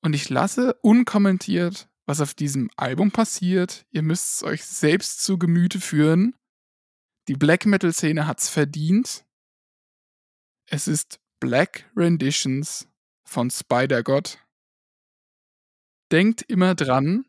Und 0.04 0.14
ich 0.14 0.30
lasse 0.30 0.74
unkommentiert, 0.82 1.88
was 2.06 2.20
auf 2.20 2.34
diesem 2.34 2.70
Album 2.76 3.12
passiert. 3.12 3.86
Ihr 3.92 4.02
müsst 4.02 4.36
es 4.36 4.44
euch 4.44 4.66
selbst 4.66 5.24
zu 5.24 5.38
Gemüte 5.38 5.80
führen. 5.80 6.36
Die 7.30 7.36
Black 7.36 7.66
Metal 7.66 7.94
Szene 7.94 8.28
hat's 8.28 8.50
verdient. 8.50 9.26
Es 10.66 10.88
ist 10.88 11.20
Black 11.40 11.90
Renditions 11.96 12.88
von 13.24 13.50
Spider-God. 13.50 14.40
Denkt 16.12 16.42
immer 16.42 16.76
dran, 16.76 17.26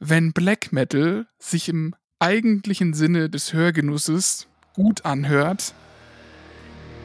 wenn 0.00 0.32
Black 0.32 0.72
Metal 0.72 1.28
sich 1.38 1.68
im 1.68 1.94
eigentlichen 2.18 2.94
Sinne 2.94 3.30
des 3.30 3.52
Hörgenusses 3.52 4.48
gut 4.74 5.04
anhört, 5.04 5.74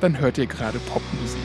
dann 0.03 0.19
hört 0.19 0.38
ihr 0.38 0.47
gerade 0.47 0.80
Popmusik. 0.80 1.43